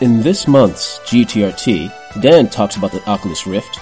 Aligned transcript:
In 0.00 0.22
this 0.22 0.46
month's 0.46 0.98
GTRT, 1.00 2.20
Dan 2.20 2.48
talks 2.48 2.76
about 2.76 2.92
the 2.92 3.04
Oculus 3.08 3.46
Rift. 3.46 3.76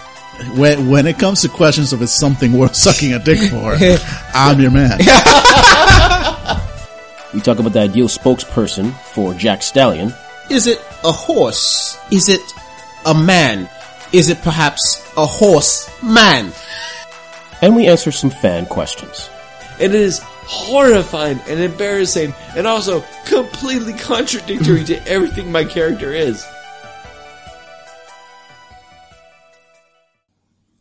When, 0.56 0.88
when 0.88 1.06
it 1.06 1.18
comes 1.18 1.42
to 1.42 1.48
questions 1.48 1.92
of 1.92 2.02
it's 2.02 2.12
something 2.12 2.52
worth 2.52 2.74
sucking 2.74 3.12
a 3.12 3.18
dick 3.18 3.50
for, 3.50 3.76
I'm 4.34 4.60
your 4.60 4.70
man. 4.70 4.98
We 7.34 7.42
talk 7.42 7.58
about 7.58 7.74
the 7.74 7.80
ideal 7.80 8.08
spokesperson 8.08 8.94
for 9.12 9.34
Jack 9.34 9.62
Stallion. 9.62 10.10
Is 10.48 10.66
it 10.66 10.78
a 11.04 11.12
horse? 11.12 11.98
Is 12.10 12.30
it 12.30 12.40
a 13.04 13.12
man? 13.12 13.68
Is 14.10 14.30
it 14.30 14.40
perhaps 14.40 15.06
a 15.18 15.26
horse 15.26 15.90
man? 16.02 16.50
And 17.60 17.76
we 17.76 17.88
answer 17.88 18.10
some 18.10 18.30
fan 18.30 18.64
questions. 18.64 19.28
It 19.78 19.94
is 19.94 20.22
horrifying 20.46 21.38
and 21.48 21.60
embarrassing 21.60 22.32
and 22.56 22.66
also 22.66 23.02
completely 23.26 23.92
contradictory 23.94 24.84
to 24.84 25.06
everything 25.08 25.50
my 25.52 25.64
character 25.64 26.12
is. 26.12 26.44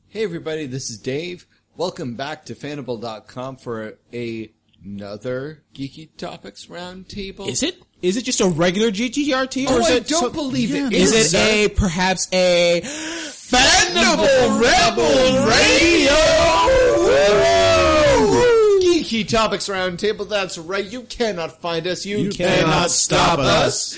Hey 0.07 0.23
everybody, 0.23 0.65
this 0.65 0.89
is 0.89 0.97
Dave. 0.97 1.45
Welcome 1.75 2.15
back 2.15 2.45
to 2.45 2.55
Fanable.com 2.55 3.57
for 3.57 3.97
a, 4.13 4.49
another 4.83 5.63
Geeky 5.73 6.07
Topics 6.15 6.67
Roundtable. 6.67 7.47
Is 7.49 7.63
it? 7.63 7.75
Is 8.01 8.15
it 8.17 8.23
just 8.23 8.39
a 8.39 8.47
regular 8.47 8.91
GTRT? 8.91 9.65
Oh, 9.67 9.79
is 9.79 9.87
I 9.87 9.93
it 9.95 10.07
don't 10.07 10.21
some- 10.21 10.31
believe 10.31 10.73
it 10.73 10.93
Is 10.93 11.11
is, 11.11 11.33
it 11.33 11.37
a 11.37 11.67
perhaps 11.69 12.29
a 12.31 12.81
Fanable 12.85 14.61
Rebel 14.61 15.47
Radio? 15.47 16.15
Geeky 19.05 19.27
Topics 19.27 19.69
Roundtable, 19.69 20.27
that's 20.27 20.57
right. 20.57 20.83
You 20.83 21.03
cannot 21.03 21.61
find 21.61 21.85
us. 21.85 22.07
You, 22.07 22.17
You 22.17 22.31
cannot, 22.31 22.59
cannot 22.59 22.91
stop 22.91 23.33
stop 23.33 23.39
us. 23.39 23.95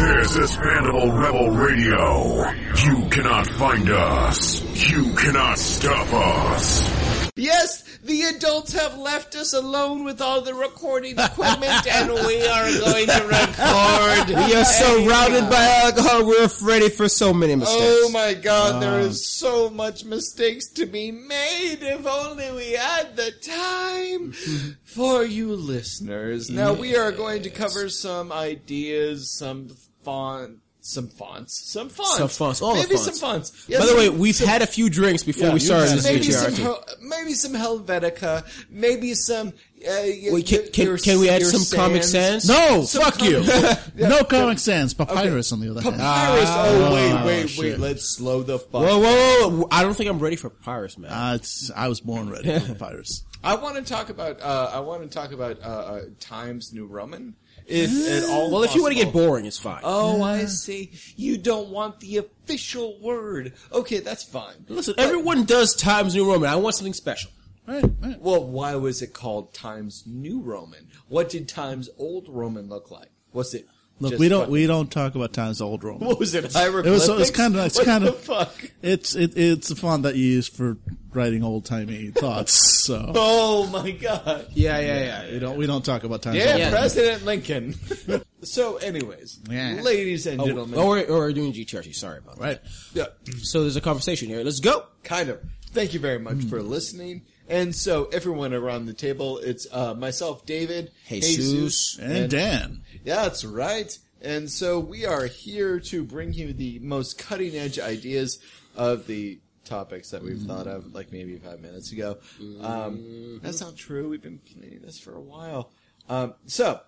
This 0.00 0.36
is 0.36 0.56
Fandible 0.56 1.22
Rebel 1.22 1.50
Radio. 1.50 2.50
You 2.86 3.08
cannot 3.10 3.46
find 3.46 3.90
us. 3.90 4.62
You 4.90 5.12
cannot 5.12 5.58
stop 5.58 6.10
us. 6.14 7.09
Yes, 7.40 7.82
the 8.04 8.22
adults 8.22 8.72
have 8.74 8.98
left 8.98 9.34
us 9.34 9.54
alone 9.54 10.04
with 10.04 10.20
all 10.20 10.42
the 10.42 10.54
recording 10.54 11.18
equipment 11.18 11.86
and 11.86 12.12
we 12.26 12.46
are 12.46 12.70
going 12.78 13.06
to 13.06 13.22
record. 13.26 14.36
We 14.50 14.54
are 14.54 14.64
surrounded 14.64 15.48
by 15.48 15.80
alcohol. 15.84 16.26
We're 16.26 16.48
ready 16.62 16.90
for 16.90 17.08
so 17.08 17.32
many 17.32 17.56
mistakes. 17.56 17.82
Oh 17.82 18.10
my 18.12 18.34
god, 18.34 18.82
there 18.82 19.00
ah. 19.00 19.04
is 19.04 19.26
so 19.26 19.70
much 19.70 20.04
mistakes 20.04 20.68
to 20.68 20.86
be 20.86 21.10
made 21.10 21.78
if 21.80 22.06
only 22.06 22.52
we 22.52 22.72
had 22.72 23.16
the 23.16 23.30
time 23.32 24.32
for 24.84 25.24
you 25.24 25.54
listeners. 25.54 26.50
Now 26.50 26.74
we 26.74 26.96
are 26.96 27.12
going 27.12 27.42
to 27.42 27.50
cover 27.50 27.88
some 27.88 28.32
ideas, 28.32 29.30
some 29.30 29.68
font, 30.02 30.58
some 30.82 31.08
fonts, 31.08 31.54
some 31.70 31.88
fonts, 31.88 32.16
Some 32.16 32.28
fonts, 32.28 32.62
all 32.62 32.74
the 32.74 32.80
maybe 32.80 32.94
fonts. 32.96 33.04
some 33.04 33.30
fonts. 33.30 33.64
Yes, 33.68 33.80
By 33.80 33.86
the 33.86 33.96
way, 33.96 34.08
we've 34.08 34.34
some- 34.34 34.46
had 34.48 34.62
a 34.62 34.66
few 34.66 34.88
drinks 34.88 35.22
before 35.22 35.48
Yeah, 35.48 35.54
we 35.54 35.60
started 35.60 35.90
this 35.98 36.04
maybe 36.04 36.30
some, 36.30 36.52
Hel- 36.54 36.84
maybe 37.02 37.34
some 37.34 37.52
Helvetica, 37.52 38.44
maybe 38.70 39.14
some. 39.14 39.48
Uh, 39.48 39.92
Wait, 40.30 40.46
can, 40.46 40.68
can, 40.72 40.84
your- 40.86 40.98
can 40.98 41.18
we 41.20 41.28
add 41.30 41.40
your 41.40 41.50
some 41.50 41.78
Comic. 41.78 42.02
Sans? 42.04 42.46
No, 42.46 42.82
fuck 42.82 43.18
com- 43.18 43.28
you. 43.28 43.42
Yeah. 43.96 44.08
No 44.08 44.24
Comic 44.24 44.58
Sans. 44.58 44.92
Papyrus 44.94 45.52
on 45.52 45.60
the 45.60 45.70
other 45.70 45.80
hand. 45.82 45.96
Papyrus. 45.96 46.48
oh 46.50 46.94
wait, 46.94 47.12
Oh, 47.12 47.26
wait, 47.26 47.42
wait. 47.44 47.48
shit. 47.50 47.80
Let's 47.80 48.04
slow 48.16 48.42
the 48.42 48.58
fuck. 48.58 48.72
Whoa, 48.82 48.98
whoa, 48.98 49.48
whoa! 49.50 49.68
I 49.70 49.82
don't 49.82 49.94
think 49.94 50.10
I'm 50.10 50.18
ready 50.18 50.36
for 50.36 50.50
Papyrus, 50.50 50.98
man. 50.98 51.10
Uh, 51.10 51.34
it's, 51.36 51.70
I 51.74 51.88
was 51.88 52.00
born 52.00 52.28
ready 52.30 52.58
for 52.58 52.74
Papyrus. 52.74 53.22
I 53.42 53.54
want 53.54 53.76
to 53.76 53.82
talk 53.82 54.10
about. 54.10 54.40
Uh, 54.40 54.70
I 54.72 54.80
want 54.80 55.02
to 55.02 55.08
talk 55.08 55.32
about 55.32 55.60
uh, 55.62 55.64
uh, 55.64 56.00
Times 56.18 56.72
New 56.72 56.86
Roman, 56.86 57.36
if 57.66 57.90
at 57.90 58.28
all. 58.28 58.50
well, 58.50 58.62
if 58.62 58.74
you 58.74 58.82
want 58.82 58.92
to 58.92 58.96
get 58.96 59.06
possible. 59.06 59.26
boring, 59.26 59.46
it's 59.46 59.58
fine. 59.58 59.80
Oh, 59.82 60.22
I 60.22 60.44
see. 60.44 60.92
You 61.16 61.38
don't 61.38 61.70
want 61.70 62.00
the 62.00 62.18
official 62.18 63.00
word. 63.00 63.54
Okay, 63.72 64.00
that's 64.00 64.24
fine. 64.24 64.64
Listen, 64.68 64.94
everyone 64.98 65.44
does 65.44 65.74
Times 65.74 66.14
New 66.14 66.30
Roman. 66.30 66.50
I 66.50 66.56
want 66.56 66.74
something 66.74 66.92
special. 66.92 67.30
Right, 67.66 67.84
right. 68.02 68.20
Well, 68.20 68.44
why 68.44 68.74
was 68.74 69.00
it 69.00 69.12
called 69.14 69.54
Times 69.54 70.04
New 70.06 70.40
Roman? 70.40 70.88
What 71.08 71.28
did 71.28 71.48
Times 71.48 71.88
Old 71.98 72.28
Roman 72.28 72.68
look 72.68 72.90
like? 72.90 73.10
Was 73.32 73.54
it? 73.54 73.66
Look, 74.00 74.12
just 74.12 74.20
we 74.20 74.28
don't 74.28 74.40
fucking- 74.40 74.52
we 74.52 74.66
don't 74.66 74.90
talk 74.90 75.14
about 75.14 75.32
times 75.32 75.60
old 75.60 75.84
Rome. 75.84 76.00
What 76.00 76.18
was 76.18 76.34
it? 76.34 76.38
It 76.38 76.42
was 76.44 76.52
so- 76.54 76.58
Hieroglyphics? 76.60 77.08
it's 77.28 77.30
kind 77.30 77.54
of 77.56 77.66
it's 77.66 77.76
What 77.76 77.84
kind 77.86 78.04
the 78.04 78.08
of 78.10 78.18
fuck. 78.20 78.70
it's 78.82 79.14
it, 79.14 79.36
it's 79.36 79.70
a 79.70 79.76
font 79.76 80.02
that 80.04 80.16
you 80.16 80.24
use 80.24 80.48
for 80.48 80.78
writing 81.12 81.42
old 81.44 81.64
timey 81.66 82.08
thoughts. 82.10 82.52
So 82.84 83.12
Oh 83.14 83.66
my 83.66 83.90
god. 83.90 84.46
Yeah, 84.54 84.78
yeah, 84.78 85.00
yeah. 85.26 85.32
we 85.32 85.38
don't 85.38 85.56
we 85.58 85.66
don't 85.66 85.84
talk 85.84 86.04
about 86.04 86.22
times. 86.22 86.36
Yeah, 86.38 86.52
old 86.52 86.58
Yeah. 86.60 86.70
President 86.70 87.24
Lincoln. 87.24 87.74
so, 88.42 88.76
anyways, 88.78 89.38
Yeah. 89.50 89.80
ladies 89.82 90.26
and 90.26 90.40
Oh, 90.40 90.46
gentlemen, 90.46 90.78
oh, 90.78 90.88
we're, 90.88 91.06
we're 91.08 91.32
doing 91.32 91.52
GTRT. 91.52 91.94
Sorry 91.94 92.18
about 92.18 92.36
that. 92.38 92.42
Right. 92.42 92.60
yeah, 92.94 93.06
So 93.42 93.62
there's 93.62 93.76
a 93.76 93.80
conversation 93.82 94.28
here. 94.28 94.42
Let's 94.42 94.60
go. 94.60 94.84
kind 95.02 95.28
of. 95.28 95.40
Thank 95.72 95.94
you 95.94 96.00
very 96.00 96.18
much 96.18 96.42
for 96.44 96.62
listening. 96.62 97.22
And 97.50 97.74
so, 97.74 98.04
everyone 98.12 98.54
around 98.54 98.86
the 98.86 98.94
table, 98.94 99.38
it's 99.38 99.66
uh, 99.72 99.92
myself, 99.94 100.46
David, 100.46 100.92
Jesus, 101.08 101.98
And 101.98 102.30
Dan. 102.30 102.82
Yeah, 103.04 103.24
that's 103.24 103.44
right. 103.44 103.98
And 104.22 104.50
so 104.50 104.78
we 104.78 105.06
are 105.06 105.24
here 105.26 105.80
to 105.80 106.04
bring 106.04 106.32
you 106.32 106.52
the 106.52 106.78
most 106.80 107.18
cutting 107.18 107.56
edge 107.56 107.78
ideas 107.78 108.38
of 108.76 109.06
the 109.06 109.40
topics 109.64 110.10
that 110.10 110.22
we've 110.22 110.42
thought 110.42 110.66
of, 110.66 110.94
like 110.94 111.10
maybe 111.12 111.36
five 111.38 111.60
minutes 111.60 111.92
ago. 111.92 112.18
Um, 112.60 113.40
that's 113.42 113.60
not 113.60 113.76
true. 113.76 114.08
We've 114.08 114.22
been 114.22 114.38
planning 114.38 114.80
this 114.82 114.98
for 114.98 115.14
a 115.14 115.20
while. 115.20 115.70
Um, 116.08 116.34
so, 116.46 116.80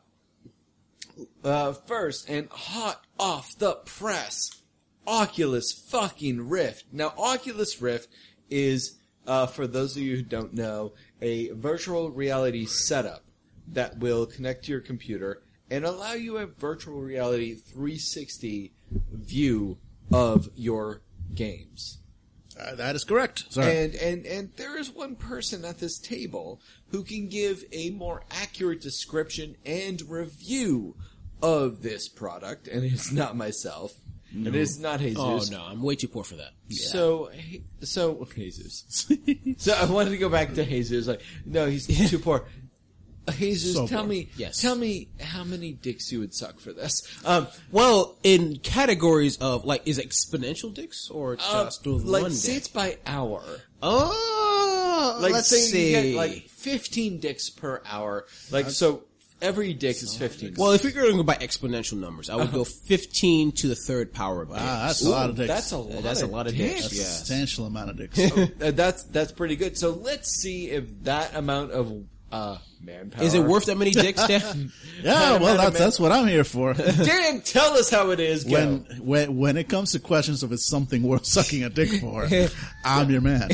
uh, 1.44 1.72
first 1.72 2.28
and 2.28 2.48
hot 2.50 3.02
off 3.18 3.56
the 3.58 3.74
press, 3.84 4.50
Oculus 5.06 5.72
fucking 5.88 6.48
Rift. 6.48 6.84
Now, 6.92 7.14
Oculus 7.16 7.80
Rift 7.80 8.08
is, 8.50 8.98
uh, 9.27 9.47
for 9.47 9.66
those 9.66 9.97
of 9.97 10.03
you 10.03 10.16
who 10.16 10.22
don't 10.22 10.55
know, 10.55 10.93
a 11.21 11.50
virtual 11.50 12.10
reality 12.10 12.66
setup 12.66 13.25
that 13.69 13.99
will 13.99 14.27
connect 14.27 14.65
to 14.65 14.72
your 14.72 14.81
computer 14.81 15.43
and 15.71 15.84
allow 15.84 16.12
you 16.12 16.37
a 16.37 16.47
virtual 16.47 17.00
reality 17.00 17.55
360 17.55 18.72
view 19.12 19.78
of 20.12 20.49
your 20.55 21.03
games. 21.34 21.99
Uh, 22.60 22.75
that 22.75 22.94
is 22.94 23.05
correct. 23.05 23.44
Sorry. 23.50 23.84
And 23.84 23.94
and 23.94 24.27
and 24.27 24.53
there 24.56 24.78
is 24.78 24.91
one 24.91 25.16
person 25.16 25.65
at 25.65 25.78
this 25.78 25.99
table 25.99 26.60
who 26.89 27.03
can 27.03 27.28
give 27.28 27.65
a 27.72 27.91
more 27.91 28.25
accurate 28.31 28.83
description 28.83 29.56
and 29.65 30.03
review 30.03 30.97
of 31.43 31.83
this 31.83 32.09
product, 32.09 32.69
and 32.69 32.84
it's 32.84 33.10
not 33.10 33.37
myself. 33.37 33.93
It 34.34 34.54
is 34.54 34.78
not 34.81 35.00
Jesus. 35.00 35.19
Oh 35.19 35.41
no, 35.50 35.62
I'm 35.65 35.82
way 35.82 35.94
too 35.97 36.09
poor 36.09 36.25
for 36.25 36.37
that. 36.37 36.50
So, 36.70 37.26
he- 37.34 37.62
so 37.82 38.26
Jesus. 38.34 38.84
so 39.59 39.72
I 39.75 39.84
wanted 39.87 40.10
to 40.10 40.19
go 40.19 40.28
back 40.28 40.54
to 40.54 40.65
Jesus. 40.65 41.06
Like, 41.06 41.20
no, 41.44 41.66
he's 41.66 41.87
too 42.10 42.19
poor. 42.19 42.44
Uh, 43.28 43.32
Jesus, 43.32 43.75
So 43.75 43.87
tell 43.87 44.00
poor. 44.00 44.09
me, 44.09 44.28
Yes. 44.37 44.60
tell 44.60 44.75
me 44.75 45.09
how 45.21 45.44
many 45.44 45.72
dicks 45.72 46.10
you 46.10 46.19
would 46.21 46.34
suck 46.34 46.59
for 46.59 46.72
this. 46.72 47.03
Um, 47.25 47.47
Well, 47.71 48.16
in 48.25 48.56
categories 48.59 49.37
of 49.37 49.65
like, 49.65 49.82
is 49.87 49.98
it 49.98 50.09
exponential 50.09 50.75
dicks 50.75 51.09
or 51.10 51.34
uh, 51.41 51.65
just 51.65 51.87
with 51.87 52.03
like, 52.04 52.22
one 52.22 52.32
say 52.32 52.48
dick? 52.54 52.56
it's 52.59 52.69
by 52.69 52.98
hour. 53.06 53.44
Oh, 53.82 55.19
Like, 55.21 55.32
let's 55.32 55.48
say 55.48 55.59
see. 55.59 55.94
you 55.94 56.03
get 56.12 56.16
like 56.16 56.48
fifteen 56.48 57.19
dicks 57.19 57.50
per 57.50 57.82
hour. 57.87 58.26
Like, 58.50 58.71
so 58.71 59.04
every 59.42 59.75
dick 59.75 59.97
is 60.03 60.16
fifteen. 60.16 60.54
well, 60.56 60.72
if 60.72 60.82
you're 60.84 60.92
going 60.92 61.10
to 61.10 61.16
go 61.19 61.22
by 61.22 61.34
exponential 61.34 61.98
numbers, 61.98 62.30
I 62.30 62.36
would 62.36 62.53
go 62.53 62.64
15 62.92 63.53
to 63.53 63.69
the 63.69 63.75
third 63.75 64.12
power 64.14 64.42
of 64.42 64.48
dicks. 64.48 64.60
Ah, 64.62 64.86
that's 64.86 65.03
a 65.04 65.10
lot 65.10 65.28
of 65.30 65.36
dicks. 65.36 65.48
that's 65.48 65.72
a 65.72 65.76
lot. 65.78 66.03
That's 66.03 66.22
a 66.22 66.25
of 66.25 66.30
lot 66.30 66.47
of 66.47 66.56
dicks. 66.56 66.82
dicks. 66.82 66.97
Yeah. 66.98 67.04
substantial 67.04 67.66
amount 67.66 67.91
of 67.91 67.97
dicks. 67.97 68.19
Uh, 68.62 68.70
that's 68.70 69.03
that's 69.04 69.32
pretty 69.32 69.56
good. 69.56 69.76
So 69.76 69.91
let's 69.91 70.30
see 70.41 70.70
if 70.70 70.84
that 71.04 71.34
amount 71.34 71.72
of 71.72 71.92
uh, 72.30 72.58
manpower 72.82 73.25
Is 73.25 73.34
it 73.34 73.42
worth 73.44 73.66
that 73.66 73.77
many 73.77 73.91
dicks, 73.91 74.27
Dan? 74.27 74.72
yeah, 75.03 75.33
well, 75.33 75.41
man, 75.41 75.56
that's 75.56 75.72
man. 75.74 75.83
that's 75.83 76.00
what 76.00 76.12
I'm 76.12 76.27
here 76.28 76.44
for. 76.44 76.72
Dan, 76.74 77.41
tell 77.42 77.74
us 77.74 77.91
how 77.91 78.10
it 78.10 78.21
is. 78.21 78.44
Go. 78.44 78.53
when 78.53 78.78
when 79.00 79.36
when 79.36 79.56
it 79.56 79.68
comes 79.68 79.92
to 79.92 79.98
questions 80.00 80.42
of 80.42 80.53
it's 80.53 80.65
something 80.65 81.03
worth 81.03 81.27
sucking 81.27 81.65
a 81.65 81.71
dick 81.71 82.00
for, 82.00 82.27
I'm 82.84 83.10
your 83.10 83.21
man. 83.21 83.48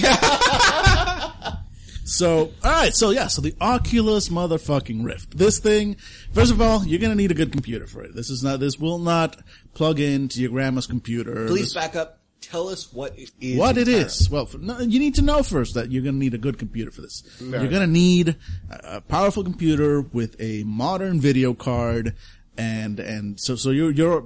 So, 2.08 2.52
all 2.64 2.70
right, 2.72 2.94
so 2.94 3.10
yeah, 3.10 3.26
so 3.28 3.43
the 3.43 3.55
Oculus 3.60 4.28
motherfucking 4.28 5.05
Rift. 5.05 5.37
This 5.37 5.58
thing, 5.58 5.96
first 6.32 6.50
of 6.50 6.60
all, 6.60 6.84
you're 6.87 7.00
gonna 7.00 7.14
need 7.14 7.31
a 7.31 7.34
good 7.34 7.52
computer 7.52 7.87
for 7.87 8.02
it. 8.02 8.14
This 8.14 8.31
is 8.31 8.43
not. 8.43 8.60
This 8.60 8.78
will 8.78 8.99
not 8.99 9.37
plug 9.75 10.00
into 10.00 10.40
your 10.40 10.50
grandma's 10.50 10.87
computer. 10.87 11.46
Please 11.46 11.66
This- 11.66 11.75
back 11.75 11.94
up. 11.96 12.14
Tell 12.40 12.69
us 12.69 12.93
what 12.93 13.19
it 13.19 13.31
is. 13.40 13.58
what 13.58 13.76
it 13.76 13.88
entirely. 13.88 14.06
is. 14.06 14.31
Well, 14.31 14.46
for, 14.46 14.58
no, 14.58 14.78
you 14.78 15.00
need 15.00 15.16
to 15.16 15.22
know 15.22 15.43
first 15.43 15.75
that 15.75 15.90
you're 15.90 16.05
going 16.05 16.14
to 16.14 16.19
need 16.20 16.34
a 16.34 16.38
good 16.38 16.56
computer 16.56 16.90
for 16.93 17.02
this. 17.02 17.25
you're 17.40 17.66
going 17.66 17.72
to 17.82 17.87
need 17.87 18.37
a, 18.70 18.96
a 18.96 19.00
powerful 19.00 19.43
computer 19.43 20.00
with 20.00 20.37
a 20.40 20.62
modern 20.62 21.20
video 21.20 21.52
card, 21.52 22.14
and 22.56 23.00
and 23.00 23.40
so 23.40 23.56
so 23.56 23.70
you're 23.70 23.90
you're 23.90 24.25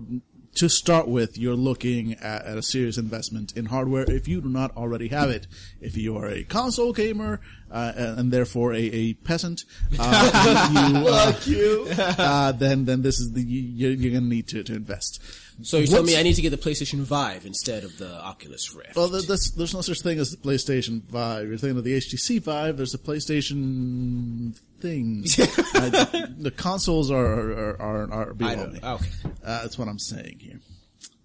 to 0.57 0.69
start 0.69 1.09
with, 1.09 1.39
you're 1.39 1.57
looking 1.57 2.13
at, 2.15 2.45
at 2.45 2.59
a 2.59 2.63
serious 2.63 2.99
investment 2.99 3.57
in 3.57 3.65
hardware 3.67 4.05
if 4.09 4.29
you 4.29 4.43
do 4.43 4.49
not 4.51 4.77
already 4.77 5.09
have 5.09 5.31
it. 5.31 5.47
If 5.83 5.97
you 5.97 6.17
are 6.17 6.29
a 6.29 6.45
console 6.45 6.93
gamer, 6.93 7.41
uh, 7.71 7.93
and, 7.97 8.21
and 8.21 8.33
therefore 8.33 8.73
a, 8.73 8.81
a 8.81 9.15
peasant, 9.15 9.65
uh, 9.99 10.93
you, 10.93 11.09
uh, 11.09 11.33
Fuck 11.33 11.47
you. 11.47 11.87
uh, 11.99 12.53
then 12.53 12.85
then 12.85 13.03
this 13.03 13.19
is 13.19 13.33
the 13.33 13.43
you, 13.43 13.61
you're, 13.61 13.91
you're 13.93 14.13
going 14.13 14.25
to 14.25 14.29
need 14.29 14.47
to 14.49 14.63
to 14.63 14.75
invest. 14.75 15.21
So 15.63 15.79
you 15.79 15.87
told 15.87 16.07
me 16.07 16.19
I 16.19 16.23
need 16.23 16.35
to 16.35 16.43
get 16.43 16.51
the 16.51 16.57
PlayStation 16.57 17.01
Vive 17.01 17.47
instead 17.47 17.85
of 17.85 17.99
the 17.99 18.21
Oculus 18.25 18.75
Rift. 18.75 18.97
Well, 18.97 19.09
th- 19.09 19.27
there's, 19.27 19.53
there's 19.53 19.75
no 19.75 19.81
such 19.81 20.01
thing 20.01 20.19
as 20.19 20.31
the 20.31 20.37
PlayStation 20.37 21.03
Vive. 21.03 21.49
You're 21.49 21.59
thinking 21.59 21.79
of 21.79 21.85
the 21.85 21.97
HTC 21.99 22.41
Vive. 22.41 22.77
There's 22.77 22.95
a 22.95 22.99
PlayStation 22.99 24.57
thing. 24.81 25.25
uh, 25.75 26.27
the 26.39 26.53
consoles 26.57 27.11
are 27.11 27.53
are 27.53 27.81
are, 27.81 28.13
are 28.13 28.31
I 28.31 28.33
below 28.33 28.67
me. 28.69 28.81
Okay. 28.83 29.11
Uh, 29.45 29.63
that's 29.63 29.79
what 29.79 29.89
I'm 29.89 29.99
saying 29.99 30.39
here. 30.41 30.61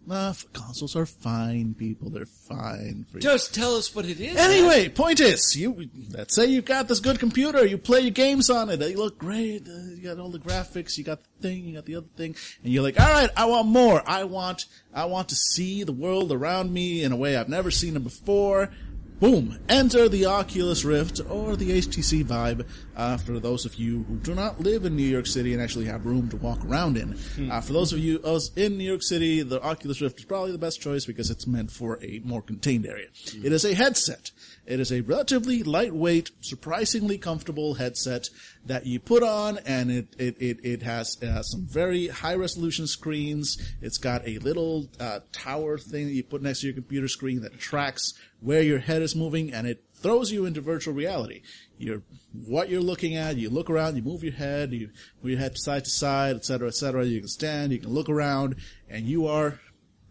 Uh, 0.09 0.33
consoles 0.53 0.95
are 0.95 1.05
fine, 1.05 1.73
people. 1.73 2.09
They're 2.09 2.25
fine. 2.25 3.05
For 3.11 3.17
you. 3.17 3.21
Just 3.21 3.53
tell 3.53 3.75
us 3.75 3.93
what 3.93 4.05
it 4.05 4.21
is. 4.21 4.37
Anyway, 4.37 4.87
point 4.87 5.19
is, 5.19 5.55
you 5.55 5.89
let's 6.11 6.33
say 6.33 6.45
you've 6.45 6.65
got 6.65 6.87
this 6.87 7.01
good 7.01 7.19
computer, 7.19 7.65
you 7.65 7.77
play 7.77 8.01
your 8.01 8.11
games 8.11 8.49
on 8.49 8.69
it, 8.69 8.77
they 8.77 8.95
look 8.95 9.17
great, 9.17 9.67
uh, 9.67 9.73
you 9.95 10.03
got 10.03 10.17
all 10.17 10.29
the 10.29 10.39
graphics, 10.39 10.97
you 10.97 11.03
got 11.03 11.19
the 11.23 11.47
thing, 11.47 11.65
you 11.65 11.75
got 11.75 11.85
the 11.85 11.95
other 11.95 12.07
thing, 12.15 12.35
and 12.63 12.71
you're 12.71 12.83
like, 12.83 12.99
all 12.99 13.11
right, 13.11 13.29
I 13.35 13.45
want 13.45 13.67
more. 13.67 14.01
I 14.07 14.23
want, 14.23 14.65
I 14.93 15.05
want 15.05 15.29
to 15.29 15.35
see 15.35 15.83
the 15.83 15.91
world 15.91 16.31
around 16.31 16.71
me 16.71 17.03
in 17.03 17.11
a 17.11 17.17
way 17.17 17.35
I've 17.35 17.49
never 17.49 17.69
seen 17.69 17.95
it 17.95 18.03
before. 18.03 18.71
Boom! 19.19 19.57
Enter 19.67 20.07
the 20.07 20.27
Oculus 20.27 20.85
Rift 20.85 21.21
or 21.27 21.55
the 21.55 21.71
HTC 21.71 22.23
Vive. 22.23 22.71
Uh, 22.95 23.17
for 23.17 23.39
those 23.39 23.65
of 23.65 23.73
you 23.75 24.03
who 24.03 24.17
do 24.17 24.35
not 24.35 24.59
live 24.59 24.85
in 24.85 24.95
New 24.95 25.01
York 25.01 25.25
City 25.25 25.53
and 25.53 25.61
actually 25.61 25.85
have 25.85 26.05
room 26.05 26.29
to 26.29 26.37
walk 26.37 26.63
around 26.63 26.97
in, 26.97 27.17
uh, 27.51 27.59
for 27.59 27.73
those 27.73 27.91
of 27.93 27.97
you 27.97 28.19
us 28.19 28.51
in 28.55 28.77
New 28.77 28.83
York 28.83 29.01
City, 29.01 29.41
the 29.41 29.59
Oculus 29.63 30.01
Rift 30.01 30.19
is 30.19 30.25
probably 30.25 30.51
the 30.51 30.59
best 30.59 30.81
choice 30.81 31.05
because 31.07 31.31
it's 31.31 31.47
meant 31.47 31.71
for 31.71 31.97
a 32.03 32.21
more 32.23 32.43
contained 32.43 32.85
area. 32.85 33.07
It 33.43 33.51
is 33.51 33.65
a 33.65 33.73
headset. 33.73 34.29
It 34.67 34.81
is 34.81 34.91
a 34.91 34.99
relatively 34.99 35.63
lightweight, 35.63 36.31
surprisingly 36.41 37.17
comfortable 37.17 37.75
headset 37.75 38.29
that 38.65 38.85
you 38.85 38.99
put 38.99 39.23
on, 39.23 39.59
and 39.65 39.89
it 39.89 40.07
it 40.17 40.35
it, 40.41 40.59
it 40.63 40.81
has 40.83 41.17
uh, 41.23 41.41
some 41.41 41.65
very 41.65 42.09
high 42.09 42.35
resolution 42.35 42.85
screens. 42.85 43.57
It's 43.81 43.97
got 43.97 44.27
a 44.27 44.39
little 44.39 44.89
uh, 44.99 45.21
tower 45.31 45.77
thing 45.77 46.07
that 46.07 46.13
you 46.13 46.23
put 46.23 46.41
next 46.41 46.59
to 46.61 46.67
your 46.67 46.73
computer 46.73 47.07
screen 47.07 47.41
that 47.41 47.57
tracks 47.57 48.13
where 48.41 48.61
your 48.61 48.79
head 48.79 49.01
is 49.01 49.15
moving, 49.15 49.53
and 49.53 49.67
it 49.67 49.83
throws 49.95 50.31
you 50.31 50.45
into 50.45 50.59
virtual 50.59 50.93
reality. 50.93 51.41
You're 51.77 52.01
what 52.45 52.69
you're 52.69 52.81
looking 52.81 53.15
at. 53.15 53.37
You 53.37 53.49
look 53.49 53.69
around, 53.69 53.95
you 53.95 54.01
move 54.01 54.23
your 54.23 54.33
head, 54.33 54.73
you 54.73 54.89
move 55.21 55.31
your 55.31 55.39
head 55.39 55.57
side 55.57 55.85
to 55.85 55.89
side, 55.89 56.35
etc., 56.35 56.67
etc. 56.67 57.05
You 57.05 57.19
can 57.19 57.29
stand, 57.29 57.71
you 57.71 57.79
can 57.79 57.91
look 57.91 58.09
around, 58.09 58.57
and 58.89 59.05
you 59.05 59.27
are 59.27 59.61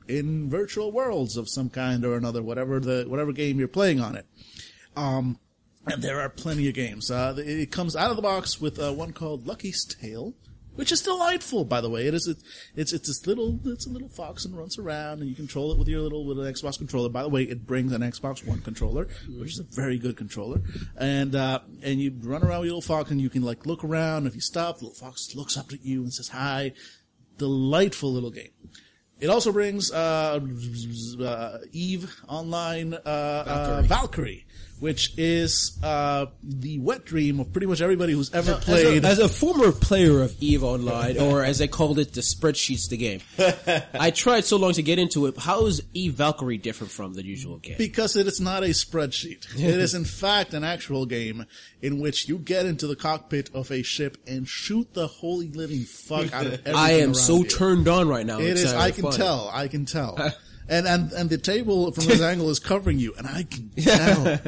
in 0.08 0.48
virtual 0.48 0.92
worlds 0.92 1.36
of 1.36 1.48
some 1.48 1.70
kind 1.70 2.04
or 2.04 2.16
another, 2.16 2.42
whatever 2.42 2.80
the 2.80 3.04
whatever 3.08 3.32
game 3.32 3.58
you're 3.58 3.68
playing 3.68 4.00
on 4.00 4.16
it. 4.16 4.26
Um, 4.96 5.38
and 5.86 6.02
there 6.02 6.20
are 6.20 6.28
plenty 6.28 6.68
of 6.68 6.74
games. 6.74 7.10
Uh, 7.10 7.34
it 7.38 7.70
comes 7.70 7.94
out 7.94 8.10
of 8.10 8.16
the 8.16 8.22
box 8.22 8.60
with 8.60 8.78
uh, 8.78 8.92
one 8.92 9.12
called 9.12 9.46
Lucky's 9.46 9.84
Tale, 9.84 10.34
which 10.74 10.90
is 10.90 11.00
delightful, 11.00 11.64
by 11.64 11.80
the 11.80 11.88
way. 11.88 12.06
It 12.06 12.14
is 12.14 12.34
it's 12.74 12.92
it's 12.92 13.06
this 13.06 13.26
little 13.26 13.60
it's 13.64 13.86
a 13.86 13.90
little 13.90 14.08
fox 14.08 14.44
and 14.44 14.56
runs 14.56 14.78
around, 14.78 15.20
and 15.20 15.28
you 15.28 15.36
control 15.36 15.72
it 15.72 15.78
with 15.78 15.88
your 15.88 16.00
little 16.00 16.26
with 16.26 16.38
an 16.38 16.52
Xbox 16.52 16.78
controller. 16.78 17.08
By 17.08 17.22
the 17.22 17.28
way, 17.28 17.42
it 17.42 17.66
brings 17.66 17.92
an 17.92 18.02
Xbox 18.02 18.46
One 18.46 18.60
controller, 18.60 19.08
which 19.28 19.52
is 19.52 19.60
a 19.60 19.64
very 19.64 19.98
good 19.98 20.16
controller, 20.16 20.60
and 20.96 21.34
uh, 21.34 21.60
and 21.82 22.00
you 22.00 22.12
run 22.20 22.42
around 22.42 22.60
with 22.60 22.68
your 22.68 22.76
little 22.76 22.82
fox, 22.82 23.10
and 23.10 23.20
you 23.20 23.30
can 23.30 23.42
like 23.42 23.64
look 23.64 23.84
around. 23.84 24.26
If 24.26 24.34
you 24.34 24.40
stop, 24.40 24.78
the 24.78 24.86
little 24.86 24.98
fox 24.98 25.34
looks 25.34 25.56
up 25.56 25.72
at 25.72 25.84
you 25.84 26.02
and 26.02 26.12
says 26.12 26.28
hi. 26.28 26.72
Delightful 27.38 28.12
little 28.12 28.30
game. 28.30 28.50
It 29.18 29.30
also 29.30 29.50
brings 29.50 29.90
uh, 29.90 30.40
uh, 31.20 31.58
Eve 31.72 32.14
Online 32.28 32.94
uh, 32.94 32.98
uh, 33.06 33.82
Valkyrie, 33.86 34.44
which 34.78 35.12
is 35.18 35.78
uh, 35.82 36.26
the 36.42 36.78
wet 36.78 37.04
dream 37.04 37.40
of 37.40 37.52
pretty 37.52 37.66
much 37.66 37.80
everybody 37.80 38.12
who's 38.12 38.32
ever 38.34 38.54
played. 38.56 39.04
As 39.04 39.18
a, 39.18 39.24
as 39.24 39.30
a 39.30 39.34
former 39.34 39.72
player 39.72 40.22
of 40.22 40.34
EVE 40.40 40.62
Online, 40.62 41.18
or 41.18 41.42
as 41.44 41.58
they 41.58 41.68
called 41.68 41.98
it, 41.98 42.12
the 42.12 42.20
spreadsheets, 42.20 42.88
the 42.88 42.96
game, 42.96 43.20
I 44.00 44.10
tried 44.10 44.44
so 44.44 44.56
long 44.56 44.72
to 44.74 44.82
get 44.82 44.98
into 44.98 45.26
it. 45.26 45.38
How 45.38 45.66
is 45.66 45.82
EVE 45.94 46.14
Valkyrie 46.14 46.58
different 46.58 46.92
from 46.92 47.14
the 47.14 47.24
usual 47.24 47.58
game? 47.58 47.76
because 47.78 48.16
it 48.16 48.26
is 48.26 48.40
not 48.40 48.62
a 48.62 48.68
spreadsheet. 48.68 49.46
it 49.56 49.60
is 49.80 49.94
in 49.94 50.04
fact 50.04 50.54
an 50.54 50.64
actual 50.64 51.06
game 51.06 51.46
in 51.80 52.00
which 52.00 52.28
you 52.28 52.38
get 52.38 52.66
into 52.66 52.86
the 52.86 52.96
cockpit 52.96 53.50
of 53.54 53.70
a 53.70 53.82
ship 53.82 54.16
and 54.26 54.46
shoot 54.48 54.92
the 54.94 55.06
holy 55.06 55.48
living 55.48 55.84
fuck 55.84 56.32
out 56.34 56.46
of 56.46 56.52
everything 56.52 56.74
I 56.74 56.90
am 57.00 57.14
so 57.14 57.38
you. 57.38 57.44
turned 57.48 57.88
on 57.88 58.08
right 58.08 58.26
now. 58.26 58.38
It 58.40 58.48
It's 58.50 58.62
is. 58.62 58.72
I 58.74 58.90
can 58.90 59.02
funny. 59.04 59.16
tell. 59.16 59.50
I 59.52 59.68
can 59.68 59.84
tell. 59.86 60.16
and 60.68 60.86
and 60.86 61.12
and 61.12 61.30
the 61.30 61.38
table 61.38 61.92
from 61.92 62.04
this 62.06 62.20
angle 62.32 62.50
is 62.50 62.58
covering 62.58 62.98
you, 62.98 63.14
and 63.16 63.26
I 63.26 63.44
can 63.44 63.70
tell. 63.78 64.38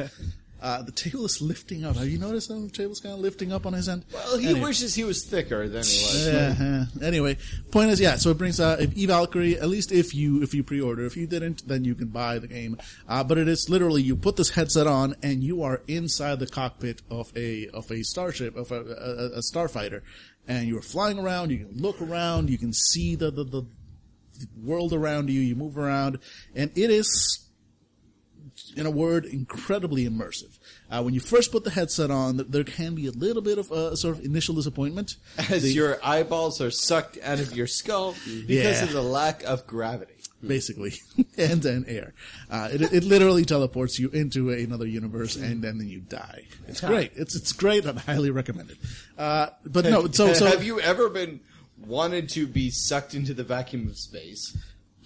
Uh, 0.61 0.81
the 0.81 0.91
table 0.91 1.23
is 1.23 1.41
lifting 1.41 1.85
up. 1.85 1.95
Have 1.95 2.09
you 2.09 2.19
noticed 2.19 2.49
how 2.51 2.59
the 2.59 2.67
table's 2.69 2.99
kind 2.99 3.13
of 3.15 3.21
lifting 3.21 3.53
up 3.53 3.65
on 3.65 3.71
his 3.71 3.87
end? 3.87 4.03
Well, 4.11 4.37
he 4.37 4.47
Anyway. 4.47 4.59
wishes 4.67 4.93
he 4.93 5.05
was 5.05 5.23
thicker 5.23 5.69
than 5.69 5.85
he 5.85 6.03
was. 6.03 6.27
Yeah. 6.27 6.55
yeah. 6.59 6.85
Anyway, 7.07 7.37
point 7.71 7.91
is, 7.91 8.01
yeah. 8.01 8.17
So 8.17 8.31
it 8.31 8.37
brings 8.37 8.59
uh, 8.59 8.75
if 8.77 8.93
E 8.97 9.05
Valkyrie. 9.05 9.57
At 9.57 9.69
least 9.69 9.93
if 9.93 10.13
you 10.13 10.43
if 10.43 10.53
you 10.53 10.65
pre-order. 10.65 11.05
If 11.05 11.15
you 11.15 11.27
didn't, 11.27 11.65
then 11.65 11.85
you 11.85 11.95
can 11.95 12.07
buy 12.07 12.39
the 12.39 12.47
game. 12.49 12.77
Uh, 13.07 13.23
but 13.23 13.37
it 13.37 13.47
is 13.47 13.69
literally 13.69 14.01
you 14.01 14.17
put 14.17 14.35
this 14.35 14.49
headset 14.49 14.85
on 14.85 15.15
and 15.23 15.41
you 15.45 15.63
are 15.63 15.81
inside 15.87 16.39
the 16.39 16.47
cockpit 16.47 17.03
of 17.09 17.31
a 17.37 17.69
of 17.69 17.89
a 17.89 18.03
starship 18.03 18.57
of 18.57 18.69
a, 18.73 18.81
a, 18.81 19.25
a 19.37 19.39
starfighter, 19.39 20.01
and 20.45 20.67
you're 20.67 20.81
flying 20.81 21.19
around. 21.19 21.51
You 21.51 21.59
can 21.67 21.77
look 21.77 22.01
around. 22.01 22.49
You 22.49 22.57
can 22.57 22.73
see 22.73 23.15
the 23.15 23.31
the, 23.31 23.45
the 23.45 23.63
world 24.61 24.93
around 24.93 25.29
you. 25.29 25.39
You 25.41 25.55
move 25.55 25.77
around, 25.77 26.19
and 26.55 26.71
it 26.75 26.89
is 26.89 27.45
in 28.75 28.85
a 28.85 28.91
word, 28.91 29.25
incredibly 29.25 30.07
immersive. 30.07 30.57
Uh, 30.91 31.01
when 31.01 31.13
you 31.13 31.19
first 31.19 31.51
put 31.51 31.63
the 31.63 31.69
headset 31.71 32.11
on, 32.11 32.37
there 32.49 32.63
can 32.63 32.93
be 32.93 33.07
a 33.07 33.11
little 33.11 33.41
bit 33.41 33.57
of 33.57 33.71
a 33.71 33.95
sort 33.97 34.17
of 34.17 34.23
initial 34.25 34.53
disappointment. 34.55 35.15
As 35.37 35.63
The- 35.63 35.71
your 35.71 35.97
eyeballs 36.03 36.61
are 36.61 36.71
sucked 36.71 37.17
out 37.23 37.39
of 37.39 37.55
your 37.55 37.67
skull 37.67 38.13
because 38.47 38.49
Yeah. 38.49 38.83
of 38.83 38.91
the 38.91 39.01
lack 39.01 39.43
of 39.43 39.65
gravity. 39.65 40.13
basically, 40.45 40.93
and 41.37 41.61
then 41.61 41.83
air. 41.87 42.13
Uh, 42.49 42.69
it, 42.71 42.81
it 42.93 43.03
literally 43.03 43.43
teleports 43.43 43.99
you 43.99 44.09
into 44.09 44.49
another 44.51 44.87
universe, 44.87 45.35
and 45.35 45.61
then 45.61 45.79
you 45.85 45.99
die. 45.99 46.43
It's 46.67 46.79
great. 46.81 47.11
It's 47.15 47.35
it's 47.35 47.51
great. 47.51 47.85
I 47.85 47.91
highly 47.93 48.29
recommend 48.29 48.71
it. 48.71 48.77
Uh, 49.17 49.47
but 49.65 49.83
no, 49.89 50.07
so 50.11 50.33
so 50.33 50.45
have 50.45 50.63
you 50.63 50.79
ever 50.79 51.09
been 51.09 51.41
wanted 51.85 52.29
to 52.29 52.47
be 52.47 52.69
sucked 52.69 53.13
into 53.13 53.33
the 53.33 53.43
vacuum 53.43 53.87
of 53.87 53.97
space? 53.97 54.55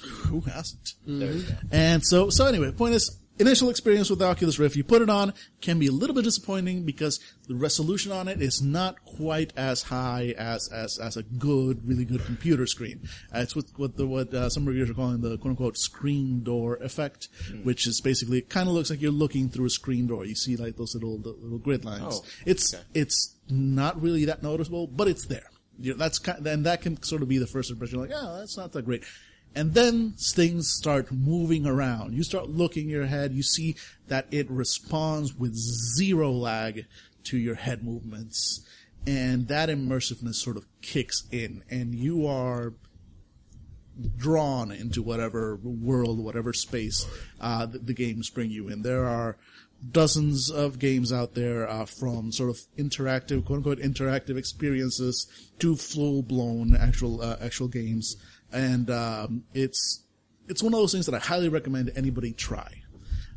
who 0.03 0.41
hasn't? 0.41 0.93
There 1.05 1.31
you 1.31 1.43
go. 1.43 1.53
And 1.71 2.05
so, 2.05 2.29
so 2.29 2.45
anyway, 2.45 2.71
point 2.71 2.93
is, 2.93 3.19
initial 3.39 3.69
experience 3.69 4.09
with 4.09 4.19
the 4.19 4.25
Oculus 4.25 4.59
Rift, 4.59 4.75
you 4.75 4.83
put 4.83 5.01
it 5.01 5.09
on, 5.09 5.33
can 5.61 5.79
be 5.79 5.87
a 5.87 5.91
little 5.91 6.15
bit 6.15 6.23
disappointing 6.23 6.85
because 6.85 7.19
the 7.47 7.55
resolution 7.55 8.11
on 8.11 8.27
it 8.27 8.41
is 8.41 8.61
not 8.61 9.03
quite 9.05 9.53
as 9.57 9.83
high 9.83 10.33
as, 10.37 10.69
as, 10.71 10.99
as 10.99 11.17
a 11.17 11.23
good, 11.23 11.87
really 11.87 12.05
good 12.05 12.23
computer 12.25 12.67
screen. 12.67 13.07
Uh, 13.33 13.39
it's 13.39 13.55
what, 13.55 13.65
what 13.77 13.97
the, 13.97 14.05
what, 14.05 14.33
uh, 14.33 14.49
some 14.49 14.65
reviewers 14.65 14.89
are 14.89 14.93
calling 14.93 15.21
the 15.21 15.37
quote 15.37 15.51
unquote 15.51 15.77
screen 15.77 16.43
door 16.43 16.75
effect, 16.77 17.29
which 17.63 17.87
is 17.87 18.01
basically, 18.01 18.39
it 18.39 18.49
kind 18.49 18.67
of 18.67 18.75
looks 18.75 18.89
like 18.89 19.01
you're 19.01 19.11
looking 19.11 19.49
through 19.49 19.65
a 19.65 19.69
screen 19.69 20.07
door. 20.07 20.25
You 20.25 20.35
see 20.35 20.55
like 20.55 20.75
those 20.75 20.93
little, 20.93 21.17
little 21.19 21.59
grid 21.59 21.85
lines. 21.85 22.21
Oh, 22.21 22.25
it's, 22.45 22.73
okay. 22.73 22.83
it's 22.93 23.35
not 23.49 24.01
really 24.01 24.25
that 24.25 24.43
noticeable, 24.43 24.87
but 24.87 25.07
it's 25.07 25.25
there. 25.25 25.49
You 25.79 25.91
know, 25.91 25.97
that's 25.97 26.19
kind, 26.19 26.39
of, 26.39 26.45
and 26.45 26.65
that 26.65 26.81
can 26.81 27.01
sort 27.03 27.21
of 27.21 27.27
be 27.27 27.37
the 27.37 27.47
first 27.47 27.71
impression, 27.71 27.99
like, 27.99 28.11
oh, 28.13 28.39
that's 28.39 28.57
not 28.57 28.71
that 28.73 28.85
great. 28.85 29.03
And 29.55 29.73
then 29.73 30.13
things 30.33 30.69
start 30.69 31.11
moving 31.11 31.65
around. 31.65 32.13
You 32.13 32.23
start 32.23 32.49
looking 32.49 32.89
your 32.89 33.05
head. 33.05 33.33
You 33.33 33.43
see 33.43 33.75
that 34.07 34.27
it 34.31 34.49
responds 34.49 35.35
with 35.35 35.53
zero 35.55 36.31
lag 36.31 36.85
to 37.25 37.37
your 37.37 37.55
head 37.55 37.83
movements. 37.83 38.65
And 39.05 39.47
that 39.49 39.69
immersiveness 39.69 40.35
sort 40.35 40.57
of 40.57 40.65
kicks 40.81 41.23
in 41.31 41.63
and 41.69 41.93
you 41.93 42.25
are 42.25 42.73
drawn 44.17 44.71
into 44.71 45.03
whatever 45.03 45.59
world, 45.61 46.19
whatever 46.19 46.53
space, 46.53 47.05
uh, 47.39 47.65
the, 47.65 47.79
the 47.79 47.93
games 47.93 48.29
bring 48.29 48.49
you 48.49 48.69
in. 48.69 48.81
There 48.81 49.05
are 49.05 49.37
dozens 49.91 50.49
of 50.49 50.79
games 50.79 51.11
out 51.11 51.33
there, 51.35 51.67
uh, 51.69 51.85
from 51.85 52.31
sort 52.31 52.49
of 52.49 52.57
interactive, 52.77 53.45
quote 53.45 53.57
unquote, 53.57 53.79
interactive 53.79 54.37
experiences 54.37 55.27
to 55.59 55.75
full 55.75 56.21
blown 56.23 56.75
actual, 56.75 57.21
uh, 57.21 57.37
actual 57.41 57.67
games. 57.67 58.15
And, 58.51 58.89
um, 58.89 59.43
it's, 59.53 60.03
it's 60.47 60.61
one 60.63 60.73
of 60.73 60.79
those 60.79 60.91
things 60.91 61.05
that 61.07 61.15
I 61.15 61.19
highly 61.19 61.49
recommend 61.49 61.91
anybody 61.95 62.33
try. 62.33 62.79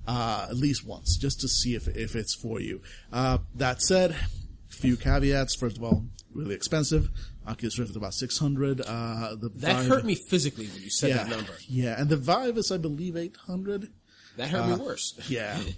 Uh, 0.08 0.46
at 0.48 0.54
least 0.56 0.86
once, 0.86 1.16
just 1.16 1.40
to 1.40 1.48
see 1.48 1.74
if, 1.74 1.88
if 1.88 2.14
it's 2.14 2.32
for 2.32 2.60
you. 2.60 2.80
Uh, 3.12 3.38
that 3.56 3.82
said, 3.82 4.12
a 4.12 4.72
few 4.72 4.96
caveats. 4.96 5.56
First 5.56 5.78
of 5.78 5.82
all, 5.82 6.04
really 6.32 6.54
expensive. 6.54 7.08
Oculus 7.44 7.76
Rift 7.76 7.90
is 7.90 7.96
about 7.96 8.14
600. 8.14 8.82
Uh, 8.82 9.34
the 9.34 9.48
That 9.48 9.78
Vive- 9.78 9.86
hurt 9.88 10.04
me 10.04 10.14
physically 10.14 10.68
when 10.68 10.80
you 10.80 10.90
said 10.90 11.10
yeah, 11.10 11.16
that 11.24 11.28
number. 11.28 11.52
Yeah, 11.66 12.00
and 12.00 12.08
the 12.08 12.16
Vive 12.16 12.56
is, 12.56 12.70
I 12.70 12.76
believe, 12.76 13.16
800. 13.16 13.88
That 14.36 14.50
hurt 14.50 14.60
Uh, 14.60 14.76
me 14.76 14.84
worse. 14.84 15.14
Yeah. 15.28 15.58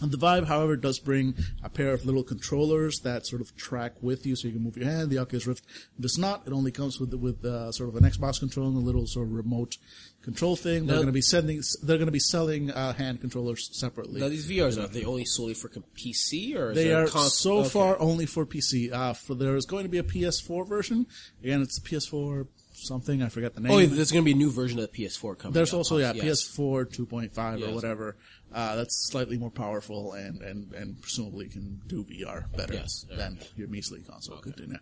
The 0.00 0.16
Vive, 0.16 0.48
however, 0.48 0.76
does 0.76 0.98
bring 0.98 1.34
a 1.62 1.68
pair 1.68 1.92
of 1.92 2.04
little 2.04 2.24
controllers 2.24 3.00
that 3.00 3.26
sort 3.26 3.40
of 3.40 3.56
track 3.56 4.02
with 4.02 4.26
you, 4.26 4.34
so 4.34 4.48
you 4.48 4.54
can 4.54 4.62
move 4.62 4.76
your 4.76 4.86
hand. 4.86 5.10
The 5.10 5.18
Oculus 5.18 5.46
Rift 5.46 5.64
does 6.00 6.18
not. 6.18 6.42
It 6.46 6.52
only 6.52 6.72
comes 6.72 6.98
with 6.98 7.14
with 7.14 7.44
uh, 7.44 7.70
sort 7.70 7.90
of 7.90 7.96
an 7.96 8.02
Xbox 8.02 8.40
controller 8.40 8.68
and 8.68 8.76
a 8.76 8.80
little 8.80 9.06
sort 9.06 9.28
of 9.28 9.32
remote 9.32 9.76
control 10.22 10.56
thing. 10.56 10.86
They're 10.86 10.96
going 10.96 11.06
to 11.06 11.12
be 11.12 11.22
sending. 11.22 11.62
They're 11.82 11.96
going 11.96 12.06
to 12.06 12.12
be 12.12 12.18
selling 12.18 12.72
uh, 12.72 12.92
hand 12.94 13.20
controllers 13.20 13.70
separately. 13.72 14.20
Now 14.20 14.28
these 14.28 14.50
VRs 14.50 14.82
are 14.82 14.88
they 14.88 15.04
only 15.04 15.24
solely 15.24 15.54
for 15.54 15.68
PC 15.68 16.56
or 16.56 16.70
is 16.70 16.76
they 16.76 16.92
are 16.92 17.06
cons- 17.06 17.38
so 17.38 17.58
okay. 17.58 17.68
far 17.68 18.00
only 18.00 18.26
for 18.26 18.44
PC. 18.44 18.92
Uh, 18.92 19.12
for 19.12 19.34
there 19.34 19.54
is 19.54 19.66
going 19.66 19.84
to 19.84 19.90
be 19.90 19.98
a 19.98 20.02
PS4 20.02 20.66
version. 20.66 21.06
Again, 21.42 21.62
it's 21.62 21.78
PS4 21.78 22.48
something. 22.72 23.22
I 23.22 23.28
forget 23.28 23.54
the 23.54 23.60
name. 23.60 23.72
Oh, 23.72 23.86
there's 23.86 24.10
going 24.10 24.24
to 24.24 24.26
be 24.26 24.32
a 24.32 24.36
new 24.36 24.50
version 24.50 24.78
of 24.78 24.90
the 24.90 25.04
PS4 25.04 25.38
coming. 25.38 25.52
There's 25.52 25.72
also 25.72 25.98
yeah 25.98 26.12
Yes. 26.14 26.42
PS4 26.42 26.96
2.5 26.96 27.68
or 27.68 27.74
whatever. 27.74 28.16
Uh, 28.54 28.76
that's 28.76 29.08
slightly 29.10 29.36
more 29.36 29.50
powerful 29.50 30.12
and, 30.12 30.40
and, 30.42 30.72
and 30.74 31.02
presumably 31.02 31.48
can 31.48 31.80
do 31.88 32.04
VR 32.04 32.44
better 32.56 32.74
Yes. 32.74 33.04
than 33.10 33.38
your 33.56 33.66
measly 33.68 34.00
console 34.00 34.36
could 34.38 34.54
do 34.56 34.66
now. 34.68 34.78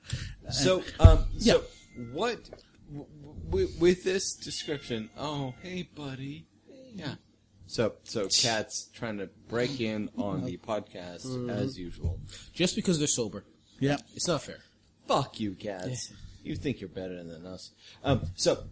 So, 0.50 0.82
um, 1.00 1.24
Yeah. 1.32 1.54
so 1.54 1.64
what 2.12 2.50
w- 2.90 3.06
w- 3.50 3.68
with 3.80 4.04
this 4.04 4.34
description? 4.34 5.08
Oh, 5.16 5.54
hey, 5.62 5.88
buddy. 5.94 6.46
Yeah. 6.94 7.14
So, 7.66 7.94
so 8.04 8.28
cats 8.28 8.90
trying 8.92 9.16
to 9.18 9.30
break 9.48 9.80
in 9.80 10.10
on 10.18 10.44
the 10.44 10.58
podcast 10.58 11.24
Mm-hmm. 11.24 11.48
as 11.48 11.78
usual. 11.78 12.20
just 12.52 12.76
because 12.76 12.98
they're 12.98 13.08
sober. 13.08 13.44
Yeah. 13.80 13.96
It's 14.14 14.28
not 14.28 14.42
fair. 14.42 14.58
Fuck 15.08 15.40
you, 15.40 15.54
cats. 15.54 16.12
You 16.44 16.56
think 16.56 16.80
you're 16.80 16.90
better 16.90 17.22
than 17.22 17.46
us. 17.46 17.70
Um, 18.04 18.26
so, 18.36 18.64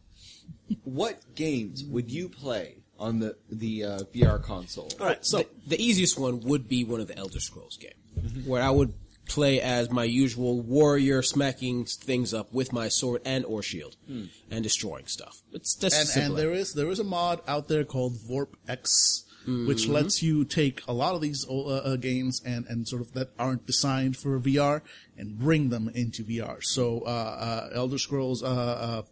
what 0.85 1.35
games 1.35 1.85
would 1.85 2.11
you 2.11 2.29
play 2.29 2.80
on 3.01 3.19
the 3.19 3.37
the 3.51 3.85
uh, 3.85 3.99
VR 4.15 4.41
console? 4.43 4.91
All 5.01 5.07
right. 5.07 5.25
So 5.27 5.39
the, 5.39 5.47
the 5.77 5.83
easiest 5.85 6.19
one 6.19 6.41
would 6.41 6.69
be 6.69 6.85
one 6.85 7.01
of 7.01 7.09
the 7.09 7.17
Elder 7.19 7.41
Scrolls 7.41 7.77
game, 7.77 7.91
Mm-hmm. 8.21 8.49
where 8.51 8.63
I 8.63 8.71
would 8.71 8.93
play 9.29 9.61
as 9.61 9.91
my 9.93 10.03
usual 10.05 10.61
warrior, 10.61 11.23
smacking 11.23 11.85
things 11.85 12.35
up 12.35 12.53
with 12.53 12.73
my 12.73 12.89
sword 12.89 13.23
and 13.25 13.45
or 13.45 13.63
shield, 13.63 13.95
and 14.51 14.63
destroying 14.63 15.07
stuff. 15.07 15.41
It's 15.53 15.75
that's 15.77 15.95
Hmm. 15.95 16.01
and, 16.01 16.09
simple. 16.09 16.31
and 16.33 16.39
there 16.43 16.53
is 16.53 16.73
there 16.75 16.91
is 16.91 16.99
a 16.99 17.05
mod 17.05 17.41
out 17.47 17.69
there 17.69 17.85
called 17.85 18.15
Vorp 18.29 18.55
X, 18.69 19.25
which 19.47 19.85
Mm-hmm. 19.85 19.93
lets 19.93 20.23
you 20.23 20.45
take 20.45 20.83
a 20.89 20.93
lot 20.93 21.15
of 21.15 21.21
these 21.23 21.47
uh, 21.49 21.55
uh, 21.65 21.97
games 21.97 22.43
and 22.45 22.67
and 22.67 22.87
sort 22.89 23.03
of 23.03 23.13
that 23.15 23.29
aren't 23.39 23.65
designed 23.67 24.17
for 24.17 24.39
VR 24.41 24.83
and 25.17 25.39
bring 25.39 25.71
them 25.71 25.89
into 25.95 26.25
VR. 26.25 26.59
So 26.63 27.03
uh, 27.07 27.09
uh, 27.11 27.71
Elder 27.73 27.99
Scrolls, 27.99 28.43
uh, 28.43 28.47
uh, 28.49 29.03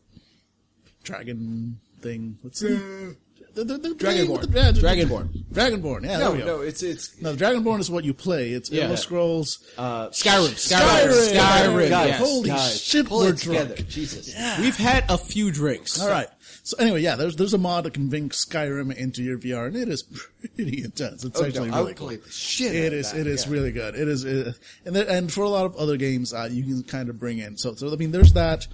Dragon 1.05 1.81
thing, 2.01 2.39
what's 2.43 2.61
the, 2.61 3.17
the, 3.65 3.79
the, 3.79 3.89
the 3.89 3.89
Dragonborn. 3.95 4.51
the- 4.53 4.59
yeah, 4.59 4.71
the- 4.71 4.81
Dragonborn. 4.81 5.29
Dragonborn. 5.53 6.05
Yeah, 6.05 6.19
No, 6.19 6.19
there 6.19 6.31
we 6.33 6.39
go. 6.39 6.47
no, 6.47 6.61
it's 6.63 6.83
it's 6.83 7.21
No, 7.21 7.35
Dragonborn 7.35 7.81
is 7.81 7.91
what 7.91 8.05
you 8.05 8.15
play. 8.15 8.51
It's 8.51 8.71
Yeah. 8.71 8.85
Elder 8.85 8.97
Scrolls. 8.97 9.59
uh, 9.77 10.09
Skyrim, 10.09 10.51
Skyrim, 10.51 11.09
Skyrim. 11.09 11.35
Skyrim. 11.35 11.89
guys, 11.91 12.09
yes. 12.09 12.19
Holy 12.21 12.49
guys, 12.51 12.81
shit, 12.81 13.07
pull 13.07 13.19
we're 13.21 13.31
it 13.31 13.39
together. 13.39 13.75
drunk. 13.75 13.89
Jesus. 13.89 14.35
We've 14.61 14.77
had 14.77 15.05
a 15.09 15.19
few 15.19 15.51
drinks. 15.51 16.01
All 16.01 16.09
right. 16.09 16.29
So 16.63 16.77
anyway, 16.79 17.03
yeah, 17.03 17.17
there's 17.17 17.37
there's 17.37 17.55
a 17.55 17.59
mod 17.59 17.85
that 17.85 17.95
can 17.95 18.09
bring 18.09 18.29
Skyrim 18.31 18.95
into 18.95 19.23
your 19.23 19.39
VR, 19.39 19.67
and 19.69 19.77
it 19.77 19.89
is 19.89 20.03
pretty 20.57 20.83
intense. 20.85 21.25
It's 21.25 21.41
Oh, 21.41 21.45
actually 21.47 21.71
I 21.71 21.79
really 21.81 21.95
cool. 21.95 22.09
play 22.09 22.17
the 22.17 22.31
shit 22.31 22.71
out 22.71 22.75
It 22.75 22.93
is. 22.93 23.13
that, 23.13 23.21
It 23.21 23.27
is 23.27 23.47
yeah. 23.47 23.53
really 23.53 23.73
good. 23.73 23.95
It 23.95 24.09
is, 24.09 24.25
uh, 24.25 24.53
and 24.85 24.95
there, 24.97 25.09
and 25.09 25.33
for 25.33 25.43
a 25.43 25.49
lot 25.49 25.67
of 25.67 25.77
other 25.77 25.97
games, 25.97 26.33
uh, 26.35 26.49
you 26.51 26.63
can 26.63 26.83
kind 26.85 27.09
of 27.09 27.19
bring 27.19 27.39
in. 27.39 27.57
So, 27.57 27.75
so 27.75 27.93
I 27.93 27.97
mean, 27.97 28.11
there's 28.13 28.33
that. 28.35 28.67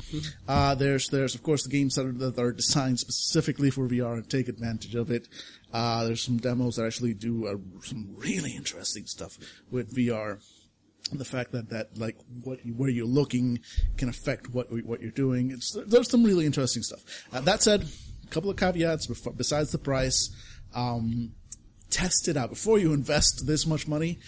Uh, 0.49 0.75
there's 0.75 1.09
there's 1.09 1.35
of 1.35 1.43
course 1.43 1.63
the 1.65 1.71
games 1.71 1.95
that 1.95 2.07
are, 2.07 2.13
that 2.13 2.39
are 2.39 2.53
designed 2.53 3.01
specifically 3.01 3.71
for 3.71 3.89
VR 3.89 4.15
and 4.15 4.29
take 4.29 4.49
advantage 4.49 4.95
of 4.95 5.11
it. 5.11 5.29
Uh, 5.73 6.05
there's 6.05 6.23
some 6.23 6.37
demos 6.37 6.77
that 6.77 6.87
actually 6.87 7.15
do 7.15 7.47
uh, 7.49 7.57
some 7.83 8.15
really 8.17 8.53
interesting 8.53 9.07
stuff 9.07 9.37
with 9.73 9.93
VR 9.95 10.39
the 11.13 11.25
fact 11.25 11.53
that 11.53 11.71
that 11.71 11.99
like 11.99 12.17
what 12.43 12.65
you, 12.65 12.73
where 12.73 12.89
you're 12.89 13.07
looking 13.07 13.61
can 13.97 14.09
affect 14.09 14.51
what 14.51 14.69
what 14.85 15.01
you're 15.01 15.11
doing. 15.11 15.51
It's 15.51 15.77
there's 15.87 16.11
some 16.11 16.25
really 16.25 16.47
interesting 16.47 16.83
stuff. 16.83 17.05
Uh, 17.33 17.41
that 17.43 17.63
said, 17.63 17.85
a 18.25 18.31
couple 18.31 18.51
of 18.51 18.57
caveats 18.57 19.07
before, 19.07 19.33
besides 19.33 19.73
the 19.73 19.79
price. 19.79 20.31
Um, 20.75 21.33
test 21.95 22.27
it 22.27 22.37
out 22.37 22.51
before 22.51 22.79
you 22.79 22.93
invest 22.93 23.47
this 23.47 23.67
much 23.67 23.87
money. 23.87 24.19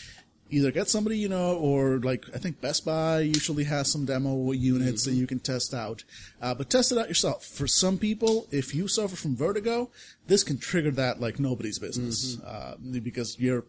Either 0.49 0.71
get 0.71 0.89
somebody 0.89 1.19
you 1.19 1.29
know, 1.29 1.57
or 1.57 1.99
like 1.99 2.25
I 2.33 2.39
think 2.39 2.61
Best 2.61 2.85
Buy 2.85 3.19
usually 3.19 3.65
has 3.65 3.91
some 3.91 4.05
demo 4.05 4.53
units 4.53 5.05
that 5.05 5.15
you 5.15 5.27
can 5.27 5.41
test 5.41 5.75
out. 5.75 6.05
Uh, 6.41 6.55
but 6.55 6.71
test 6.71 6.93
it 6.93 6.99
out 6.99 7.09
yourself. 7.09 7.45
For 7.45 7.67
some 7.67 7.99
people, 7.99 8.47
if 8.53 8.73
you 8.73 8.87
suffer 8.87 9.17
from 9.17 9.35
vertigo, 9.35 9.91
this 10.29 10.45
can 10.45 10.59
trigger 10.59 10.93
that 10.93 11.21
like 11.21 11.41
nobody's 11.41 11.81
business 11.81 12.39
uh, 12.43 12.77
because 13.03 13.37
you're 13.41 13.65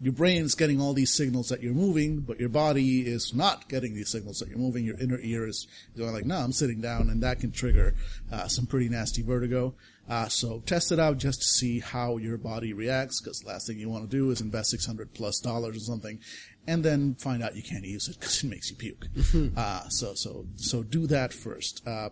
your 0.00 0.12
brain 0.12 0.42
is 0.42 0.54
getting 0.54 0.80
all 0.80 0.92
these 0.92 1.12
signals 1.12 1.48
that 1.48 1.62
you're 1.62 1.72
moving, 1.72 2.20
but 2.20 2.38
your 2.38 2.48
body 2.48 3.00
is 3.00 3.34
not 3.34 3.68
getting 3.68 3.94
these 3.94 4.10
signals 4.10 4.38
that 4.38 4.48
you're 4.48 4.58
moving. 4.58 4.84
Your 4.84 4.98
inner 4.98 5.18
ear 5.20 5.46
is 5.46 5.66
going 5.96 6.12
like, 6.12 6.26
no, 6.26 6.36
I'm 6.36 6.52
sitting 6.52 6.80
down, 6.80 7.08
and 7.08 7.22
that 7.22 7.40
can 7.40 7.52
trigger 7.52 7.94
uh, 8.30 8.48
some 8.48 8.66
pretty 8.66 8.88
nasty 8.88 9.22
vertigo. 9.22 9.74
Uh, 10.08 10.28
so 10.28 10.62
test 10.66 10.92
it 10.92 11.00
out 11.00 11.18
just 11.18 11.40
to 11.40 11.46
see 11.46 11.80
how 11.80 12.16
your 12.16 12.36
body 12.36 12.72
reacts, 12.72 13.20
because 13.20 13.44
last 13.44 13.66
thing 13.66 13.78
you 13.78 13.88
want 13.88 14.08
to 14.08 14.16
do 14.16 14.30
is 14.30 14.40
invest 14.40 14.70
600 14.70 15.14
plus 15.14 15.40
dollars 15.40 15.76
or 15.76 15.80
something, 15.80 16.20
and 16.66 16.84
then 16.84 17.14
find 17.14 17.42
out 17.42 17.56
you 17.56 17.62
can't 17.62 17.84
use 17.84 18.08
it 18.08 18.18
because 18.18 18.44
it 18.44 18.48
makes 18.48 18.70
you 18.70 18.76
puke. 18.76 19.06
uh, 19.56 19.88
so, 19.88 20.14
so, 20.14 20.46
so 20.56 20.82
do 20.82 21.06
that 21.06 21.32
first. 21.32 21.86
Uh, 21.86 22.10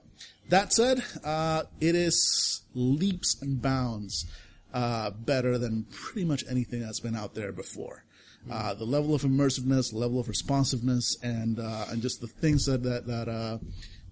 that 0.48 0.72
said, 0.72 1.04
uh, 1.22 1.64
it 1.80 1.94
is 1.94 2.62
leaps 2.74 3.40
and 3.40 3.62
bounds 3.62 4.26
uh, 4.74 5.10
better 5.10 5.56
than 5.56 5.84
pretty 5.84 6.26
much 6.26 6.44
anything 6.50 6.80
that's 6.80 7.00
been 7.00 7.16
out 7.16 7.34
there 7.34 7.52
before. 7.52 8.04
Uh, 8.50 8.74
the 8.74 8.84
level 8.84 9.14
of 9.14 9.22
immersiveness, 9.22 9.90
the 9.90 9.96
level 9.96 10.20
of 10.20 10.28
responsiveness, 10.28 11.16
and 11.22 11.58
uh, 11.58 11.86
and 11.88 12.02
just 12.02 12.20
the 12.20 12.26
things 12.26 12.66
that 12.66 12.82
that 12.82 13.06
that 13.06 13.26
uh, 13.26 13.56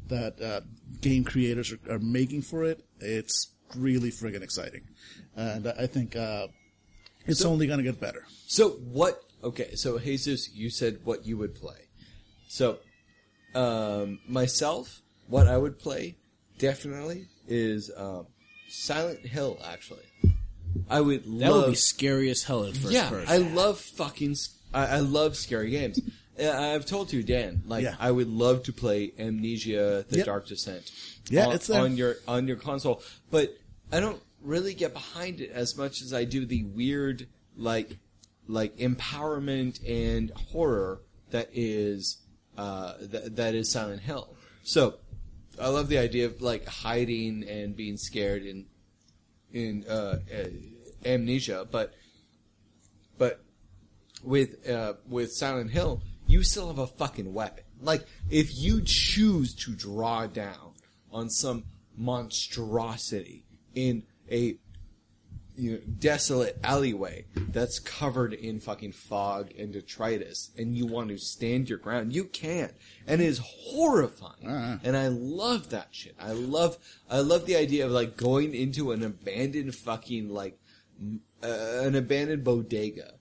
that 0.09 0.41
uh, 0.41 0.61
game 1.03 1.23
creators 1.23 1.71
are, 1.71 1.79
are 1.91 1.99
making 1.99 2.41
for 2.41 2.65
it, 2.65 2.83
it's 3.01 3.51
really 3.77 4.11
friggin' 4.11 4.43
exciting, 4.43 4.89
and 5.37 5.67
I 5.67 5.87
think 5.87 6.17
uh, 6.17 6.47
it's 7.27 7.45
only 7.45 7.67
going 7.67 7.79
to 7.79 7.85
get 7.85 8.01
better. 8.01 8.25
So 8.47 8.71
what? 8.71 9.21
Okay, 9.45 9.75
so 9.75 9.99
Jesus, 9.99 10.51
you 10.55 10.71
said 10.71 11.01
what 11.05 11.27
you 11.27 11.37
would 11.37 11.55
play. 11.55 11.89
So, 12.49 12.79
um, 13.55 14.21
myself, 14.27 15.03
what 15.29 15.47
I 15.47 15.59
would 15.59 15.79
play 15.79 16.17
definitely 16.57 17.27
is 17.49 17.91
um, 17.97 18.29
Silent 18.69 19.27
Hill. 19.27 19.59
Actually, 19.63 20.05
I 20.91 21.01
would 21.01 21.25
That 21.25 21.31
love. 21.51 21.65
would 21.65 21.71
be 21.71 21.77
scary 21.77 22.31
as 22.31 22.43
hell 22.45 22.65
in 22.65 22.75
first 22.75 22.93
yeah, 22.93 23.09
person. 23.09 23.29
I 23.29 23.39
love 23.39 23.79
fucking. 23.81 24.33
s- 24.33 24.57
I, 24.75 24.87
I 24.87 24.99
love 25.01 25.37
scary 25.37 25.71
games. 25.71 26.01
Uh, 26.41 26.51
I've 26.51 26.87
told 26.87 27.13
you, 27.13 27.23
Dan. 27.23 27.63
Like, 27.67 27.85
Yeah. 27.85 27.95
I 28.01 28.11
would 28.11 28.29
love 28.29 28.63
to 28.65 28.73
play 28.73 29.13
Amnesia: 29.19 30.05
The 30.09 30.17
Yep. 30.19 30.27
Dark 30.27 30.47
Descent. 30.49 30.91
Yeah, 31.31 31.47
on, 31.49 31.55
it's 31.55 31.67
there. 31.67 31.81
on 31.83 31.97
your 31.97 32.17
on 32.27 32.47
your 32.49 32.57
console, 32.57 33.03
but 33.31 33.57
I 33.93 34.01
don't 34.01 34.21
really 34.43 34.75
get 34.75 34.93
behind 34.93 35.41
it 35.41 35.51
as 35.53 35.77
much 35.77 36.01
as 36.03 36.13
I 36.13 36.25
do 36.25 36.45
the 36.47 36.65
weird, 36.65 37.29
like, 37.57 37.99
like 38.49 38.77
empowerment 38.79 39.79
and 39.89 40.31
horror 40.51 41.01
that 41.31 41.49
is 41.53 42.19
uh, 42.59 42.95
th- 42.99 43.25
that 43.35 43.55
is 43.55 43.71
Silent 43.71 44.01
Hill. 44.03 44.35
So, 44.65 44.95
I 45.61 45.69
love 45.69 45.89
the 45.89 45.99
idea 45.99 46.27
of 46.27 46.41
like 46.43 46.67
hiding 46.67 47.45
and 47.49 47.77
being 47.77 47.97
scared 47.99 48.45
in 48.45 48.67
in 49.53 49.85
uh, 49.89 50.19
uh, 50.33 50.45
Amnesia, 51.05 51.67
but 51.71 51.95
but 53.19 53.45
with 54.23 54.69
uh, 54.69 54.95
with 55.09 55.33
Silent 55.33 55.71
Hill, 55.71 56.03
you 56.27 56.43
still 56.43 56.69
have 56.69 56.79
a 56.79 56.87
fucking 56.87 57.33
weapon. 57.33 57.65
Like 57.81 58.07
if 58.31 58.57
you 58.57 58.83
choose 58.85 59.55
to 59.57 59.75
draw 59.75 60.27
down 60.27 60.73
on 61.11 61.29
some 61.31 61.65
monstrosity 61.97 63.45
in 63.75 64.05
a 64.31 64.57
you 65.57 65.73
know, 65.73 65.79
desolate 65.99 66.59
alleyway 66.65 67.27
that's 67.35 67.79
covered 67.79 68.33
in 68.33 68.61
fucking 68.61 68.93
fog 68.93 69.51
and 69.59 69.73
detritus, 69.73 70.51
and 70.57 70.77
you 70.77 70.87
want 70.87 71.09
to 71.09 71.19
stand 71.19 71.69
your 71.69 71.79
ground, 71.79 72.15
you 72.15 72.25
can't, 72.25 72.73
and 73.07 73.21
it 73.21 73.27
is 73.27 73.41
horrifying. 73.45 74.47
Uh-huh. 74.47 74.79
And 74.83 74.97
I 74.97 75.09
love 75.09 75.71
that 75.71 75.89
shit. 75.91 76.17
I 76.19 76.33
love, 76.33 76.79
I 77.11 77.21
love 77.21 77.47
the 77.47 77.57
idea 77.57 77.85
of 77.85 77.93
like 77.93 78.17
going 78.17 78.55
into 78.55 78.93
an 78.93 79.03
abandoned 79.03 79.75
fucking 79.75 80.31
like 80.31 80.59
uh, 81.43 81.81
an 81.83 81.95
abandoned 81.95 82.45
bodega 82.45 83.15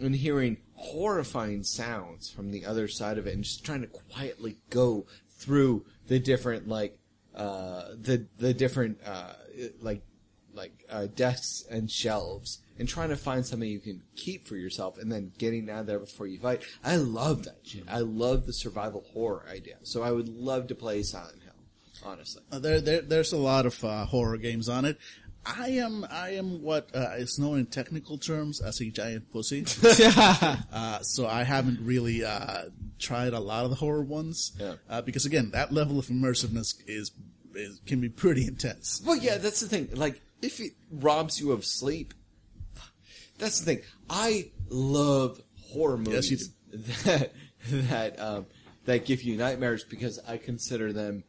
and 0.00 0.14
hearing 0.16 0.58
horrifying 0.74 1.62
sounds 1.62 2.30
from 2.30 2.50
the 2.50 2.64
other 2.64 2.88
side 2.88 3.18
of 3.18 3.26
it, 3.26 3.34
and 3.34 3.44
just 3.44 3.64
trying 3.64 3.82
to 3.82 3.86
quietly 3.86 4.58
go 4.70 5.06
through 5.38 5.84
the 6.06 6.18
different 6.18 6.68
like 6.68 6.98
uh, 7.34 7.84
the 8.00 8.26
the 8.38 8.54
different 8.54 8.98
uh, 9.04 9.32
like 9.80 10.02
like 10.54 10.84
uh, 10.90 11.06
desks 11.14 11.64
and 11.70 11.90
shelves 11.90 12.60
and 12.78 12.88
trying 12.88 13.08
to 13.10 13.16
find 13.16 13.44
something 13.44 13.68
you 13.68 13.80
can 13.80 14.02
keep 14.16 14.46
for 14.46 14.56
yourself 14.56 14.98
and 14.98 15.10
then 15.10 15.32
getting 15.38 15.68
out 15.70 15.80
of 15.80 15.86
there 15.86 15.98
before 15.98 16.26
you 16.26 16.38
fight. 16.38 16.62
I 16.84 16.96
love 16.96 17.44
that 17.44 17.58
shit. 17.64 17.84
I 17.88 17.98
love 18.00 18.46
the 18.46 18.52
survival 18.52 19.04
horror 19.12 19.44
idea. 19.50 19.76
So 19.82 20.02
I 20.02 20.10
would 20.12 20.28
love 20.28 20.68
to 20.68 20.74
play 20.74 21.02
Silent 21.02 21.42
Hill, 21.42 21.52
honestly. 22.04 22.42
Uh, 22.52 22.58
there, 22.58 22.80
there, 22.80 23.00
there's 23.02 23.32
a 23.32 23.36
lot 23.38 23.66
of 23.66 23.82
uh, 23.84 24.04
horror 24.06 24.36
games 24.38 24.68
on 24.68 24.84
it. 24.84 24.98
I 25.46 25.68
am 25.70 26.04
I 26.10 26.30
am 26.30 26.62
what 26.62 26.90
uh, 26.94 27.12
is 27.16 27.38
known 27.38 27.58
in 27.58 27.66
technical 27.66 28.18
terms 28.18 28.60
as 28.60 28.80
a 28.80 28.90
giant 28.90 29.30
pussy. 29.32 29.64
uh, 30.72 31.00
so 31.00 31.26
I 31.26 31.42
haven't 31.44 31.78
really 31.80 32.24
uh, 32.24 32.64
tried 32.98 33.32
a 33.32 33.40
lot 33.40 33.64
of 33.64 33.70
the 33.70 33.76
horror 33.76 34.02
ones 34.02 34.52
Yeah. 34.58 34.74
uh, 34.90 35.00
because 35.02 35.24
again, 35.24 35.50
that 35.52 35.72
level 35.72 35.98
of 35.98 36.06
immersiveness 36.06 36.74
is, 36.86 37.12
is 37.54 37.80
can 37.86 38.00
be 38.00 38.08
pretty 38.08 38.46
intense. 38.46 39.00
Well, 39.06 39.16
yeah, 39.16 39.38
that's 39.38 39.60
the 39.60 39.68
thing. 39.68 39.88
Like, 39.94 40.20
if 40.42 40.60
it 40.60 40.72
robs 40.90 41.40
you 41.40 41.52
of 41.52 41.64
sleep, 41.64 42.14
that's 43.38 43.60
the 43.60 43.64
thing. 43.76 43.84
I 44.10 44.50
love 44.68 45.40
horror 45.72 45.98
movies 45.98 46.50
Yes, 46.70 46.98
that 47.04 47.32
that 47.66 48.20
um, 48.20 48.46
that 48.84 49.04
give 49.04 49.22
you 49.22 49.36
nightmares 49.36 49.84
because 49.84 50.18
I 50.26 50.36
consider 50.38 50.92
them 50.92 51.24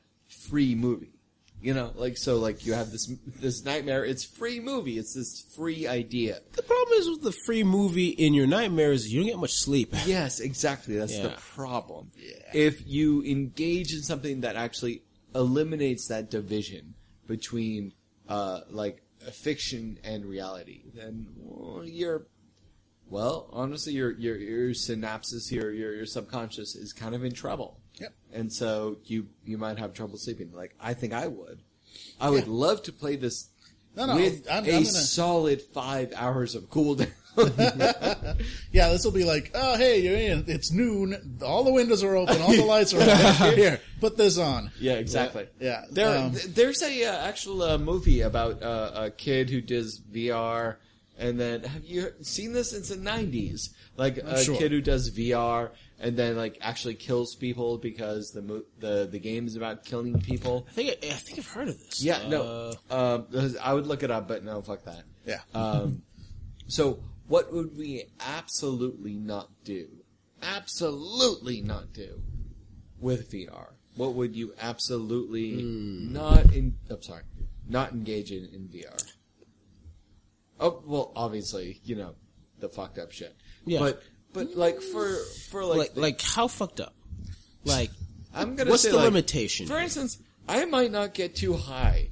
free 0.50 0.76
movie. 0.76 1.12
You 1.62 1.74
know, 1.74 1.92
like 1.96 2.18
so, 2.18 2.38
like 2.38 2.66
you 2.66 2.72
have 2.74 2.90
this 2.90 3.12
this 3.42 3.66
nightmare. 3.66 4.06
It's 4.06 4.24
free 4.24 4.62
movie. 4.62 4.98
It's 4.98 5.14
this 5.14 5.42
free 5.58 5.88
idea. 5.88 6.40
The 6.54 6.64
problem 6.64 6.98
is 7.00 7.10
with 7.10 7.22
the 7.22 7.34
free 7.46 7.66
movie 7.66 8.08
in 8.08 8.34
your 8.34 8.48
nightmares, 8.48 9.12
you 9.12 9.20
don't 9.20 9.28
get 9.30 9.40
much 9.40 9.52
sleep. 9.54 9.94
Yes, 10.06 10.40
exactly. 10.40 10.96
That's 10.98 11.18
the 11.20 11.28
Yeah. 11.30 11.38
problem. 11.54 12.12
If 12.54 12.88
you 12.88 13.24
engage 13.24 13.94
in 13.94 14.04
something 14.04 14.40
that 14.42 14.56
actually 14.56 15.04
eliminates 15.36 16.08
that 16.08 16.32
division 16.32 16.94
between, 17.28 17.92
uh, 18.30 18.62
like 18.70 19.02
fiction 19.34 20.00
and 20.04 20.24
reality, 20.26 20.84
then 20.94 21.28
well, 21.36 21.84
you're, 21.86 22.28
well, 23.10 23.50
honestly, 23.52 23.94
your 23.94 24.12
your 24.12 24.38
your 24.38 24.70
synapses, 24.70 25.52
your 25.52 25.72
your 25.74 25.94
your 25.96 26.06
subconscious 26.06 26.76
is 26.76 26.94
kind 26.94 27.14
of 27.16 27.24
in 27.26 27.34
trouble. 27.34 27.80
Yep. 28.00 28.14
And 28.32 28.54
so 28.54 29.00
you 29.06 29.28
you 29.44 29.58
might 29.58 29.78
have 29.80 29.94
trouble 29.94 30.18
sleeping. 30.18 30.52
Like 30.54 30.76
I 30.80 30.94
think 30.94 31.12
I 31.14 31.28
would. 31.28 31.60
I 32.22 32.30
would 32.30 32.48
love 32.48 32.84
to 32.84 32.94
play 32.94 33.16
this 33.16 33.50
No, 33.96 34.06
no, 34.06 34.16
with 34.16 34.48
I'm- 34.50 34.64
a 34.64 34.68
I'm 34.68 34.84
gonna- 34.84 34.86
solid 34.86 35.62
five 35.62 36.14
hours 36.16 36.56
of 36.56 36.70
cooldown. 36.70 37.12
Yeah, 38.72 38.90
this 38.90 39.04
will 39.04 39.12
be 39.12 39.24
like, 39.24 39.52
oh 39.56 39.78
hey, 39.78 40.00
you're 40.02 40.16
in. 40.16 40.46
It's 40.48 40.72
noon. 40.72 41.40
All 41.44 41.64
the 41.64 41.74
windows 41.74 42.04
are 42.04 42.16
open. 42.16 42.42
All 42.42 42.52
the 42.52 42.64
lights 42.66 42.94
are 42.94 43.02
on. 43.02 43.54
Here, 43.56 43.82
put 44.00 44.18
this 44.18 44.38
on. 44.38 44.72
Yeah, 44.80 44.94
exactly. 44.94 45.48
Yeah, 45.60 45.86
There, 45.92 46.18
um, 46.18 46.36
there's 46.50 46.82
a 46.84 47.06
uh, 47.06 47.28
actual 47.28 47.62
uh, 47.64 47.78
movie 47.78 48.22
about 48.22 48.62
uh, 48.62 48.92
a 48.94 49.12
kid 49.12 49.50
who 49.50 49.62
does 49.62 50.00
VR, 50.00 50.78
and 51.18 51.40
then 51.40 51.64
have 51.64 51.84
you 51.84 52.12
seen 52.22 52.54
this? 52.54 52.74
It's 52.74 52.90
the 52.90 52.96
'90s, 52.96 53.70
like 53.98 54.18
a 54.18 54.44
sure. 54.44 54.58
kid 54.58 54.72
who 54.72 54.82
does 54.82 55.10
VR 55.12 55.72
and 56.00 56.16
then 56.16 56.38
like 56.38 56.58
actually 56.62 56.96
kills 56.96 57.36
people 57.36 57.78
because 57.78 58.32
the 58.32 58.42
mo- 58.42 58.64
the 58.80 59.08
the 59.12 59.20
game 59.20 59.48
is 59.48 59.56
about 59.56 59.84
killing 59.84 60.20
people. 60.22 60.66
I 60.70 60.74
think 60.74 60.90
I, 61.04 61.08
I 61.08 61.14
think 61.14 61.40
I've 61.40 61.48
heard 61.48 61.68
of 61.68 61.78
this. 61.80 62.02
Yeah, 62.02 62.18
Uh, 62.20 62.30
no, 62.30 62.74
um, 62.90 63.56
I 63.62 63.74
would 63.74 63.88
look 63.88 64.04
it 64.04 64.12
up, 64.12 64.28
but 64.28 64.44
no, 64.44 64.62
fuck 64.62 64.84
that. 64.86 65.04
Yeah. 65.26 65.40
Um, 65.54 66.04
so 66.68 67.00
what 67.30 67.54
would 67.54 67.78
we 67.78 68.06
absolutely 68.20 69.14
not 69.14 69.50
do? 69.64 69.88
Absolutely 70.42 71.62
not 71.62 71.94
do 71.94 72.22
with 73.00 73.32
VR. 73.32 73.68
What 73.96 74.16
would 74.16 74.36
you 74.36 74.54
absolutely 74.60 75.62
hmm. 75.62 76.12
not 76.12 76.54
in? 76.54 76.76
I'm 76.90 77.02
sorry, 77.02 77.24
not 77.68 77.92
engage 77.92 78.32
in 78.32 78.46
in 78.54 78.68
VR. 78.68 79.02
Oh 80.60 80.82
well, 80.86 81.12
obviously, 81.16 81.80
you 81.84 81.96
know 81.96 82.16
the 82.60 82.68
fucked 82.68 82.98
up 82.98 83.12
shit. 83.12 83.36
Yeah. 83.66 83.80
But 83.80 84.04
but 84.34 84.56
like 84.56 84.82
for 84.82 85.16
for 85.52 85.64
like, 85.64 85.78
like 85.78 85.92
like 85.96 86.22
how 86.22 86.48
fucked 86.48 86.80
up? 86.80 86.96
Like 87.64 87.92
I'm 88.34 88.56
gonna 88.56 88.72
what's 88.72 88.84
say 88.84 88.92
the 88.92 88.98
like, 88.98 89.06
limitation? 89.06 89.68
For 89.68 89.78
instance, 89.78 90.18
I 90.48 90.66
might 90.66 90.92
not 90.92 91.14
get 91.14 91.36
too 91.36 91.54
high 91.54 92.10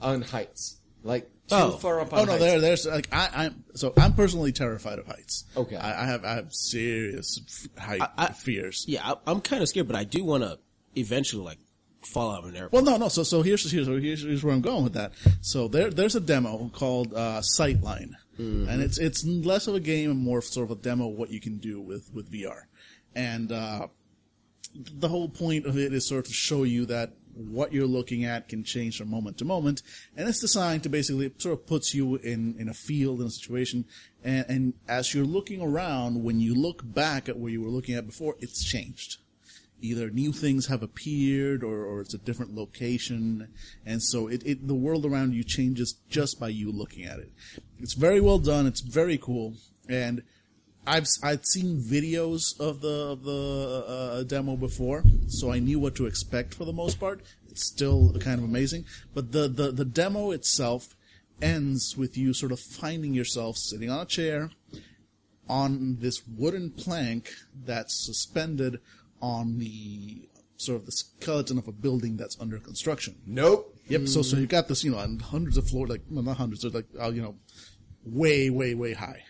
on 0.00 0.22
heights, 0.22 0.80
like 1.02 1.28
Oh. 1.52 1.70
far 1.78 2.00
up 2.00 2.12
on 2.12 2.20
Oh 2.20 2.24
no, 2.24 2.32
heights. 2.32 2.44
there, 2.44 2.60
there's 2.60 2.86
like 2.86 3.08
I, 3.12 3.28
I'm 3.34 3.64
so 3.74 3.92
I'm 3.96 4.14
personally 4.14 4.52
terrified 4.52 4.98
of 4.98 5.06
heights. 5.06 5.44
Okay. 5.56 5.76
I, 5.76 6.02
I 6.02 6.06
have 6.06 6.24
I 6.24 6.34
have 6.34 6.52
serious 6.54 7.68
height 7.78 8.00
I- 8.18 8.32
fears. 8.32 8.84
yeah, 8.88 9.02
I, 9.12 9.16
I'm 9.30 9.40
kind 9.40 9.62
of 9.62 9.68
scared, 9.68 9.86
but 9.86 9.96
I 9.96 10.04
do 10.04 10.24
want 10.24 10.42
to 10.44 10.58
eventually 10.96 11.44
like 11.44 11.58
fall 12.02 12.32
out 12.32 12.42
of 12.44 12.50
an 12.50 12.56
airplane. 12.56 12.84
Well, 12.84 12.92
no, 12.92 12.98
no. 13.04 13.08
So, 13.08 13.22
so 13.22 13.42
here's 13.42 13.70
here's 13.70 13.86
here's, 13.86 14.22
here's 14.22 14.42
where 14.44 14.52
I'm 14.54 14.60
going 14.60 14.84
with 14.84 14.94
that. 14.94 15.12
So 15.40 15.68
there 15.68 15.90
there's 15.90 16.16
a 16.16 16.20
demo 16.20 16.70
called 16.74 17.14
uh, 17.14 17.40
Sightline, 17.40 18.10
and 18.38 18.82
it's 18.82 18.98
it's 18.98 19.24
less 19.24 19.68
of 19.68 19.74
a 19.76 19.80
game 19.80 20.10
and 20.10 20.18
more 20.20 20.42
sort 20.42 20.70
of 20.70 20.78
a 20.78 20.80
demo 20.80 21.10
of 21.10 21.16
what 21.16 21.30
you 21.30 21.40
can 21.40 21.58
do 21.58 21.80
with 21.80 22.10
with 22.12 22.30
VR, 22.32 22.62
and 23.14 23.52
uh, 23.52 23.86
the 24.74 25.08
whole 25.08 25.28
point 25.28 25.66
of 25.66 25.76
it 25.78 25.92
is 25.92 26.06
sort 26.08 26.20
of 26.20 26.26
to 26.28 26.32
show 26.32 26.62
you 26.64 26.86
that 26.86 27.12
what 27.34 27.72
you're 27.72 27.86
looking 27.86 28.24
at 28.24 28.48
can 28.48 28.64
change 28.64 28.98
from 28.98 29.10
moment 29.10 29.38
to 29.38 29.44
moment, 29.44 29.82
and 30.16 30.28
it's 30.28 30.40
designed 30.40 30.82
to 30.82 30.88
basically 30.88 31.32
sort 31.38 31.58
of 31.58 31.66
puts 31.66 31.94
you 31.94 32.16
in 32.16 32.56
in 32.58 32.68
a 32.68 32.74
field 32.74 33.20
in 33.20 33.26
a 33.26 33.30
situation, 33.30 33.84
and, 34.22 34.46
and 34.48 34.74
as 34.88 35.14
you're 35.14 35.24
looking 35.24 35.60
around, 35.60 36.22
when 36.22 36.40
you 36.40 36.54
look 36.54 36.82
back 36.84 37.28
at 37.28 37.38
where 37.38 37.50
you 37.52 37.62
were 37.62 37.70
looking 37.70 37.94
at 37.94 38.06
before, 38.06 38.36
it's 38.40 38.64
changed. 38.64 39.18
Either 39.80 40.10
new 40.10 40.32
things 40.32 40.68
have 40.68 40.80
appeared 40.80 41.64
or, 41.64 41.84
or 41.84 42.00
it's 42.00 42.14
a 42.14 42.18
different 42.18 42.54
location 42.54 43.48
and 43.84 44.00
so 44.00 44.28
it, 44.28 44.40
it 44.46 44.68
the 44.68 44.76
world 44.76 45.04
around 45.04 45.34
you 45.34 45.42
changes 45.42 45.96
just 46.08 46.38
by 46.38 46.48
you 46.48 46.70
looking 46.70 47.04
at 47.04 47.18
it. 47.18 47.32
It's 47.80 47.94
very 47.94 48.20
well 48.20 48.38
done 48.38 48.68
it's 48.68 48.80
very 48.80 49.18
cool 49.18 49.54
and 49.88 50.22
I've 50.86 51.06
I've 51.22 51.44
seen 51.46 51.80
videos 51.80 52.58
of 52.58 52.80
the 52.80 53.10
of 53.12 53.22
the 53.24 53.84
uh, 53.86 54.22
demo 54.24 54.56
before, 54.56 55.04
so 55.28 55.52
I 55.52 55.58
knew 55.58 55.78
what 55.78 55.94
to 55.96 56.06
expect 56.06 56.54
for 56.54 56.64
the 56.64 56.72
most 56.72 56.98
part. 56.98 57.22
It's 57.48 57.64
still 57.64 58.12
kind 58.14 58.38
of 58.38 58.44
amazing, 58.44 58.86
but 59.14 59.32
the 59.32 59.46
the, 59.48 59.70
the 59.70 59.84
demo 59.84 60.32
itself 60.32 60.96
ends 61.40 61.96
with 61.96 62.16
you 62.16 62.32
sort 62.32 62.52
of 62.52 62.60
finding 62.60 63.14
yourself 63.14 63.56
sitting 63.56 63.90
on 63.90 64.00
a 64.00 64.06
chair 64.06 64.50
on 65.48 65.98
this 66.00 66.22
wooden 66.26 66.70
plank 66.70 67.32
that's 67.64 67.94
suspended 67.94 68.80
on 69.20 69.58
the 69.58 70.28
sort 70.56 70.80
of 70.80 70.86
the 70.86 70.92
skeleton 70.92 71.58
of 71.58 71.68
a 71.68 71.72
building 71.72 72.16
that's 72.16 72.40
under 72.40 72.58
construction. 72.58 73.16
Nope. 73.26 73.76
Yep. 73.88 74.08
So 74.08 74.22
so 74.22 74.36
you 74.36 74.46
got 74.46 74.68
this, 74.68 74.82
you 74.82 74.90
know, 74.92 74.98
on 74.98 75.18
hundreds 75.18 75.56
of 75.56 75.68
floors, 75.68 75.90
like 75.90 76.02
well, 76.10 76.24
not 76.24 76.38
hundreds, 76.38 76.64
but 76.64 76.74
like 76.74 76.86
uh, 77.00 77.10
you 77.10 77.22
know, 77.22 77.36
way 78.04 78.50
way 78.50 78.74
way 78.74 78.94
high. 78.94 79.22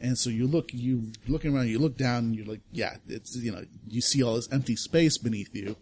And 0.00 0.16
so 0.16 0.30
you 0.30 0.46
look, 0.46 0.72
you 0.72 1.12
looking 1.26 1.54
around, 1.54 1.68
you 1.68 1.78
look 1.78 1.96
down, 1.96 2.24
and 2.24 2.36
you're 2.36 2.46
like, 2.46 2.60
yeah, 2.72 2.96
it's 3.08 3.36
you 3.36 3.52
know, 3.52 3.64
you 3.88 4.00
see 4.00 4.22
all 4.22 4.36
this 4.36 4.48
empty 4.52 4.76
space 4.76 5.18
beneath 5.18 5.54
you, 5.54 5.76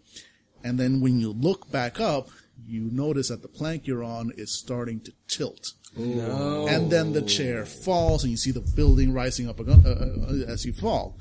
and 0.63 0.79
then 0.79 1.01
when 1.01 1.19
you 1.19 1.31
look 1.31 1.71
back 1.71 1.99
up, 1.99 2.29
you 2.65 2.89
notice 2.91 3.29
that 3.29 3.41
the 3.41 3.47
plank 3.47 3.85
you're 3.85 4.03
on 4.03 4.31
is 4.35 4.51
starting 4.51 4.99
to 5.01 5.13
tilt. 5.27 5.73
No. 5.95 6.67
And 6.67 6.91
then 6.91 7.13
the 7.13 7.21
chair 7.21 7.65
falls, 7.65 8.23
and 8.23 8.31
you 8.31 8.37
see 8.37 8.51
the 8.51 8.61
building 8.75 9.13
rising 9.13 9.49
up 9.49 9.59
uh, 9.59 9.63
uh, 9.63 10.45
as 10.47 10.65
you 10.65 10.73
fall. 10.73 11.17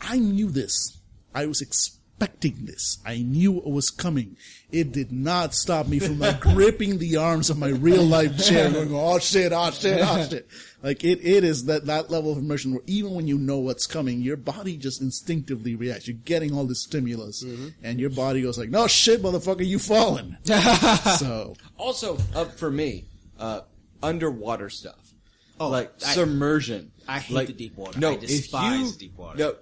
I 0.00 0.18
knew 0.18 0.50
this. 0.50 0.98
I 1.34 1.46
was 1.46 1.60
expecting 1.60 2.01
this. 2.32 2.98
I 3.04 3.18
knew 3.18 3.58
it 3.58 3.66
was 3.68 3.90
coming. 3.90 4.36
It 4.70 4.92
did 4.92 5.12
not 5.12 5.54
stop 5.54 5.86
me 5.88 5.98
from 5.98 6.18
like 6.18 6.40
gripping 6.40 6.98
the 6.98 7.16
arms 7.16 7.50
of 7.50 7.58
my 7.58 7.68
real 7.68 8.02
life 8.04 8.38
chair, 8.38 8.70
going, 8.70 8.94
"Oh 8.94 9.18
shit! 9.18 9.52
Oh 9.52 9.70
shit! 9.70 10.00
Oh 10.02 10.26
shit!" 10.28 10.48
Like 10.82 11.04
it, 11.04 11.20
it 11.22 11.44
is 11.44 11.66
that 11.66 11.86
that 11.86 12.10
level 12.10 12.32
of 12.32 12.38
immersion 12.38 12.72
where 12.72 12.82
even 12.86 13.12
when 13.14 13.26
you 13.26 13.38
know 13.38 13.58
what's 13.58 13.86
coming, 13.86 14.20
your 14.22 14.36
body 14.36 14.76
just 14.76 15.00
instinctively 15.00 15.74
reacts. 15.76 16.08
You're 16.08 16.16
getting 16.24 16.54
all 16.54 16.64
this 16.64 16.82
stimulus, 16.82 17.44
and 17.82 18.00
your 18.00 18.10
body 18.10 18.42
goes 18.42 18.58
like, 18.58 18.70
"No 18.70 18.86
shit, 18.86 19.22
motherfucker, 19.22 19.66
you 19.66 19.78
fallen." 19.78 20.38
so 21.18 21.54
Also, 21.78 22.18
uh, 22.34 22.44
for 22.46 22.70
me, 22.70 23.04
uh, 23.38 23.60
underwater 24.02 24.70
stuff. 24.70 25.12
Oh, 25.60 25.68
like 25.68 25.92
I- 26.06 26.12
submersion. 26.14 26.92
I 27.08 27.18
hate 27.18 27.34
Like, 27.34 27.46
the 27.48 27.52
deep 27.52 27.76
water. 27.76 27.98
No, 27.98 28.10
I 28.10 28.14
if 28.14 28.20
despise 28.20 28.92
you- 28.92 28.98
deep 28.98 29.18
water. 29.18 29.36
No, 29.38 29.54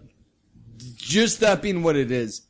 just 0.96 1.40
that 1.40 1.62
being 1.62 1.82
what 1.82 1.96
it 1.96 2.10
is, 2.10 2.42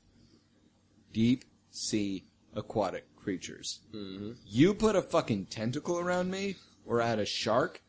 deep 1.13 1.45
sea 1.71 2.25
aquatic 2.55 3.05
creatures. 3.17 3.81
Mm-hmm. 3.95 4.33
You 4.47 4.75
put 4.75 4.97
a 4.97 5.03
fucking 5.03 5.47
tentacle 5.47 5.99
around 5.99 6.31
me 6.31 6.57
or 6.87 7.01
at 7.01 7.19
a 7.19 7.25
shark, 7.27 7.83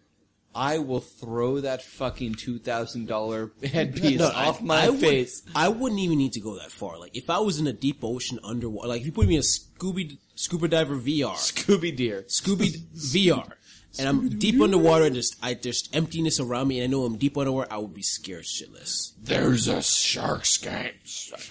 I 0.54 0.80
will 0.80 1.00
throw 1.00 1.62
that 1.62 1.82
fucking 1.82 2.36
two 2.36 2.60
thousand 2.60 3.08
dollar 3.08 3.52
headpiece 3.64 4.20
No, 4.20 4.28
off 4.28 4.62
I- 4.62 4.66
my 4.66 4.84
I 4.86 4.90
would- 4.90 5.00
face. 5.00 5.44
I 5.56 5.70
wouldn't 5.70 6.02
even 6.02 6.18
need 6.18 6.34
to 6.34 6.42
go 6.42 6.58
that 6.60 6.72
far. 6.72 7.00
Like 7.00 7.16
if 7.16 7.30
I 7.30 7.40
was 7.40 7.60
in 7.60 7.68
a 7.68 7.74
deep 7.74 8.00
ocean 8.04 8.40
underwater, 8.44 8.90
like 8.90 9.00
if 9.02 9.06
you 9.08 9.12
put 9.14 9.28
me 9.28 9.36
in 9.36 9.40
a 9.40 9.44
Scooby 9.44 10.18
scuba 10.36 10.68
diver 10.68 10.98
VR, 10.98 11.36
Scooby 11.36 11.96
Deer. 11.96 12.24
Scooby 12.28 12.78
VR, 12.94 13.54
and 14.00 14.08
I'm 14.08 14.30
deep 14.40 14.62
underwater 14.62 15.06
and 15.06 15.16
just 15.16 15.36
I 15.44 15.54
there's 15.56 15.90
emptiness 15.94 16.40
around 16.40 16.68
me, 16.68 16.80
and 16.80 16.86
I 16.86 16.88
know 16.92 17.04
I'm 17.06 17.18
deep 17.18 17.38
underwater, 17.38 17.72
I 17.72 17.78
would 17.78 17.94
be 17.94 18.02
scared 18.02 18.44
shitless. 18.46 19.12
There's 19.22 19.68
a 19.68 19.82
shark 19.82 20.44
skank. 20.44 20.94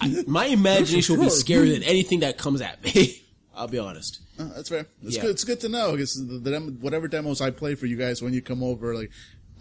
I, 0.01 0.23
my 0.27 0.45
imagination 0.45 1.17
will 1.17 1.25
be 1.25 1.29
scarier 1.29 1.73
than 1.73 1.83
anything 1.83 2.21
that 2.21 2.37
comes 2.37 2.61
at 2.61 2.83
me. 2.83 3.21
I'll 3.55 3.67
be 3.67 3.79
honest. 3.79 4.21
Uh, 4.39 4.45
that's 4.55 4.69
fair. 4.69 4.87
It's 5.03 5.15
Yeah. 5.17 5.21
good. 5.23 5.31
It's 5.31 5.43
good 5.43 5.59
to 5.61 5.69
know 5.69 5.91
because 5.91 6.15
the, 6.15 6.39
the 6.39 6.51
demo, 6.51 6.71
whatever 6.71 7.07
demos 7.07 7.41
I 7.41 7.51
play 7.51 7.75
for 7.75 7.85
you 7.85 7.97
guys 7.97 8.21
when 8.21 8.33
you 8.33 8.41
come 8.41 8.63
over, 8.63 8.95
like 8.95 9.11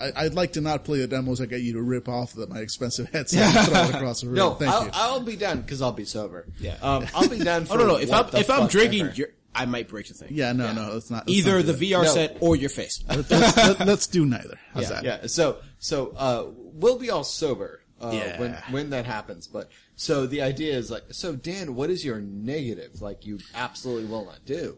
I, 0.01 0.13
I'd 0.25 0.35
like 0.35 0.53
to 0.55 0.61
not 0.63 0.85
play 0.85 1.01
the 1.01 1.07
demos 1.09 1.41
that 1.41 1.49
get 1.49 1.61
you 1.61 1.75
to 1.75 1.83
rip 1.83 2.09
off 2.09 2.33
the, 2.33 2.47
my 2.47 2.61
expensive 2.61 3.09
headset 3.13 3.55
and 3.55 3.67
throw 3.69 3.83
it 3.85 3.95
across 3.97 4.21
the 4.23 4.29
room. 4.29 4.37
No, 4.37 4.55
Thank 4.55 4.73
I'll, 4.73 4.85
you. 4.85 4.91
I'll 4.95 5.21
be 5.21 5.37
done 5.37 5.61
because 5.61 5.83
I'll 5.83 5.93
be 5.93 6.05
sober. 6.07 6.47
Yeah. 6.61 6.77
Um, 6.81 7.07
I'll 7.15 7.29
be 7.29 7.41
done. 7.41 7.67
For 7.67 7.73
Oh 7.75 7.77
no 7.79 7.87
no! 7.89 7.97
If 7.97 8.11
I'm 8.13 8.27
if 8.35 8.49
I'm 8.49 8.69
drinking, 8.69 9.07
ever. 9.07 9.13
you're 9.15 9.29
I 9.55 9.67
might 9.67 9.89
break 9.89 10.07
the 10.09 10.15
thing. 10.15 10.29
Yeah, 10.31 10.53
no, 10.53 10.73
no, 10.73 10.97
it's 10.97 11.11
not. 11.11 11.27
let's 11.27 11.39
Either 11.39 11.57
not 11.57 11.67
the 11.67 11.73
that. 11.73 11.81
VR 11.81 12.05
No. 12.05 12.11
set 12.11 12.37
or 12.41 12.55
your 12.57 12.71
face. 12.71 13.03
Let's, 13.09 13.31
let, 13.31 13.81
us 13.81 14.07
do 14.07 14.25
neither. 14.25 14.59
How's 14.73 14.89
that? 14.91 15.03
Yeah. 15.05 15.27
So 15.27 15.59
so 15.79 16.13
uh, 16.17 16.47
we'll 16.55 16.99
be 16.99 17.11
all 17.11 17.25
sober 17.25 17.83
uh, 18.01 18.13
Yeah. 18.15 18.39
when 18.41 18.53
when 18.71 18.91
that 18.91 19.07
happens. 19.07 19.49
But 19.49 19.71
so 19.97 20.27
the 20.27 20.43
idea 20.43 20.77
is 20.77 20.91
like, 20.91 21.03
so 21.11 21.35
Dan, 21.35 21.75
what 21.75 21.91
is 21.91 22.05
your 22.05 22.21
negative? 22.21 23.03
Like 23.03 23.27
you 23.27 23.41
absolutely 23.55 24.07
will 24.07 24.25
not 24.25 24.45
do. 24.47 24.77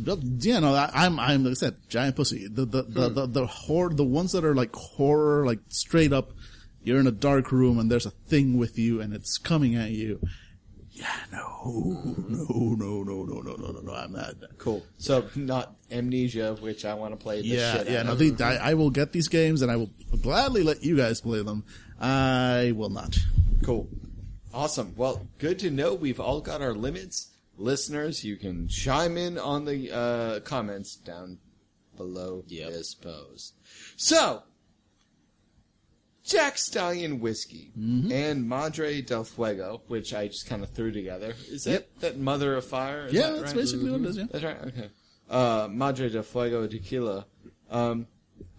But, 0.00 0.18
yeah, 0.22 0.58
no, 0.60 0.74
I, 0.74 0.90
I'm, 0.92 1.20
I'm, 1.20 1.44
like 1.44 1.50
I 1.52 1.54
said, 1.54 1.76
giant 1.88 2.16
pussy. 2.16 2.48
The, 2.48 2.64
the, 2.64 2.82
the, 2.82 3.08
the, 3.10 3.26
the 3.26 3.46
horror, 3.46 3.90
the 3.94 4.04
ones 4.04 4.32
that 4.32 4.44
are 4.44 4.54
like 4.54 4.74
horror, 4.74 5.44
like 5.46 5.60
straight 5.68 6.12
up, 6.12 6.32
you're 6.82 6.98
in 6.98 7.06
a 7.06 7.12
dark 7.12 7.52
room 7.52 7.78
and 7.78 7.90
there's 7.90 8.06
a 8.06 8.10
thing 8.10 8.56
with 8.58 8.78
you 8.78 9.00
and 9.00 9.12
it's 9.12 9.36
coming 9.38 9.74
at 9.76 9.90
you. 9.90 10.18
Yeah, 10.98 11.06
no, 11.30 12.02
no, 12.28 12.46
no, 12.48 13.02
no, 13.04 13.22
no, 13.24 13.40
no, 13.40 13.54
no, 13.56 13.70
no, 13.72 13.80
no, 13.80 13.92
I'm 13.94 14.12
not. 14.12 14.34
Cool. 14.58 14.84
So 14.98 15.28
not 15.36 15.76
amnesia, 15.92 16.56
which 16.60 16.84
I 16.84 16.94
want 16.94 17.12
to 17.12 17.16
play. 17.16 17.40
The 17.42 17.48
Yeah, 17.48 17.72
shit 17.78 17.88
yeah, 17.90 18.02
no, 18.02 18.14
the, 18.16 18.34
I, 18.44 18.70
I 18.70 18.74
will 18.74 18.90
get 18.90 19.12
these 19.12 19.28
games 19.28 19.62
and 19.62 19.70
I 19.70 19.76
will 19.76 19.90
gladly 20.22 20.62
let 20.64 20.82
you 20.82 20.96
guys 20.96 21.20
play 21.20 21.42
them. 21.42 21.64
I 22.00 22.72
will 22.74 22.90
not. 22.90 23.16
Cool. 23.62 23.88
Awesome. 24.52 24.94
Well, 24.96 25.26
good 25.38 25.58
to 25.60 25.70
know 25.70 25.94
we've 25.94 26.18
all 26.20 26.40
got 26.40 26.62
our 26.62 26.72
limits. 26.74 27.28
Listeners, 27.56 28.24
you 28.24 28.36
can 28.36 28.66
chime 28.68 29.16
in 29.16 29.38
on 29.38 29.64
the 29.66 29.92
uh, 29.92 30.40
comments 30.40 30.96
down 30.96 31.38
below 31.96 32.42
Yep. 32.48 32.70
this 32.70 32.94
post. 32.94 33.54
So, 33.96 34.42
Jack 36.28 36.58
Stallion 36.58 37.20
Whiskey 37.20 37.72
Mm-hmm. 37.78 38.12
and 38.12 38.48
Madre 38.48 39.00
del 39.02 39.24
Fuego, 39.24 39.80
which 39.88 40.12
I 40.14 40.28
just 40.28 40.46
kind 40.46 40.62
of 40.62 40.70
threw 40.70 40.92
together. 40.92 41.34
Is 41.48 41.64
that 41.64 41.88
that 42.00 42.18
Mother 42.18 42.54
of 42.56 42.64
Fire? 42.66 43.06
Is 43.06 43.14
Yeah, 43.14 43.30
that 43.30 43.36
that's 43.40 43.42
right? 43.52 43.54
basically 43.56 43.90
what 43.90 44.00
it 44.02 44.06
is, 44.06 44.16
yeah. 44.18 44.24
That's 44.30 44.44
right. 44.44 44.60
Okay. 44.66 44.90
Uh, 45.30 45.68
Madre 45.70 46.08
del 46.08 46.22
Fuego 46.22 46.66
tequila. 46.66 47.26
Um, 47.70 48.06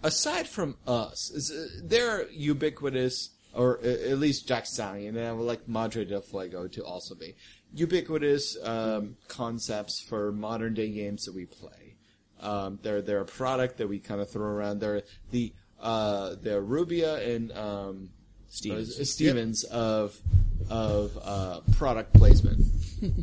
aside 0.03 0.47
from 0.47 0.77
us, 0.87 1.31
is 1.31 1.51
uh, 1.51 1.81
they're 1.83 2.29
ubiquitous, 2.31 3.29
or 3.53 3.79
uh, 3.79 3.87
at 3.87 4.19
least 4.19 4.47
Jack 4.47 4.65
Stallion, 4.65 5.15
and 5.17 5.27
I 5.27 5.31
would 5.31 5.45
like 5.45 5.67
Madre 5.67 6.05
del 6.05 6.21
Fuego 6.21 6.67
to 6.67 6.83
also 6.83 7.15
be 7.15 7.35
ubiquitous 7.73 8.57
um, 8.63 9.15
concepts 9.27 9.99
for 10.01 10.31
modern 10.31 10.73
day 10.73 10.89
games 10.89 11.25
that 11.25 11.33
we 11.35 11.45
play. 11.45 11.95
Um, 12.41 12.79
they're 12.83 13.01
they're 13.01 13.21
a 13.21 13.25
product 13.25 13.77
that 13.77 13.87
we 13.89 13.99
kind 13.99 14.21
of 14.21 14.29
throw 14.29 14.47
around. 14.47 14.79
They're 14.79 15.03
the 15.31 15.53
uh, 15.79 16.35
they're 16.41 16.61
Rubia 16.61 17.15
and 17.35 17.51
um, 17.51 18.09
Stevens. 18.47 18.99
uh, 18.99 19.03
Stevens 19.03 19.63
of 19.65 20.19
of 20.69 21.17
uh, 21.21 21.61
product 21.73 22.13
placement. 22.13 22.61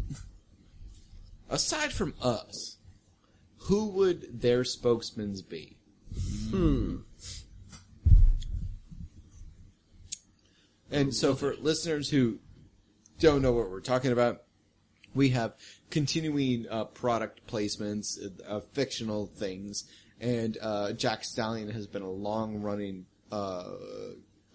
Aside 1.50 1.92
from 1.92 2.14
us, 2.20 2.78
who 3.58 3.88
would 3.90 4.40
their 4.40 4.64
spokesmen 4.64 5.36
be? 5.48 5.76
Hmm. 6.50 6.96
And 10.90 11.14
so, 11.14 11.34
for 11.34 11.54
listeners 11.56 12.10
who 12.10 12.38
don't 13.18 13.42
know 13.42 13.52
what 13.52 13.70
we're 13.70 13.80
talking 13.80 14.12
about, 14.12 14.42
we 15.14 15.30
have 15.30 15.54
continuing 15.90 16.66
uh, 16.70 16.84
product 16.84 17.46
placements 17.46 18.18
uh, 18.22 18.44
of 18.44 18.66
fictional 18.72 19.26
things, 19.26 19.84
and 20.20 20.56
uh, 20.60 20.92
Jack 20.92 21.24
Stallion 21.24 21.70
has 21.70 21.86
been 21.86 22.02
a 22.02 22.10
long-running 22.10 23.06
uh, 23.32 23.64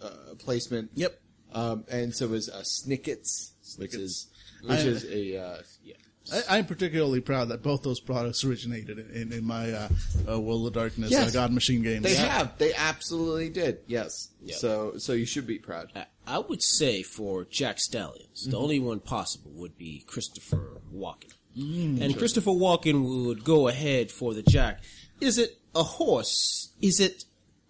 uh, 0.02 0.10
placement. 0.39 0.91
Yep. 0.95 1.19
Um, 1.54 1.84
and 1.91 2.15
so 2.15 2.32
is 2.34 2.50
uh, 2.50 2.63
Snickets, 2.63 3.54
which 3.78 3.93
is 3.95 4.28
which 4.63 4.80
I- 4.80 4.84
is 4.84 5.06
a 5.06 5.38
uh, 5.38 5.58
yeah. 5.84 5.95
I, 6.32 6.58
I'm 6.60 6.65
particularly 6.67 7.19
proud 7.19 7.50
that 7.50 7.63
both 7.63 7.82
those 7.82 8.00
products 8.00 8.43
originated 8.45 9.00
in, 9.00 9.10
in, 9.10 9.34
in 9.34 9.43
my 9.43 9.71
uh, 9.71 9.89
uh, 10.30 10.39
World 10.39 10.67
of 10.67 10.74
Darkness 10.74 11.10
Yes. 11.10 11.30
uh, 11.36 11.39
God 11.41 11.52
Machine 11.52 11.82
games. 11.82 12.04
They 12.04 12.13
have. 12.15 12.58
They 12.60 12.74
absolutely 12.76 13.50
did. 13.50 13.80
Yes. 13.88 14.30
Yep. 14.43 14.56
So 14.58 14.93
so 14.97 15.13
you 15.13 15.26
should 15.26 15.47
be 15.47 15.58
proud. 15.60 15.91
I- 15.95 16.06
I 16.28 16.38
would 16.38 16.62
say 16.62 17.02
for 17.02 17.43
Jack 17.45 17.80
Stallions, 17.80 18.45
the 18.47 18.56
only 18.56 18.80
one 18.80 19.00
possible 19.00 19.52
would 19.56 19.78
be 19.78 20.04
Christopher 20.08 20.80
Walken. 20.93 21.34
and 21.58 22.15
Christopher 22.17 22.52
Walken 22.52 23.26
would 23.26 23.43
go 23.43 23.67
ahead 23.67 24.12
for 24.12 24.34
the 24.36 24.43
Jack. 24.43 24.82
Is 25.21 25.38
it 25.38 25.57
a 25.75 25.84
horse? 25.84 26.71
Is 26.81 26.99
it 26.99 27.23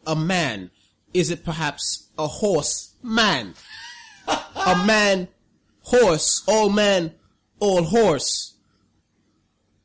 a 0.07 0.15
man? 0.15 0.71
Is 1.13 1.29
it 1.29 1.43
perhaps 1.43 2.07
a 2.17 2.27
horse 2.27 2.95
man? 3.03 3.53
a 4.27 4.83
man, 4.85 5.27
horse, 5.81 6.43
all 6.47 6.69
man, 6.69 7.13
all 7.59 7.83
horse. 7.83 8.55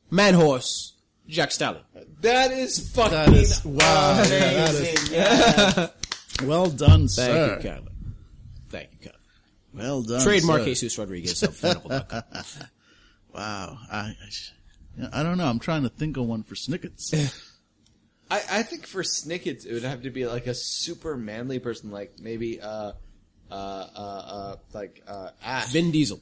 Man 0.09 0.33
horse, 0.35 0.93
Jack 1.27 1.51
Stallion. 1.51 1.83
That 2.21 2.51
is 2.51 2.89
fucking 2.91 3.11
That 3.11 3.33
is- 3.33 3.63
wow, 3.65 4.13
amazing. 4.13 4.31
that 4.39 4.75
is- 4.75 5.09
Yeah. 5.11 5.87
Well 6.47 6.67
done, 6.69 7.07
Thank 7.07 7.11
sir. 7.11 7.59
you, 7.61 7.69
Kyler. 7.69 7.87
Thank 8.69 8.89
you, 9.01 9.09
Kyler. 9.09 9.13
Well 9.73 10.01
done. 10.03 10.21
Trademark 10.21 10.59
sir. 10.61 10.65
Jesus 10.65 10.97
Rodriguez 10.97 11.43
of 11.43 11.49
Fanable.com. 11.59 12.23
Wow. 13.33 13.77
I, 13.91 13.97
I, 13.97 14.15
yeah, 14.97 15.09
I 15.11 15.23
don't 15.23 15.37
know. 15.37 15.45
I'm 15.47 15.59
trying 15.59 15.83
to 15.83 15.89
think 15.89 16.15
of 16.17 16.25
one 16.25 16.43
for 16.43 16.55
Snickets. 16.55 17.11
I, 18.29 18.41
I 18.51 18.63
think 18.63 18.85
for 18.87 19.03
Snickets 19.03 19.65
it 19.65 19.73
would 19.73 19.83
have 19.83 20.03
to 20.03 20.09
be 20.09 20.25
like 20.27 20.47
a 20.47 20.53
super 20.53 21.15
manly 21.17 21.59
person, 21.59 21.91
like 21.91 22.13
maybe 22.21 22.59
uh 22.61 22.91
uh 23.49 23.53
uh, 23.53 23.99
uh 23.99 24.55
like 24.73 25.01
uh 25.07 25.29
Ash. 25.43 25.71
Vin 25.71 25.91
Diesel. 25.91 26.19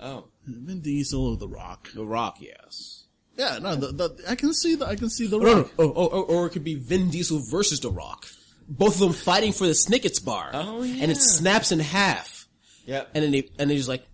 oh. 0.00 0.24
Vin 0.46 0.80
Diesel 0.80 1.26
or 1.26 1.36
The 1.36 1.48
Rock. 1.48 1.90
The 1.92 2.04
Rock, 2.04 2.36
yes. 2.40 3.04
Yeah, 3.36 3.58
no, 3.60 3.74
the, 3.76 3.88
the, 3.92 4.24
I 4.28 4.34
can 4.34 4.54
see 4.54 4.76
the 4.76 4.86
I 4.86 4.94
can 4.96 5.10
see 5.10 5.26
the 5.26 5.38
No, 5.38 5.44
no, 5.44 5.56
Rock. 5.62 5.70
oh, 5.78 5.92
oh, 5.96 6.08
oh, 6.12 6.22
or 6.22 6.46
it 6.46 6.50
could 6.50 6.64
be 6.64 6.74
Vin 6.76 7.10
Diesel 7.10 7.40
versus 7.40 7.80
The 7.80 7.90
Rock. 7.90 8.26
Both 8.68 8.94
of 8.94 9.00
them 9.00 9.12
fighting 9.12 9.52
for 9.52 9.66
the 9.66 9.74
Snickets 9.74 10.18
bar. 10.20 10.50
Oh, 10.54 10.82
And 10.82 10.88
yeah. 10.96 11.04
it 11.08 11.16
snaps 11.16 11.70
in 11.72 11.78
half. 11.80 12.48
Yep. 12.86 13.10
And 13.14 13.24
then 13.24 13.30
they, 13.32 13.48
and 13.58 13.68
they're 13.70 13.76
just 13.76 13.88
like, 13.88 14.04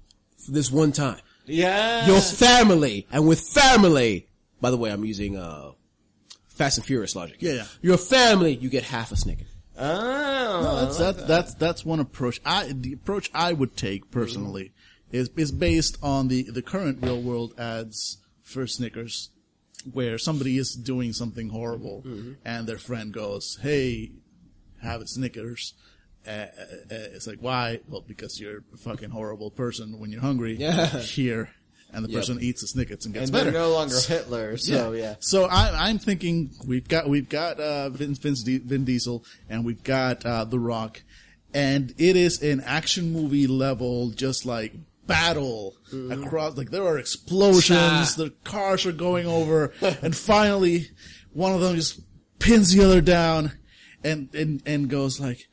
for 0.44 0.52
this 0.52 0.70
one 0.70 0.92
time. 0.92 1.20
yeah. 1.46 2.06
Your 2.06 2.20
family, 2.20 3.06
and 3.12 3.26
with 3.28 3.40
family, 3.40 4.28
by 4.60 4.70
the 4.70 4.76
way, 4.76 4.90
I'm 4.90 5.04
using, 5.04 5.36
uh, 5.36 5.72
Fast 6.54 6.78
and 6.78 6.86
Furious 6.86 7.16
logic. 7.16 7.36
Yeah, 7.40 7.52
yeah. 7.52 7.64
Your 7.80 7.98
family, 7.98 8.54
you 8.54 8.68
get 8.68 8.84
half 8.84 9.10
a 9.12 9.14
Snicket. 9.14 9.46
Oh. 9.78 10.60
No, 10.62 10.84
that's 10.84 10.98
that, 10.98 11.26
that's 11.26 11.54
that's 11.54 11.84
one 11.84 11.98
approach. 11.98 12.40
I 12.44 12.72
the 12.72 12.92
approach 12.92 13.30
I 13.34 13.52
would 13.52 13.76
take 13.76 14.10
personally 14.10 14.72
is 15.10 15.30
is 15.36 15.50
based 15.50 15.98
on 16.02 16.28
the 16.28 16.42
the 16.42 16.62
current 16.62 16.98
real 17.02 17.20
world 17.20 17.54
ads 17.58 18.18
for 18.42 18.66
Snickers, 18.66 19.30
where 19.90 20.18
somebody 20.18 20.58
is 20.58 20.74
doing 20.74 21.12
something 21.12 21.48
horrible 21.48 22.04
and 22.44 22.66
their 22.66 22.78
friend 22.78 23.12
goes, 23.12 23.58
"Hey, 23.62 24.12
have 24.82 25.00
a 25.00 25.06
Snickers." 25.06 25.74
Uh, 26.24 26.30
uh, 26.30 26.44
uh, 26.44 26.46
it's 26.90 27.26
like 27.26 27.38
why? 27.40 27.80
Well, 27.88 28.04
because 28.06 28.40
you're 28.40 28.62
a 28.72 28.76
fucking 28.76 29.10
horrible 29.10 29.50
person 29.50 29.98
when 29.98 30.12
you're 30.12 30.20
hungry. 30.20 30.54
Yeah. 30.56 30.86
Here, 31.00 31.50
and 31.92 32.04
the 32.04 32.10
Yep. 32.10 32.20
person 32.20 32.38
eats 32.42 32.60
the 32.62 32.68
Snickers 32.68 33.04
and 33.04 33.12
gets 33.14 33.24
and 33.26 33.32
better. 33.32 33.50
no 33.52 33.70
longer 33.72 33.98
Hitler, 34.00 34.56
so 34.56 34.92
yeah. 34.92 35.16
So 35.20 35.44
I, 35.44 35.88
I'm 35.88 35.98
thinking 35.98 36.50
we've 36.66 36.88
got 36.88 37.08
we've 37.08 37.28
got 37.28 37.60
uh, 37.60 37.90
Vin, 37.90 38.14
Vince 38.14 38.42
Di- 38.42 38.58
Vin 38.58 38.84
Diesel 38.84 39.24
and 39.48 39.64
we've 39.64 39.82
got 39.82 40.24
uh, 40.24 40.44
The 40.44 40.58
Rock, 40.58 41.02
and 41.52 41.92
it 41.98 42.16
is 42.16 42.42
an 42.42 42.60
action 42.62 43.12
movie 43.12 43.46
level, 43.46 44.10
just 44.10 44.46
like 44.46 44.72
battle 45.06 45.74
across. 46.10 46.56
Like 46.56 46.70
there 46.70 46.84
are 46.84 46.98
explosions, 46.98 47.78
Ah. 47.78 48.14
the 48.16 48.30
cars 48.44 48.86
are 48.86 48.92
going 48.92 49.26
over, 49.26 49.72
and 50.02 50.16
finally 50.16 50.88
one 51.32 51.52
of 51.52 51.60
them 51.60 51.74
just 51.76 52.00
pins 52.38 52.72
the 52.72 52.84
other 52.84 53.00
down, 53.00 53.52
and 54.02 54.34
and 54.34 54.62
and 54.66 54.88
goes 54.88 55.20
like. 55.20 55.46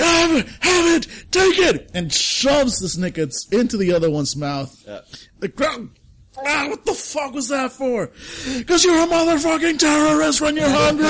Have 0.00 0.36
it, 0.36 0.46
have 0.60 0.96
it, 0.96 1.06
take 1.30 1.58
it, 1.58 1.90
and 1.94 2.12
shoves 2.12 2.78
the 2.78 2.88
Snickers 2.88 3.48
into 3.52 3.76
the 3.76 3.92
other 3.92 4.10
one's 4.10 4.36
mouth. 4.36 4.82
Yeah. 4.86 5.00
The 5.38 5.48
ground. 5.48 5.90
Ah, 6.38 6.66
what 6.68 6.84
the 6.86 6.94
fuck 6.94 7.34
was 7.34 7.48
that 7.48 7.72
for? 7.72 8.10
Because 8.56 8.84
you're 8.84 9.02
a 9.02 9.06
motherfucking 9.06 9.78
terrorist 9.78 10.40
when 10.40 10.56
you're 10.56 10.68
hungry. 10.68 11.06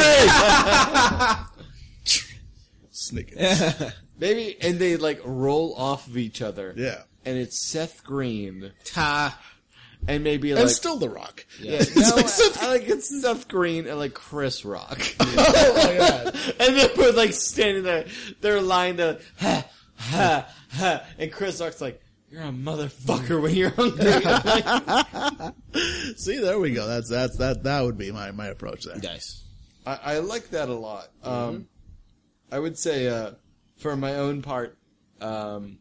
Snickers. 2.91 3.93
Maybe 4.19 4.57
and 4.61 4.79
they 4.79 4.97
like 4.97 5.21
roll 5.25 5.75
off 5.75 6.07
of 6.07 6.17
each 6.17 6.43
other. 6.43 6.75
Yeah. 6.77 7.03
And 7.25 7.39
it's 7.39 7.67
Seth 7.67 8.05
Green. 8.05 8.73
Ta. 8.85 9.39
And 10.09 10.25
maybe 10.25 10.55
like 10.55 10.63
and 10.63 10.71
still 10.71 10.97
The 10.97 11.09
Rock. 11.11 11.47
Yeah, 11.61 11.73
It's 11.81 11.97
no, 11.97 12.17
like 12.17 12.29
Seth- 12.29 12.63
I, 12.63 12.67
I 12.67 12.71
like 12.71 12.89
it's 12.89 13.21
Seth 13.21 13.49
Green 13.49 13.87
and 13.87 13.99
like 13.99 14.15
Chris 14.15 14.65
Rock. 14.65 14.99
oh 15.21 15.75
my 15.77 15.97
god. 15.99 16.35
and 16.59 16.77
they're 16.77 16.97
both 16.97 17.17
like 17.17 17.33
standing 17.33 17.83
there, 17.83 18.07
they're 18.41 18.63
lying 18.63 18.97
there, 18.97 19.19
ha, 19.39 19.67
ha, 19.99 20.49
ha, 20.73 21.03
and 21.19 21.31
Chris 21.31 21.61
Rock's 21.61 21.81
like, 21.81 22.01
"You're 22.31 22.43
a 22.43 22.47
motherfucker 22.47 23.41
when 23.43 23.55
you're 23.55 23.71
hungry." 23.71 24.05
Like, 24.05 25.55
See, 26.17 26.39
there 26.39 26.59
we 26.59 26.73
go. 26.73 26.87
That's 26.87 27.11
that's 27.11 27.37
that. 27.37 27.65
That 27.65 27.83
would 27.83 27.99
be 27.99 28.11
my 28.11 28.31
my 28.31 28.47
approach 28.47 28.85
there. 28.85 28.97
Nice. 28.97 29.45
I, 29.87 29.99
I 30.03 30.19
like 30.19 30.51
that 30.51 30.69
a 30.69 30.75
lot. 30.75 31.09
Um, 31.23 31.69
I 32.51 32.59
would 32.59 32.79
say, 32.79 33.07
uh, 33.09 33.33
for 33.79 33.97
my 33.97 34.15
own 34.17 34.43
part, 34.43 34.79
um, 35.21 35.79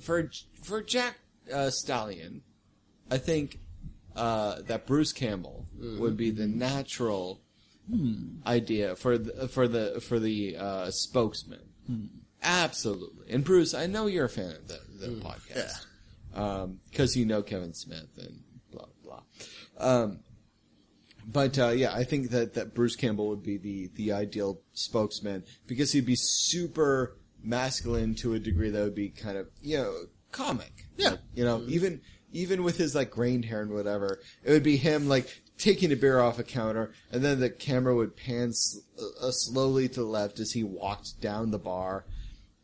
for 0.00 0.30
for 0.62 0.82
Jack 0.82 1.16
uh, 1.52 1.70
Stallion, 1.70 2.42
I 3.10 3.18
think 3.18 3.58
uh, 4.16 4.62
that 4.66 4.86
Bruce 4.86 5.12
Campbell 5.12 5.66
would 5.78 6.16
be 6.16 6.30
the 6.30 6.46
natural 6.46 7.40
idea 8.46 8.96
for 8.96 9.16
the, 9.16 9.48
for 9.48 9.68
the 9.68 10.00
for 10.00 10.18
the 10.18 10.56
uh, 10.56 10.90
spokesman. 10.90 11.60
Absolutely. 12.42 13.32
And 13.32 13.44
Bruce, 13.44 13.74
I 13.74 13.86
know 13.86 14.06
you're 14.06 14.26
a 14.26 14.28
fan 14.28 14.50
of 14.50 14.68
the, 14.68 14.80
the 14.98 15.08
podcast 15.20 16.68
because 16.90 17.16
you 17.16 17.24
know 17.24 17.42
Kevin 17.42 17.74
Smith 17.74 18.08
and 18.18 18.40
blah 18.70 18.86
blah. 19.02 19.22
Um, 19.78 20.20
but 21.26 21.58
uh, 21.58 21.68
yeah, 21.68 21.92
I 21.92 22.04
think 22.04 22.30
that, 22.30 22.54
that 22.54 22.74
Bruce 22.74 22.96
Campbell 22.96 23.28
would 23.28 23.42
be 23.42 23.58
the 23.58 23.90
the 23.94 24.12
ideal 24.12 24.60
spokesman 24.72 25.44
because 25.66 25.92
he'd 25.92 26.06
be 26.06 26.16
super 26.16 27.16
masculine 27.42 28.14
to 28.16 28.34
a 28.34 28.38
degree 28.38 28.70
that 28.70 28.82
would 28.82 28.94
be 28.94 29.10
kind 29.10 29.36
of 29.36 29.48
you 29.60 29.78
know 29.78 29.94
comic. 30.32 30.86
Yeah. 30.96 31.16
You 31.34 31.44
know, 31.44 31.62
even 31.68 32.00
even 32.32 32.62
with 32.62 32.76
his 32.78 32.94
like 32.94 33.10
grained 33.10 33.44
hair 33.46 33.62
and 33.62 33.70
whatever, 33.72 34.20
it 34.44 34.50
would 34.52 34.62
be 34.62 34.76
him 34.76 35.08
like 35.08 35.40
taking 35.58 35.90
a 35.92 35.96
beer 35.96 36.20
off 36.20 36.38
a 36.38 36.44
counter, 36.44 36.92
and 37.10 37.24
then 37.24 37.40
the 37.40 37.50
camera 37.50 37.94
would 37.94 38.14
pan 38.16 38.50
s- 38.50 38.78
uh, 39.20 39.30
slowly 39.32 39.88
to 39.88 40.00
the 40.00 40.06
left 40.06 40.38
as 40.38 40.52
he 40.52 40.62
walked 40.62 41.20
down 41.20 41.50
the 41.50 41.58
bar, 41.58 42.04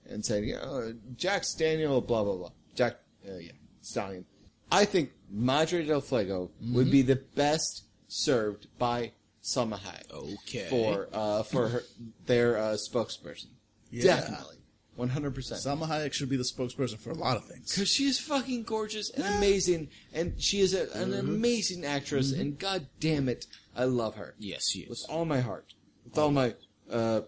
and 0.09 0.25
saying, 0.25 0.45
you 0.45 0.55
know, 0.55 0.95
Jack 1.17 1.45
Daniel, 1.59 2.01
blah 2.01 2.23
blah 2.23 2.37
blah, 2.37 2.51
Jack, 2.75 2.97
uh, 3.29 3.37
yeah, 3.39 3.53
Stallion. 3.81 4.25
I 4.71 4.85
think 4.85 5.11
Madre 5.31 5.85
del 5.85 6.01
Fuego 6.01 6.51
would 6.73 6.91
be 6.91 7.03
the 7.03 7.17
best 7.17 7.85
served 8.09 8.67
by 8.79 9.13
Salma 9.43 9.79
Hayek 9.79 10.13
Okay. 10.13 10.67
for 10.71 11.09
uh, 11.13 11.43
for 11.43 11.69
her, 11.69 11.83
their 12.27 12.57
uh, 12.59 12.73
spokesperson. 12.75 13.47
Yeah. 13.91 14.05
Definitely, 14.05 14.57
one 14.97 15.09
hundred 15.09 15.35
percent. 15.35 15.61
Salma 15.61 15.89
Hayek 15.89 16.13
should 16.13 16.29
be 16.29 16.37
the 16.37 16.45
spokesperson 16.45 16.99
for 16.99 17.11
a 17.11 17.15
lot 17.15 17.37
of 17.37 17.45
things. 17.45 17.71
Because 17.75 17.89
she 17.89 18.05
is 18.05 18.19
fucking 18.21 18.63
gorgeous 18.63 19.11
and 19.11 19.25
amazing, 19.25 19.89
and 20.13 20.41
she 20.41 20.61
is 20.61 20.75
a, 20.75 20.91
an 20.93 21.15
amazing 21.15 21.85
actress, 21.85 22.33
and 22.33 22.59
god 22.59 22.87
damn 23.01 23.29
it, 23.29 23.47
I 23.77 23.85
love 23.85 24.15
her. 24.17 24.35
Yes, 24.39 24.71
she 24.71 24.87
With 24.89 25.05
all 25.09 25.25
my 25.25 25.41
heart. 25.41 25.75
With 26.05 26.19
all 26.19 26.31
my, 26.31 26.55
uh, 26.91 27.23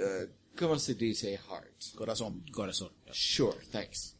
uh, 0.00 0.26
como 0.56 0.76
se 0.76 0.94
dice 0.94 1.38
heart. 1.48 1.78
Corazón. 1.96 2.42
Corazón. 2.52 2.90
Sure, 3.12 3.54
thanks. 3.72 4.14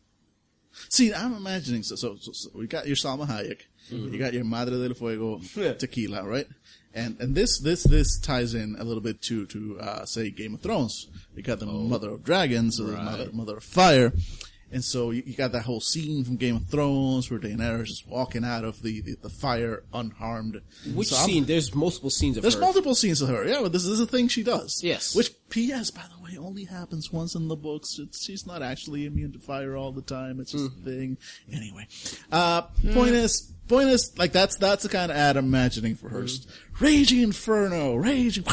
See, 0.88 1.14
I'm 1.14 1.34
imagining. 1.34 1.84
So, 1.84 1.94
so, 1.94 2.16
so, 2.16 2.32
so 2.32 2.50
we 2.54 2.66
got 2.66 2.88
your 2.88 2.96
Salma 2.96 3.28
Hayek, 3.28 3.62
you 3.90 4.18
got 4.18 4.32
your 4.34 4.44
Madre 4.44 4.76
del 4.76 4.94
Fuego 4.94 5.40
tequila, 5.78 6.24
right? 6.24 6.46
And 6.94 7.20
and 7.20 7.34
this 7.34 7.58
this 7.60 7.82
this 7.84 8.18
ties 8.20 8.54
in 8.54 8.76
a 8.78 8.84
little 8.84 9.02
bit 9.02 9.20
to 9.22 9.46
to 9.46 9.78
uh, 9.80 10.04
say 10.04 10.30
Game 10.30 10.54
of 10.54 10.60
Thrones. 10.62 11.08
You 11.34 11.42
got 11.42 11.58
the 11.58 11.66
Mother 11.66 12.10
of 12.10 12.22
Dragons, 12.24 12.80
or 12.80 12.84
the 12.84 12.96
Mother 12.98 13.28
Mother 13.32 13.56
of 13.56 13.64
Fire, 13.64 14.12
and 14.70 14.84
so 14.84 15.10
you, 15.10 15.24
you 15.26 15.34
got 15.34 15.50
that 15.52 15.62
whole 15.62 15.80
scene 15.80 16.22
from 16.24 16.36
Game 16.36 16.54
of 16.56 16.66
Thrones 16.66 17.28
where 17.30 17.40
Daenerys 17.40 17.90
is 17.90 18.04
walking 18.06 18.44
out 18.44 18.64
of 18.64 18.80
the 18.82 19.00
the, 19.00 19.16
the 19.22 19.28
fire 19.28 19.82
unharmed. 19.92 20.60
Which 20.94 21.08
So 21.08 21.16
I'm- 21.16 21.26
scene? 21.26 21.44
There's 21.46 21.74
multiple 21.74 22.10
scenes 22.10 22.36
of 22.36 22.42
There's 22.44 22.54
her. 22.54 22.60
There's 22.60 22.66
multiple 22.68 22.94
scenes 22.94 23.20
of 23.20 23.28
her. 23.28 23.44
Yeah, 23.44 23.60
but 23.62 23.72
this 23.72 23.84
is 23.84 23.98
a 23.98 24.06
thing 24.06 24.28
she 24.28 24.44
does. 24.44 24.80
Yes. 24.84 25.16
Which, 25.16 25.32
P.S. 25.54 25.92
by 25.92 26.02
the 26.12 26.20
way, 26.20 26.36
only 26.36 26.64
happens 26.64 27.12
once 27.12 27.36
in 27.36 27.46
the 27.46 27.54
books. 27.54 28.00
It's, 28.00 28.24
she's 28.24 28.44
not 28.44 28.60
actually 28.60 29.06
immune 29.06 29.30
to 29.34 29.38
fire 29.38 29.76
all 29.76 29.92
the 29.92 30.02
time. 30.02 30.40
It's 30.40 30.50
just 30.50 30.66
a 30.66 30.80
thing. 30.80 31.16
Anyway, 31.52 31.86
uh, 32.32 32.62
point 32.92 33.14
is, 33.14 33.52
point 33.68 33.88
is, 33.88 34.18
like 34.18 34.32
that's 34.32 34.56
that's 34.56 34.82
the 34.82 34.88
kind 34.88 35.12
of 35.12 35.16
ad 35.16 35.36
I'm 35.36 35.44
imagining 35.44 35.94
for 35.94 36.08
her. 36.08 36.26
Raging 36.80 37.20
inferno, 37.20 37.94
raging, 37.94 38.44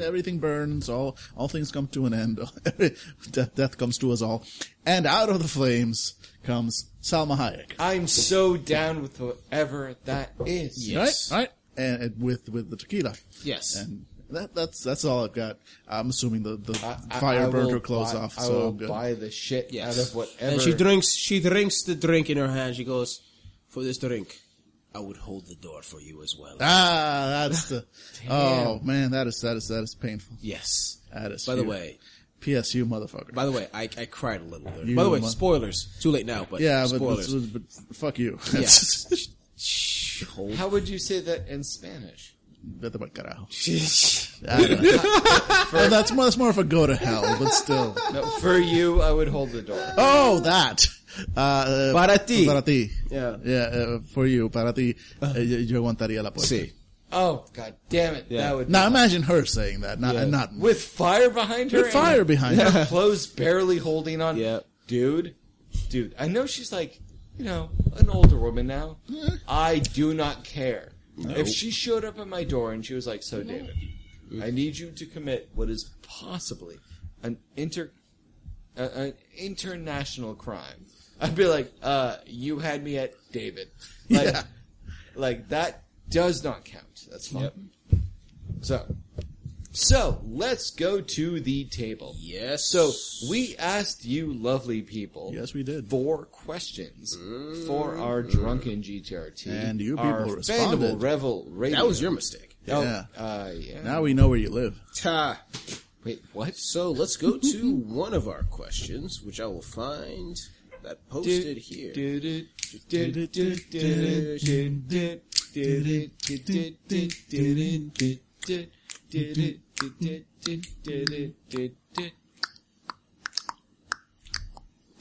everything 0.00 0.38
burns. 0.38 0.88
All 0.88 1.18
all 1.36 1.48
things 1.48 1.70
come 1.70 1.86
to 1.88 2.06
an 2.06 2.14
end. 2.14 2.40
death, 3.30 3.54
death 3.54 3.76
comes 3.76 3.98
to 3.98 4.10
us 4.10 4.22
all, 4.22 4.42
and 4.86 5.06
out 5.06 5.28
of 5.28 5.42
the 5.42 5.48
flames 5.48 6.14
comes 6.44 6.90
Salma 7.02 7.36
Hayek. 7.36 7.74
I'm 7.78 8.06
so 8.06 8.56
down 8.56 9.02
with 9.02 9.20
whatever 9.20 9.96
that 10.06 10.32
is. 10.46 10.90
Yes. 10.90 11.30
Right, 11.30 11.38
right, 11.40 11.50
and, 11.76 12.02
and 12.02 12.22
with 12.22 12.48
with 12.48 12.70
the 12.70 12.78
tequila. 12.78 13.16
Yes. 13.44 13.76
and 13.76 14.06
that 14.32 14.54
that's 14.54 14.82
that's 14.82 15.04
all 15.04 15.24
I've 15.24 15.32
got. 15.32 15.58
I'm 15.88 16.10
assuming 16.10 16.42
the 16.42 16.56
the 16.56 16.78
I- 16.84 16.98
I- 17.16 17.20
fire 17.20 17.46
I 17.46 17.50
burned 17.50 17.66
will 17.66 17.74
her 17.74 17.80
clothes 17.80 18.12
buy- 18.12 18.18
off, 18.20 18.38
I 18.38 18.42
so 18.42 18.52
will 18.52 18.68
I'm 18.68 18.76
good. 18.76 18.88
buy 18.88 19.14
the 19.14 19.30
shit 19.30 19.68
Yes. 19.72 19.98
out 19.98 20.06
of 20.08 20.14
whatever. 20.14 20.52
And 20.52 20.60
she 20.60 20.74
drinks. 20.74 21.12
She 21.14 21.40
drinks 21.40 21.82
the 21.84 21.94
drink 21.94 22.28
in 22.30 22.36
her 22.38 22.48
hand. 22.48 22.76
She 22.76 22.84
goes, 22.84 23.20
"For 23.68 23.82
this 23.82 23.98
drink, 23.98 24.40
I 24.94 24.98
would 24.98 25.16
hold 25.16 25.46
the 25.46 25.54
door 25.54 25.82
for 25.82 26.00
you 26.00 26.22
as 26.22 26.34
well." 26.38 26.56
Ah, 26.60 27.46
that's 27.48 27.68
the. 27.68 27.84
oh 28.30 28.80
man, 28.82 29.10
that 29.12 29.26
is 29.26 29.38
that 29.42 29.56
is 29.56 29.68
that 29.68 29.82
is 29.82 29.94
painful. 29.94 30.36
yes. 30.40 30.98
That 31.12 31.32
is. 31.32 31.44
By 31.44 31.54
the 31.56 31.62
you- 31.62 31.68
way, 31.68 31.98
PSU 32.40 32.84
motherfucker. 32.86 33.32
by 33.34 33.44
the 33.44 33.52
way, 33.52 33.68
I, 33.72 33.82
I 33.96 34.06
cried 34.06 34.40
a 34.40 34.44
little 34.44 34.70
there. 34.72 34.84
You 34.84 34.96
by 34.96 35.04
the 35.04 35.10
way, 35.10 35.20
mo- 35.20 35.28
spoilers. 35.28 35.86
Too 36.00 36.10
late 36.10 36.26
now, 36.26 36.46
but 36.50 36.60
yeah, 36.60 36.82
but, 36.90 36.98
but, 36.98 37.22
spoilers. 37.22 37.46
but 37.46 37.62
fuck 37.92 38.18
you. 38.18 38.38
yeah. 38.52 38.66
Hold. 40.34 40.54
How 40.54 40.68
would 40.68 40.88
you 40.88 40.98
say 40.98 41.20
that 41.20 41.48
in 41.48 41.62
Spanish? 41.64 42.31
Vete 42.64 42.98
pa'l 42.98 43.08
carajo. 43.08 43.46
I 44.48 44.66
don't. 44.66 44.82
Well, 45.72 45.88
that's 45.88 46.12
more, 46.12 46.24
that's 46.26 46.36
more 46.36 46.50
of 46.50 46.58
a 46.58 46.64
go 46.64 46.86
to 46.86 46.94
hell, 46.94 47.22
but 47.38 47.48
still. 47.54 47.96
No, 48.12 48.26
for 48.40 48.58
you, 48.58 49.00
I 49.00 49.10
would 49.10 49.28
hold 49.28 49.50
the 49.50 49.62
door. 49.62 49.82
Oh, 49.96 50.40
that. 50.40 50.86
Uh, 51.34 51.92
Para 51.94 52.18
ti. 52.18 52.44
Para 52.46 52.60
ti. 52.62 52.90
Yeah. 53.10 53.36
Yeah, 53.42 53.58
uh, 53.60 53.98
for 54.12 54.26
you, 54.26 54.48
para 54.50 54.72
ti. 54.74 54.96
Uh, 55.22 55.32
yo, 55.38 55.58
yo 55.58 55.80
aguantaría 55.82 56.22
la 56.22 56.30
puerta. 56.30 56.46
See. 56.48 56.72
Oh, 57.10 57.46
god 57.54 57.74
damn 57.88 58.14
it. 58.16 58.26
Yeah. 58.28 58.42
That 58.48 58.56
would 58.56 58.70
Now 58.70 58.86
imagine 58.86 59.22
her 59.22 59.44
saying 59.46 59.80
that, 59.80 59.98
not, 60.00 60.14
Yeah. 60.14 60.24
not 60.26 60.52
with 60.54 60.82
fire 60.82 61.30
behind 61.30 61.72
her. 61.72 61.82
with 61.82 61.92
fire 61.92 62.24
behind 62.24 62.60
her. 62.60 62.70
her 62.70 62.86
clothes 62.86 63.26
barely 63.26 63.78
holding 63.78 64.20
on. 64.20 64.36
Yeah. 64.36 64.60
Dude, 64.86 65.34
dude, 65.88 66.14
I 66.18 66.28
know 66.28 66.44
she's 66.46 66.70
like, 66.72 66.98
you 67.38 67.44
know, 67.46 67.70
an 67.96 68.08
older 68.10 68.38
woman 68.38 68.66
now. 68.66 68.98
I 69.48 69.78
do 69.78 70.12
not 70.14 70.44
care. 70.44 70.91
If 71.30 71.48
she 71.48 71.70
showed 71.70 72.04
up 72.04 72.18
at 72.18 72.28
my 72.28 72.44
door 72.44 72.72
and 72.72 72.84
she 72.84 72.94
was 72.94 73.06
like, 73.06 73.22
so 73.22 73.42
David, 73.42 73.74
I 74.42 74.50
need 74.50 74.76
you 74.78 74.90
to 74.90 75.06
commit 75.06 75.50
what 75.54 75.68
is 75.70 75.90
possibly 76.02 76.78
an 77.22 77.38
inter, 77.56 77.90
uh, 78.76 78.88
an 78.94 79.14
international 79.36 80.34
crime. 80.34 80.86
I'd 81.20 81.36
be 81.36 81.46
like, 81.46 81.72
uh, 81.82 82.16
you 82.26 82.58
had 82.58 82.82
me 82.82 82.98
at 82.98 83.14
David. 83.30 83.68
Like, 84.10 84.26
Yeah. 84.26 84.42
like 85.14 85.48
that 85.50 85.84
does 86.08 86.42
not 86.42 86.64
count. 86.64 87.06
That's 87.10 87.28
fine. 87.28 87.70
So, 88.60 88.84
so 89.72 90.20
let's 90.24 90.70
go 90.70 91.00
to 91.00 91.40
the 91.40 91.64
table. 91.64 92.14
Yes. 92.18 92.64
So 92.66 92.92
we 93.30 93.56
asked 93.56 94.04
you, 94.04 94.32
lovely 94.34 94.82
people, 94.82 95.30
Yes, 95.34 95.54
we 95.54 95.62
did. 95.62 95.88
four 95.88 96.26
questions 96.26 97.16
for 97.66 97.96
our 97.96 98.22
drunken 98.22 98.82
GTRT, 98.82 99.46
And 99.48 99.80
you 99.80 99.96
people 99.96 100.12
Fandible 100.12 100.36
responded. 100.36 101.02
Rebel 101.02 101.46
Radio. 101.48 101.78
that 101.78 101.86
was 101.86 102.00
your 102.00 102.10
mistake. 102.10 102.56
Oh, 102.68 102.82
Yeah. 102.82 103.04
uh, 103.16 103.50
yeah. 103.58 103.82
Now 103.82 104.02
we 104.02 104.14
know 104.14 104.28
where 104.28 104.38
you 104.38 104.50
live. 104.50 104.78
Ta. 104.94 105.40
Wait, 106.04 106.22
what? 106.32 106.56
So 106.56 106.90
let's 106.90 107.16
go 107.16 107.38
to 107.38 107.70
one 107.76 108.12
of 108.14 108.28
our 108.28 108.42
questions, 108.44 109.22
which 109.22 109.40
I 109.40 109.46
will 109.46 109.62
find 109.62 110.36
that 110.82 111.08
posted 111.08 111.56
here. 111.58 111.92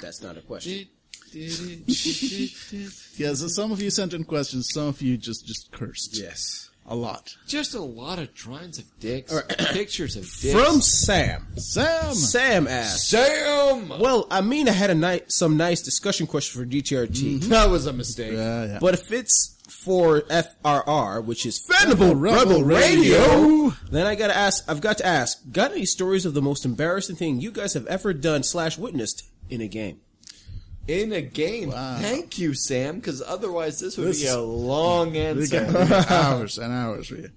That's 0.02 0.22
not 0.22 0.38
a 0.38 0.42
question. 0.42 0.88
Yeah, 3.16 3.34
so 3.36 3.48
some 3.48 3.72
of 3.72 3.82
you 3.82 3.90
sent 3.90 4.14
in 4.14 4.26
questions, 4.26 4.68
some 4.74 4.88
of 4.88 5.02
you 5.02 5.16
just, 5.18 5.46
just 5.46 5.72
cursed. 5.72 6.20
Yes. 6.20 6.71
A 6.92 6.96
lot. 6.96 7.38
Just 7.48 7.74
a 7.74 7.80
lot 7.80 8.20
of 8.20 8.34
drawings 8.34 8.78
of 8.78 8.84
dicks, 9.00 9.34
pictures 9.72 10.18
of 10.18 10.24
dicks. 10.24 10.52
From 10.52 10.82
Sam. 10.82 11.48
Sam! 11.56 12.14
Sam 12.14 12.68
asked. 12.68 13.08
Sam. 13.08 13.88
Well, 13.98 14.28
I 14.30 14.42
mean, 14.42 14.68
I 14.68 14.74
had 14.74 14.90
a 14.90 14.94
nice, 14.94 15.22
some 15.30 15.56
nice 15.56 15.82
discussion 15.82 16.28
question 16.28 16.62
for 16.62 16.70
GTRT, 16.70 17.08
mm-hmm. 17.08 17.50
That 17.50 17.70
was 17.70 17.86
a 17.86 17.94
mistake. 17.94 18.34
Yeah, 18.34 18.66
yeah. 18.66 18.80
but 18.82 18.94
if 18.94 19.10
it's 19.14 19.58
for 19.70 20.20
FRR, 20.24 21.24
which 21.24 21.46
is 21.46 21.66
Fandible 21.66 22.14
Rebel 22.20 22.62
Rebel 22.62 22.64
Radio, 22.66 23.20
Radio. 23.20 23.74
then 23.90 24.06
I 24.06 24.16
gotta 24.16 24.36
ask. 24.36 24.70
I've 24.70 24.82
got 24.82 24.98
to 24.98 25.06
ask. 25.06 25.40
Got 25.50 25.72
any 25.72 25.86
stories 25.86 26.26
of 26.26 26.34
the 26.34 26.42
most 26.42 26.66
embarrassing 26.66 27.16
thing 27.16 27.40
you 27.40 27.52
guys 27.52 27.74
have 27.74 27.88
ever 27.88 28.12
done 28.12 28.44
slash 28.44 28.78
witnessed 28.78 29.24
in 29.50 29.62
a 29.62 29.68
game? 29.70 30.02
In 30.88 31.14
a 31.14 31.22
game. 31.22 31.70
Wow. 31.70 31.98
Thank 32.00 32.38
you, 32.40 32.54
Sam, 32.54 32.96
because 32.96 33.22
otherwise 33.22 33.80
this 33.80 33.98
would 33.98 34.08
This 34.08 34.22
be 34.24 34.28
a 34.28 34.40
long 34.40 35.12
We 35.12 35.20
answer. 35.20 36.06
hours 36.10 36.58
and 36.58 36.74
hours 36.74 37.08
for 37.08 37.16
you. 37.16 37.30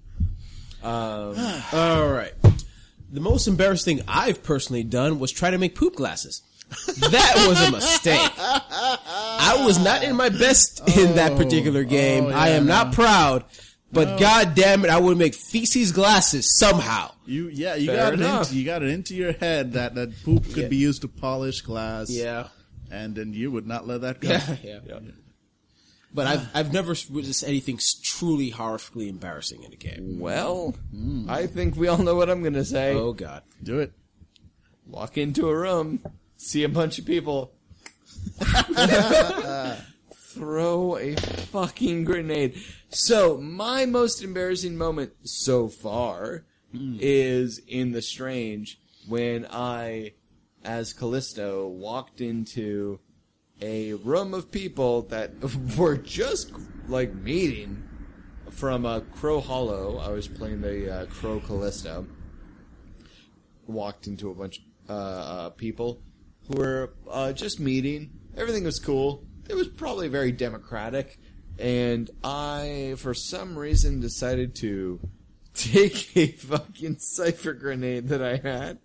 Um, 0.83 1.35
All 1.73 2.09
right. 2.09 2.33
The 3.11 3.21
most 3.21 3.47
embarrassing 3.47 3.97
thing 3.97 4.05
I've 4.07 4.43
personally 4.43 4.83
done 4.83 5.19
was 5.19 5.31
try 5.31 5.51
to 5.51 5.57
make 5.57 5.75
poop 5.75 5.95
glasses. 5.95 6.41
That 6.97 7.45
was 7.47 7.61
a 7.67 7.71
mistake. 7.71 8.19
I 8.37 9.61
was 9.65 9.77
not 9.81 10.03
in 10.03 10.15
my 10.15 10.29
best 10.29 10.81
in 10.97 11.15
that 11.15 11.37
particular 11.37 11.83
game. 11.83 12.25
oh, 12.25 12.29
I 12.29 12.49
am 12.49 12.65
no. 12.65 12.73
not 12.83 12.93
proud, 12.93 13.45
but 13.91 14.19
god 14.19 14.55
damn 14.55 14.83
it, 14.83 14.89
I 14.89 14.99
would 14.99 15.17
make 15.17 15.35
feces 15.35 15.91
glasses 15.91 16.57
somehow. 16.57 17.11
You 17.27 17.49
yeah, 17.53 17.75
you 17.75 17.87
Fair 17.87 17.97
got 17.97 18.13
it 18.13 18.21
into, 18.21 18.55
you 18.55 18.65
got 18.65 18.83
it 18.83 18.89
into 18.89 19.15
your 19.15 19.33
head 19.33 19.73
that 19.73 19.95
that 19.95 20.23
poop 20.23 20.45
could 20.45 20.57
Yeah. 20.63 20.67
be 20.67 20.77
used 20.77 21.03
to 21.03 21.07
polish 21.07 21.61
glass. 21.61 22.09
Yeah. 22.09 22.47
And 22.91 23.15
then 23.15 23.33
you 23.33 23.51
would 23.51 23.67
not 23.67 23.87
let 23.87 24.01
that 24.01 24.21
go. 24.21 24.29
Yeah. 24.29 24.79
yeah. 24.85 24.99
But 26.13 26.27
I've 26.27 26.49
I've 26.55 26.73
never 26.73 26.95
witnessed 27.09 27.43
anything 27.43 27.77
truly 28.03 28.51
horrifically 28.51 29.09
embarrassing 29.09 29.63
in 29.63 29.73
a 29.73 29.75
game. 29.75 30.19
Well, 30.19 30.73
hmm. 30.91 31.29
I 31.29 31.45
think 31.47 31.75
we 31.75 31.89
all 31.89 31.97
know 31.97 32.15
what 32.15 32.29
I'm 32.29 32.41
going 32.41 32.53
to 32.53 32.63
say. 32.63 32.93
Oh 32.93 33.11
God. 33.11 33.43
Do 33.61 33.79
it. 33.79 33.91
Walk 34.87 35.17
into 35.17 35.49
a 35.49 35.57
room, 35.57 35.99
see 36.37 36.63
a 36.63 36.69
bunch 36.69 36.99
of 36.99 37.05
people, 37.05 37.51
throw 40.13 40.97
a 40.97 41.15
fucking 41.15 42.05
grenade. 42.05 42.61
So, 42.89 43.37
my 43.37 43.85
most 43.85 44.21
embarrassing 44.21 44.77
moment 44.77 45.13
so 45.23 45.67
far 45.67 46.45
hmm. 46.71 46.97
is 46.99 47.59
in 47.67 47.91
The 47.91 48.01
Strange 48.01 48.79
when 49.07 49.47
I, 49.49 50.13
as 50.65 50.93
Callisto, 50.93 51.67
walked 51.67 52.19
into 52.19 52.99
a 53.61 53.93
room 53.93 54.33
of 54.33 54.51
people 54.51 55.03
that 55.03 55.31
were 55.77 55.95
just 55.95 56.51
like 56.87 57.13
meeting 57.13 57.87
from 58.49 58.85
uh, 58.85 58.99
Crow 58.99 59.39
Hollow. 59.39 59.99
I 59.99 60.09
was 60.09 60.27
playing 60.27 60.61
the 60.61 60.93
uh, 60.93 61.05
Crow 61.05 61.39
Callisto 61.39 62.05
walked 63.67 64.07
into 64.07 64.29
a 64.29 64.35
bunch 64.35 64.59
of 64.87 64.89
uh, 64.89 64.93
uh, 64.93 65.49
people 65.51 66.01
who 66.47 66.57
were 66.57 66.93
uh, 67.09 67.33
just 67.33 67.59
meeting. 67.59 68.11
Everything 68.37 68.63
was 68.63 68.79
cool. 68.79 69.23
It 69.49 69.55
was 69.55 69.67
probably 69.67 70.07
very 70.07 70.31
democratic. 70.31 71.19
And 71.57 72.09
I, 72.23 72.95
for 72.97 73.13
some 73.13 73.57
reason, 73.57 73.99
decided 73.99 74.55
to 74.55 74.99
take 75.53 76.15
a 76.15 76.27
fucking 76.27 76.97
cipher 76.99 77.53
grenade 77.53 78.09
that 78.09 78.21
I 78.21 78.37
had, 78.37 78.79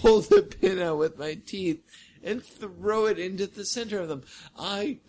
pull 0.00 0.20
the 0.20 0.42
pin 0.42 0.80
out 0.80 0.98
with 0.98 1.18
my 1.18 1.34
teeth, 1.34 1.82
and 2.22 2.42
throw 2.42 3.06
it 3.06 3.18
into 3.18 3.46
the 3.46 3.64
center 3.64 4.00
of 4.00 4.08
them. 4.08 4.22
I 4.58 4.98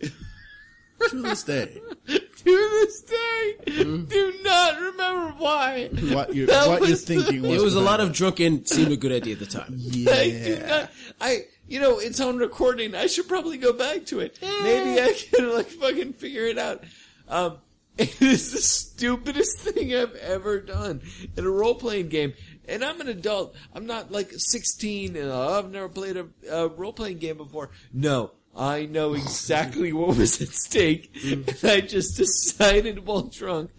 To 1.10 1.20
this 1.20 1.42
day, 1.42 1.80
to 2.06 2.20
this 2.44 3.02
day 3.02 3.56
do 3.74 4.34
not 4.44 4.80
remember 4.80 5.34
why. 5.36 5.88
what 6.12 6.32
you're 6.32 6.46
That 6.46 6.68
what 6.68 6.86
you're 6.86 6.96
thinking 6.96 7.42
was 7.42 7.60
It 7.60 7.64
was 7.64 7.74
a 7.74 7.80
lot 7.80 7.98
of 7.98 8.12
drunken 8.12 8.64
seemed 8.66 8.92
a 8.92 8.96
good 8.96 9.10
idea 9.10 9.34
at 9.34 9.40
the 9.40 9.46
time. 9.46 9.74
I 10.08 10.30
do 10.30 10.58
yeah. 10.60 10.66
not. 10.66 10.90
I, 11.20 11.46
you 11.66 11.80
know, 11.80 11.98
it's 11.98 12.20
on 12.20 12.38
recording. 12.38 12.94
I 12.94 13.06
should 13.06 13.26
probably 13.26 13.56
go 13.58 13.72
back 13.72 14.06
to 14.06 14.20
it. 14.20 14.38
Maybe 14.40 15.00
I 15.00 15.12
can 15.12 15.52
like 15.52 15.66
fucking 15.66 16.12
figure 16.12 16.44
it 16.44 16.58
out. 16.58 16.84
Um, 17.28 17.58
it 17.98 18.22
is 18.22 18.52
the 18.52 18.60
stupidest 18.60 19.58
thing 19.58 19.94
I've 19.94 20.14
ever 20.16 20.60
done 20.60 21.02
in 21.36 21.44
a 21.44 21.50
role 21.50 21.74
playing 21.74 22.08
game. 22.08 22.34
And 22.68 22.84
I'm 22.84 23.00
an 23.00 23.08
adult. 23.08 23.54
I'm 23.74 23.86
not 23.86 24.12
like 24.12 24.30
16 24.34 25.16
and 25.16 25.30
uh, 25.30 25.58
I've 25.58 25.70
never 25.70 25.88
played 25.88 26.16
a, 26.16 26.26
a 26.50 26.68
role 26.68 26.92
playing 26.92 27.18
game 27.18 27.36
before. 27.36 27.70
No. 27.92 28.32
I 28.54 28.84
know 28.84 29.14
exactly 29.14 29.94
what 29.94 30.16
was 30.18 30.42
at 30.42 30.48
stake, 30.48 31.10
and 31.24 31.50
I 31.62 31.80
just 31.80 32.18
decided 32.18 33.06
while 33.06 33.22
drunk 33.22 33.70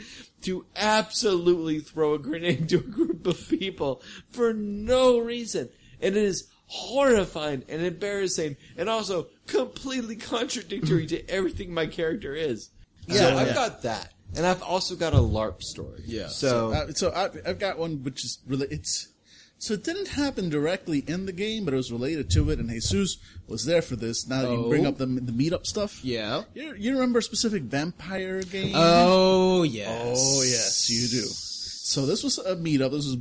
to 0.42 0.66
absolutely 0.76 1.80
throw 1.80 2.16
a 2.16 2.20
grenade 2.20 2.70
to 2.70 2.78
a 2.78 2.82
group 2.82 3.28
of 3.28 3.48
people 3.50 4.02
for 4.32 4.54
no 4.54 5.20
reason. 5.20 5.70
And 6.02 6.18
it 6.18 6.24
is 6.24 6.48
horrifying 6.66 7.64
and 7.70 7.84
embarrassing 7.84 8.58
and 8.76 8.90
also 8.90 9.28
completely 9.48 10.16
contradictory 10.16 11.06
to 11.08 11.30
everything 11.30 11.74
my 11.74 11.86
character 11.86 12.34
is. 12.36 12.72
so 13.08 13.30
Yeah, 13.30 13.38
I've 13.38 13.48
yeah. 13.48 13.54
got 13.54 13.84
that. 13.84 14.13
And 14.36 14.46
I've 14.46 14.62
also 14.64 14.96
got 14.96 15.14
a 15.14 15.18
LARP 15.18 15.62
story. 15.62 16.02
Yeah. 16.06 16.28
So, 16.28 16.72
Uh, 16.72 16.92
so 16.94 17.12
I, 17.12 17.30
I've 17.50 17.60
got 17.60 17.78
one 17.78 18.04
which 18.04 18.24
is 18.24 18.40
really 18.48 18.68
it's 18.72 19.10
so 19.60 19.76
it 19.76 19.84
didn't 19.86 20.10
happen 20.10 20.50
directly 20.50 21.06
in 21.08 21.26
the 21.26 21.32
game, 21.32 21.64
but 21.64 21.74
it 21.74 21.78
was 21.78 21.90
related 21.92 22.30
to 22.32 22.50
it. 22.50 22.60
And 22.60 22.70
Jesus 22.70 23.18
was 23.48 23.64
there 23.66 23.82
for 23.82 23.96
this. 23.96 24.28
Now 24.28 24.42
that 24.42 24.52
you 24.52 24.68
bring 24.68 24.86
Oh. 24.86 24.90
up 24.90 24.98
the 24.98 25.06
the 25.06 25.32
meetup 25.32 25.66
stuff. 25.66 26.04
Yeah. 26.04 26.44
You, 26.54 26.74
you 26.78 26.94
remember 26.94 27.20
a 27.20 27.24
specific 27.24 27.64
vampire 27.64 28.42
game? 28.42 28.74
Oh 28.76 29.64
yes. 29.64 30.18
Oh 30.20 30.42
yes, 30.44 30.90
you 30.90 31.08
do. 31.08 31.26
So 31.86 32.06
this 32.06 32.24
was 32.24 32.40
a 32.40 32.56
meetup. 32.56 32.92
This 32.92 33.06
was 33.06 33.18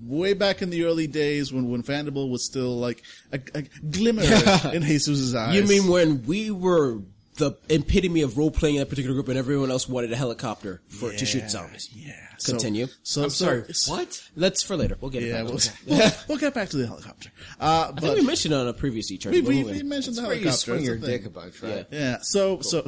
way 0.00 0.32
back 0.32 0.62
in 0.62 0.70
the 0.70 0.84
early 0.84 1.06
days 1.06 1.52
when 1.52 1.68
when 1.70 1.82
Fandible 1.82 2.30
was 2.30 2.44
still 2.44 2.76
like 2.78 3.02
a, 3.32 3.38
a 3.54 3.62
glimmer 3.90 4.22
in 4.72 4.82
Jesus' 4.82 5.34
eyes. 5.34 5.54
You 5.54 5.64
mean 5.64 5.86
when 5.88 6.22
we 6.24 6.50
were 6.50 7.00
the 7.36 7.52
epitome 7.68 8.22
of 8.22 8.36
role 8.36 8.50
playing 8.50 8.76
in 8.76 8.80
that 8.80 8.88
particular 8.88 9.14
group, 9.14 9.28
and 9.28 9.38
everyone 9.38 9.70
else 9.70 9.88
wanted 9.88 10.12
a 10.12 10.16
helicopter 10.16 10.80
for 10.88 11.12
to 11.12 11.26
shoot 11.26 11.48
zombies? 11.50 11.88
Yeah. 11.94 12.12
Continue. 12.44 12.86
So, 13.02 13.20
so 13.20 13.24
I'm 13.24 13.30
sorry, 13.30 13.72
so- 13.74 13.92
what? 13.92 14.22
That's 14.36 14.62
for 14.62 14.76
later. 14.76 14.96
We'll 15.00 15.10
get 15.10 15.22
it. 15.22 15.28
Yeah, 15.28 15.42
back. 15.42 15.44
we'll, 15.44 15.54
Okay. 15.56 15.70
we'll, 15.86 16.10
we'll 16.28 16.38
get 16.38 16.52
back 16.54 16.68
to 16.70 16.76
the 16.76 16.86
helicopter. 16.86 17.30
Uh, 17.58 17.92
I 17.96 18.00
think 18.00 18.16
we 18.18 18.26
mentioned 18.26 18.52
it 18.52 18.56
on 18.58 18.68
a 18.68 18.72
previous 18.74 19.10
e 19.10 19.18
we, 19.26 19.40
we, 19.40 19.64
we 19.64 19.82
mentioned 19.82 20.16
the 20.16 20.22
where 20.22 20.34
you 20.34 20.40
helicopter. 20.48 20.52
swing 20.58 20.76
That's 20.78 20.86
your 20.88 20.98
thing. 20.98 21.10
dick 21.10 21.26
a 21.26 21.30
bunch, 21.30 21.62
right? 21.62 21.86
Yeah. 21.90 22.18
So 22.22 22.60
so 22.60 22.82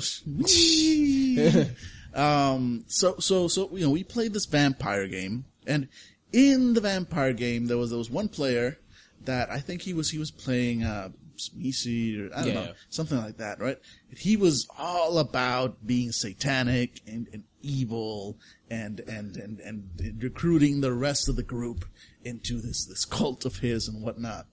um 2.15 2.85
so 2.89 3.17
so 3.19 3.49
so 3.49 3.69
you 3.77 3.85
know 3.85 3.91
we 3.91 4.05
played 4.05 4.33
this 4.33 4.47
vampire 4.47 5.07
game 5.09 5.45
and 5.67 5.89
in 6.33 6.75
the 6.75 6.81
vampire 6.81 7.33
game 7.33 7.67
there 7.67 7.77
was 7.77 7.91
there 7.91 7.99
was 7.99 8.11
one 8.11 8.29
player 8.29 8.79
that 9.25 9.51
I 9.51 9.61
think 9.61 9.83
he 9.83 9.95
was 9.95 10.11
he 10.11 10.19
was 10.19 10.31
playing 10.31 10.85
uh 10.85 11.11
Tzimisce 11.38 12.18
or 12.31 12.35
I 12.37 12.44
don't 12.44 12.48
Yeah. 12.55 12.64
know 12.66 12.72
something 12.90 13.18
like 13.18 13.38
that 13.38 13.61
right 13.61 13.79
he 14.16 14.37
was 14.37 14.66
all 14.79 15.18
about 15.18 15.87
being 15.87 16.12
satanic 16.12 17.01
and, 17.07 17.29
and 17.33 17.44
evil 17.62 18.38
and, 18.70 19.01
and 19.01 19.37
and 19.37 19.61
and 19.61 19.88
recruiting 20.22 20.81
the 20.81 20.92
rest 20.92 21.29
of 21.29 21.37
the 21.37 21.42
group 21.42 21.85
into 22.24 22.61
this 22.61 22.85
this 22.85 23.05
cult 23.05 23.44
of 23.44 23.59
his 23.59 23.88
and 23.88 24.03
whatnot 24.03 24.46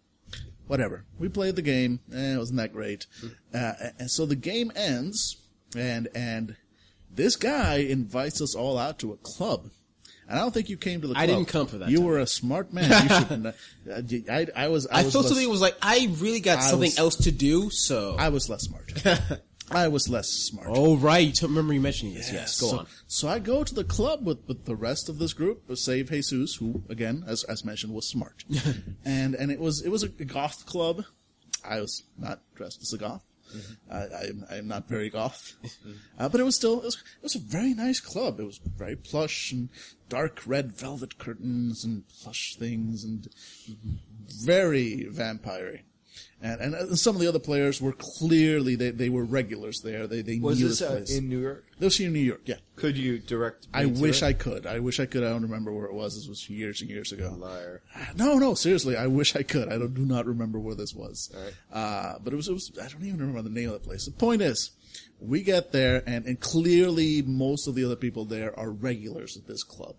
whatever. 0.67 1.05
We 1.19 1.29
played 1.29 1.55
the 1.55 1.61
game. 1.61 1.99
Eh, 2.11 2.33
it 2.33 2.37
wasn't 2.39 2.57
that 2.57 2.73
great. 2.73 3.05
Uh, 3.53 3.73
and 3.99 4.09
so 4.09 4.25
the 4.25 4.35
game 4.35 4.71
ends, 4.75 5.37
and 5.77 6.07
and 6.15 6.55
this 7.13 7.35
guy 7.35 7.75
invites 7.75 8.41
us 8.41 8.55
all 8.55 8.77
out 8.79 8.97
to 8.99 9.11
a 9.13 9.17
club. 9.17 9.69
And 10.27 10.39
I 10.39 10.41
don't 10.41 10.53
think 10.53 10.69
you 10.69 10.77
came 10.77 11.01
to 11.01 11.07
the 11.07 11.13
club. 11.13 11.23
I 11.23 11.27
didn't 11.27 11.45
come 11.45 11.67
for 11.67 11.77
that 11.77 11.89
You 11.89 11.97
time. 11.97 12.05
were 12.07 12.19
a 12.19 12.27
smart 12.27 12.73
man. 12.73 12.89
You 12.89 13.53
should, 13.93 14.29
I, 14.29 14.47
I 14.55 14.67
was. 14.69 14.87
I, 14.87 15.01
I 15.01 15.03
was 15.03 15.13
thought 15.13 15.19
less, 15.19 15.29
something 15.29 15.49
was 15.49 15.61
like 15.61 15.75
I 15.81 16.09
really 16.17 16.39
got 16.39 16.59
I 16.59 16.61
something 16.61 16.89
was- 16.89 16.99
else 16.99 17.15
to 17.17 17.31
do. 17.31 17.69
So. 17.69 18.15
I 18.17 18.29
was 18.29 18.49
less 18.49 18.63
smart. 18.63 18.91
I 19.71 19.87
was 19.87 20.07
less 20.09 20.29
smart. 20.29 20.67
oh 20.69 20.95
right, 20.95 21.41
you 21.41 21.47
remember 21.47 21.73
you 21.73 21.81
mentioning 21.81 22.13
this? 22.13 22.31
Yes. 22.31 22.61
Go 22.61 22.67
so, 22.67 22.77
on. 22.79 22.87
So 23.07 23.27
I 23.27 23.39
go 23.39 23.63
to 23.63 23.73
the 23.73 23.83
club 23.83 24.23
with, 24.23 24.47
with 24.47 24.65
the 24.65 24.75
rest 24.75 25.09
of 25.09 25.17
this 25.17 25.33
group, 25.33 25.63
save 25.75 26.11
Jesus, 26.11 26.55
who 26.55 26.83
again, 26.87 27.23
as 27.25 27.43
as 27.45 27.65
mentioned, 27.65 27.91
was 27.93 28.07
smart, 28.07 28.43
and 29.05 29.33
and 29.33 29.51
it 29.51 29.59
was 29.59 29.81
it 29.81 29.89
was 29.89 30.03
a 30.03 30.09
goth 30.09 30.67
club. 30.67 31.05
I 31.67 31.81
was 31.81 32.03
not 32.15 32.41
dressed 32.53 32.83
as 32.83 32.93
a 32.93 32.97
goth. 32.99 33.23
Mm-hmm. 33.55 33.93
I, 33.93 34.27
I'm, 34.27 34.45
I'm 34.51 34.67
not 34.67 34.87
very 34.87 35.09
goth, 35.09 35.55
mm-hmm. 35.63 35.93
uh, 36.19 36.29
but 36.29 36.41
it 36.41 36.43
was 36.43 36.55
still 36.55 36.79
it 36.79 36.85
was, 36.85 36.95
it 36.95 37.23
was 37.23 37.35
a 37.35 37.39
very 37.39 37.73
nice 37.73 37.99
club. 37.99 38.39
It 38.39 38.45
was 38.45 38.57
very 38.57 38.95
plush 38.95 39.51
and 39.51 39.69
dark 40.09 40.41
red 40.45 40.73
velvet 40.73 41.17
curtains 41.17 41.83
and 41.83 42.03
plush 42.07 42.55
things 42.57 43.03
and 43.03 43.27
mm-hmm. 43.69 43.95
very 44.27 45.07
vampire 45.09 45.81
And, 46.45 46.75
and 46.75 46.99
some 46.99 47.15
of 47.15 47.21
the 47.21 47.27
other 47.27 47.39
players 47.39 47.81
were 47.81 47.93
clearly 47.93 48.75
they, 48.75 48.91
they 48.91 49.09
were 49.09 49.23
regulars 49.23 49.81
there. 49.81 50.05
They 50.05 50.21
they 50.21 50.37
Was 50.37 50.59
knew 50.59 50.67
this 50.67 50.79
this 50.79 50.87
uh, 50.87 50.91
place. 50.91 51.17
in 51.17 51.27
New 51.27 51.39
York? 51.39 51.65
This 51.79 51.97
was 51.97 52.05
in 52.05 52.13
New 52.13 52.19
York, 52.19 52.41
yeah. 52.45 52.57
Could 52.75 52.97
you 52.97 53.17
direct? 53.17 53.67
I 53.73 53.83
to 53.83 53.89
wish 53.89 54.21
it? 54.21 54.27
I 54.27 54.33
could. 54.33 54.67
I 54.67 54.77
wish 54.77 54.99
I 54.99 55.07
could. 55.07 55.23
I 55.23 55.29
don't 55.29 55.41
remember 55.41 55.71
where 55.71 55.85
it 55.85 55.93
was. 55.93 56.15
This 56.15 56.27
was 56.27 56.47
years 56.47 56.81
and 56.81 56.89
years 56.89 57.11
ago. 57.11 57.35
Liar. 57.35 57.81
No, 58.15 58.37
no, 58.37 58.53
seriously. 58.53 58.95
I 58.95 59.07
wish 59.07 59.35
I 59.35 59.41
could. 59.41 59.69
I 59.69 59.79
don't, 59.79 59.95
do 59.95 60.05
not 60.05 60.27
remember 60.27 60.59
where 60.59 60.75
this 60.75 60.93
was. 60.93 61.31
Alright. 61.35 61.53
Uh, 61.73 62.19
but 62.23 62.31
it 62.31 62.35
was, 62.35 62.47
it 62.47 62.53
was, 62.53 62.71
I 62.79 62.89
don't 62.89 63.03
even 63.03 63.19
remember 63.19 63.41
the 63.41 63.49
name 63.49 63.69
of 63.69 63.73
the 63.73 63.79
place. 63.87 64.05
The 64.05 64.11
point 64.11 64.43
is, 64.43 64.69
we 65.19 65.41
get 65.41 65.71
there 65.71 66.03
and, 66.05 66.25
and 66.25 66.39
clearly 66.39 67.23
most 67.23 67.67
of 67.67 67.73
the 67.73 67.83
other 67.85 67.95
people 67.95 68.25
there 68.25 68.57
are 68.59 68.69
regulars 68.69 69.35
at 69.35 69.47
this 69.47 69.63
club. 69.63 69.95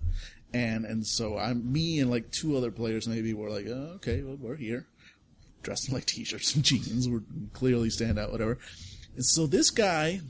And, 0.55 0.85
and 0.85 1.05
so 1.05 1.37
I'm, 1.37 1.73
me 1.73 1.99
and 1.99 2.09
like 2.09 2.31
two 2.31 2.57
other 2.57 2.71
players 2.71 3.09
maybe 3.09 3.35
were 3.35 3.51
like, 3.51 3.67
oh, 3.67 3.95
okay, 3.97 4.23
well, 4.23 4.37
we're 4.41 4.57
here. 4.57 4.87
Dressed 5.67 5.89
in 5.89 5.95
like 5.95 6.07
t-shirts 6.07 6.55
and 6.55 6.63
jeans. 6.65 7.09
We're 7.09 7.25
clearly 7.53 7.91
stand 7.91 8.21
out, 8.21 8.31
whatever. 8.31 8.57
And 9.17 9.25
so 9.25 9.49
this 9.49 9.71
guy, 9.71 10.21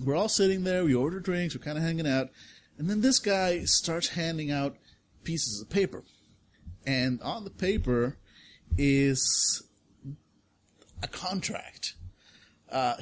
we're 0.00 0.14
all 0.14 0.28
sitting 0.28 0.62
there, 0.62 0.84
we 0.84 0.94
order 0.94 1.18
drinks, 1.18 1.56
we're 1.56 1.64
kind 1.64 1.76
of 1.76 1.82
hanging 1.82 2.06
out, 2.06 2.28
and 2.78 2.88
then 2.88 3.00
this 3.00 3.18
guy 3.18 3.64
starts 3.64 4.10
handing 4.10 4.52
out 4.52 4.76
pieces 5.24 5.60
of 5.60 5.70
paper. 5.70 6.04
And 6.86 7.20
on 7.20 7.42
the 7.42 7.50
paper 7.50 8.16
is 8.78 9.60
a 11.02 11.08
contract. 11.08 11.94
Uh, 12.70 12.94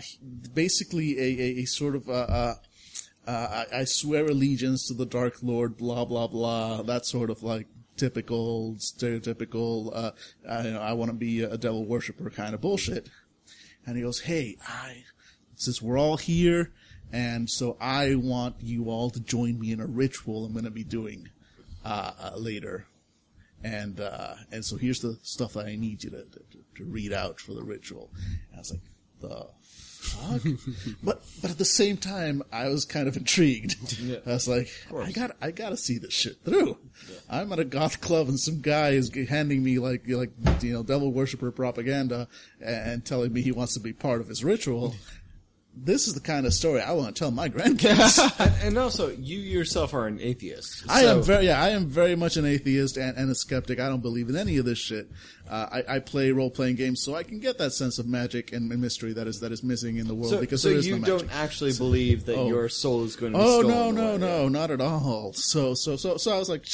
basically, 0.55 1.19
a, 1.19 1.23
a, 1.23 1.63
a 1.63 1.65
sort 1.67 1.97
of, 1.97 2.09
uh, 2.09 2.13
uh, 2.13 2.55
uh, 3.27 3.65
I, 3.71 3.81
I 3.81 3.85
swear 3.85 4.25
allegiance 4.25 4.89
to 4.89 4.95
the 4.95 5.05
Dark 5.05 5.43
Lord, 5.43 5.77
blah, 5.77 6.07
blah, 6.07 6.29
blah, 6.29 6.81
that 6.81 7.05
sort 7.05 7.29
of 7.29 7.43
like 7.43 7.67
typical, 7.99 8.77
stereotypical, 8.79 9.91
uh, 9.95 10.13
I, 10.49 10.67
you 10.67 10.73
know, 10.73 10.81
I 10.81 10.93
want 10.95 11.11
to 11.11 11.17
be 11.17 11.43
a 11.43 11.59
devil 11.59 11.85
worshiper 11.85 12.31
kind 12.31 12.55
of 12.55 12.61
bullshit. 12.61 13.11
And 13.87 13.97
he 13.97 14.03
goes, 14.03 14.21
hey, 14.21 14.57
I, 14.67 15.05
since 15.55 15.83
we're 15.83 15.99
all 15.99 16.17
here, 16.17 16.73
and 17.13 17.49
so 17.49 17.77
I 17.81 18.15
want 18.15 18.57
you 18.61 18.91
all 18.91 19.11
to 19.11 19.21
join 19.21 19.59
me 19.59 19.73
in 19.73 19.81
a 19.81 19.87
ritual 19.87 20.45
I'm 20.45 20.53
going 20.53 20.65
to 20.65 20.71
be 20.71 20.85
doing 20.85 21.29
uh, 21.85 22.13
uh, 22.21 22.37
later, 22.37 22.87
and 23.65 23.99
uh, 23.99 24.35
and 24.53 24.65
so 24.65 24.77
here's 24.77 25.01
the 25.01 25.19
stuff 25.23 25.55
that 25.55 25.67
I 25.67 25.77
need 25.77 26.05
you 26.05 26.11
to, 26.11 26.25
to, 26.25 26.41
to 26.77 26.85
read 26.85 27.13
out 27.13 27.41
for 27.41 27.55
the 27.55 27.65
ritual. 27.65 28.11
And 28.51 28.57
I 28.57 28.59
was 28.59 28.73
like, 28.73 28.81
the 29.21 29.47
fuck? 29.99 30.43
but 31.03 31.25
but 31.41 31.51
at 31.51 31.59
the 31.59 31.65
same 31.65 31.97
time, 31.97 32.43
I 32.53 32.69
was 32.69 32.85
kind 32.85 33.09
of 33.09 33.17
intrigued. 33.17 33.77
I 34.27 34.31
was 34.31 34.49
like, 34.49 34.69
I 34.97 35.13
got 35.13 35.37
I 35.41 35.51
got 35.51 35.71
to 35.71 35.77
see 35.77 35.99
this 35.99 36.15
shit 36.15 36.45
through. 36.45 36.79
I'm 37.29 37.53
at 37.53 37.59
a 37.59 37.65
goth 37.65 38.01
club 38.01 38.29
and 38.29 38.39
some 38.39 38.61
guy 38.61 38.91
is 38.91 39.11
handing 39.29 39.63
me 39.63 39.79
like 39.79 40.09
like 40.09 40.31
you 40.63 40.73
know 40.73 40.83
devil 40.83 41.13
worshiper 41.13 41.51
propaganda 41.51 42.29
and 42.61 43.05
telling 43.05 43.33
me 43.33 43.43
he 43.43 43.53
wants 43.53 43.75
to 43.75 43.81
be 43.81 43.93
part 43.93 44.21
of 44.21 44.29
his 44.29 44.45
ritual. 44.45 44.95
This 45.85 46.09
is 46.09 46.15
the 46.15 46.21
kind 46.21 46.45
of 46.47 46.53
story 46.53 46.81
I 46.81 46.93
want 46.93 47.15
to 47.15 47.19
tell 47.19 47.31
my 47.31 47.49
grandkids. 47.49 48.19
and, 48.41 48.55
and 48.63 48.79
also, 48.79 49.11
you 49.11 49.39
yourself 49.39 49.95
are 49.95 50.07
an 50.07 50.21
atheist. 50.21 50.85
I 50.89 51.05
am 51.05 51.23
very, 51.23 51.47
yeah, 51.47 51.63
I 51.63 51.71
am 51.71 51.87
very 51.87 52.17
much 52.17 52.37
an 52.37 52.45
atheist 52.45 52.97
and, 52.97 53.17
and 53.17 53.31
a 53.31 53.35
skeptic. 53.35 53.79
I 53.81 53.89
don't 53.89 54.03
believe 54.03 54.29
in 54.29 54.37
any 54.37 54.57
of 54.59 54.65
this 54.65 54.79
shit. 54.79 55.11
Uh, 55.49 55.83
I, 55.89 55.97
I 55.97 55.99
play 56.01 56.31
role 56.33 56.51
playing 56.51 56.77
games 56.77 57.03
so 57.03 57.15
I 57.15 57.23
can 57.23 57.39
get 57.41 57.57
that 57.59 57.73
sense 57.73 57.99
of 57.99 58.07
magic 58.07 58.53
and, 58.53 58.71
and 58.71 58.81
mystery 58.83 59.15
that 59.15 59.27
is 59.27 59.41
that 59.41 59.51
is 59.51 59.63
missing 59.63 59.97
in 59.97 60.07
the 60.07 60.15
world 60.15 60.31
So, 60.31 60.41
because 60.41 60.61
so 60.61 60.69
there 60.69 60.77
is 60.79 60.87
you 60.87 60.99
no 60.99 61.01
magic. 61.01 61.19
don't 61.29 61.37
actually 61.37 61.73
believe 61.73 62.27
that 62.27 62.37
oh. 62.37 62.49
your 62.49 62.69
soul 62.69 63.05
is 63.05 63.17
going 63.17 63.33
to 63.33 63.39
be 63.39 63.45
Oh 63.45 63.63
no 63.63 63.91
no 63.91 64.09
away. 64.11 64.19
no 64.19 64.49
not 64.49 64.71
at 64.71 64.83
all. 64.83 65.33
So 65.33 65.73
so 65.73 65.97
so 65.97 66.19
so 66.19 66.35
I 66.35 66.39
was 66.39 66.51
like, 66.51 66.67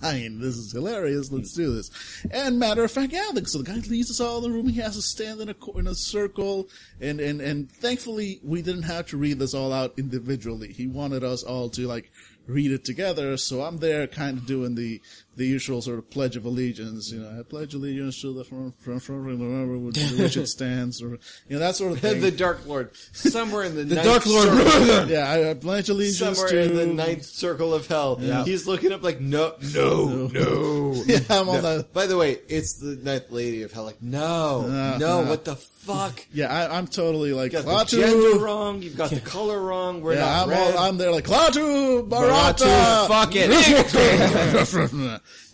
fine, 0.00 0.40
this 0.40 0.56
is 0.56 0.72
hilarious. 0.72 1.30
Let's 1.30 1.54
hmm. 1.54 1.62
do 1.62 1.74
this. 1.74 1.90
And 2.30 2.58
matter 2.58 2.84
of 2.84 2.90
fact, 2.90 3.12
yeah. 3.12 3.30
the- 3.32 3.46
So 3.46 3.58
the 3.58 3.64
guy 3.64 3.78
leads 3.88 4.10
us 4.10 4.20
all 4.20 4.38
in 4.38 4.44
the 4.44 4.50
room. 4.50 4.68
He 4.68 4.80
has 4.80 4.96
to 4.96 5.02
stand 5.02 5.40
in 5.40 5.48
a 5.48 5.78
in 5.78 5.86
a 5.86 5.94
circle, 5.94 6.68
and 7.00 7.20
and 7.20 7.40
and 7.40 7.70
thankfully 7.70 8.40
we 8.42 8.62
didn't 8.62 8.82
have 8.82 9.06
to 9.08 9.16
read 9.16 9.38
this 9.38 9.54
all 9.54 9.72
out 9.72 9.94
individually. 9.98 10.72
He 10.72 10.86
wanted 10.86 11.24
us 11.24 11.42
all 11.42 11.68
to 11.70 11.86
like 11.86 12.10
read 12.46 12.70
it 12.70 12.84
together. 12.84 13.36
So 13.36 13.62
I'm 13.62 13.78
there, 13.78 14.06
kind 14.06 14.38
of 14.38 14.46
doing 14.46 14.74
the 14.74 15.00
the 15.36 15.46
usual 15.46 15.82
sort 15.82 15.98
of 15.98 16.10
pledge 16.10 16.34
of 16.36 16.44
allegiance. 16.44 17.12
You 17.12 17.20
know, 17.20 17.38
I 17.38 17.42
pledge 17.42 17.74
allegiance 17.74 18.20
to 18.22 18.32
the 18.32 18.44
from 18.44 18.72
from 18.72 18.98
from 19.00 19.84
which 20.18 20.36
it 20.36 20.46
stands, 20.48 21.02
or 21.02 21.10
you 21.10 21.18
know 21.50 21.58
that 21.58 21.76
sort 21.76 21.92
of 21.92 22.00
thing. 22.00 22.20
the 22.20 22.30
Dark 22.30 22.66
Lord, 22.66 22.90
somewhere 23.12 23.64
in 23.64 23.74
the, 23.74 23.84
The 23.84 23.94
ninth 23.96 24.06
Dark 24.06 24.26
Lord. 24.26 24.48
yeah, 25.08 25.28
I, 25.30 25.50
I 25.50 25.54
pledge 25.54 25.88
allegiance 25.88 26.18
somewhere 26.38 26.48
to 26.48 26.62
in 26.62 26.74
the 26.76 26.86
ninth 26.86 27.24
circle 27.24 27.74
of 27.74 27.86
hell. 27.86 28.16
He's 28.16 28.66
looking 28.66 28.92
up 28.92 29.02
like, 29.02 29.20
no, 29.20 29.54
no, 29.74 30.26
no. 30.28 31.02
Yeah, 31.06 31.20
I'm 31.30 31.48
on 31.48 31.62
the 31.62 31.86
By 31.92 32.06
the 32.06 32.16
way, 32.16 32.38
it's 32.48 32.74
the 32.74 32.96
ninth 32.96 33.30
lady 33.30 33.62
of 33.62 33.72
hell. 33.72 33.84
Like, 33.84 34.02
no, 34.02 34.62
Uh, 34.66 34.98
no, 34.98 35.20
uh. 35.20 35.26
what 35.26 35.44
the 35.44 35.56
fuck? 35.56 36.24
Yeah, 36.32 36.46
I, 36.52 36.76
I'm 36.78 36.86
totally 36.88 37.32
like 37.32 37.52
You 37.52 37.62
got 37.62 37.86
Klaatu. 37.86 37.90
the 37.90 37.96
gender 38.06 38.38
wrong. 38.44 38.82
You've 38.82 38.96
got 38.96 39.10
the 39.10 39.20
color 39.20 39.60
wrong. 39.60 40.00
We're 40.02 40.14
Yeah, 40.14 40.20
not 40.20 40.48
I'm, 40.48 40.54
all, 40.74 40.78
I'm 40.78 40.96
there 40.96 41.12
like 41.12 41.24
Klaatu, 41.24 42.08
Baratu, 42.08 42.64
Barata. 42.66 43.06
fuck 43.08 43.30
it. 43.36 43.50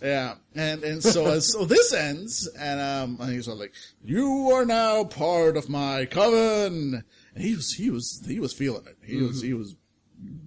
Yeah, 0.01 0.35
and 0.55 0.83
and 0.83 1.03
so 1.03 1.25
as 1.27 1.51
so 1.53 1.65
this 1.65 1.93
ends, 1.93 2.47
and 2.57 2.79
um, 2.79 3.17
and 3.19 3.33
he's 3.33 3.47
all 3.47 3.55
like, 3.55 3.73
"You 4.03 4.51
are 4.53 4.65
now 4.65 5.03
part 5.03 5.57
of 5.57 5.69
my 5.69 6.05
coven." 6.05 7.03
And 7.35 7.43
he 7.43 7.55
was 7.55 7.73
he 7.73 7.89
was 7.89 8.23
he 8.27 8.39
was 8.39 8.53
feeling 8.53 8.85
it. 8.85 8.97
He 9.05 9.17
was 9.17 9.41
he 9.41 9.53
was 9.53 9.75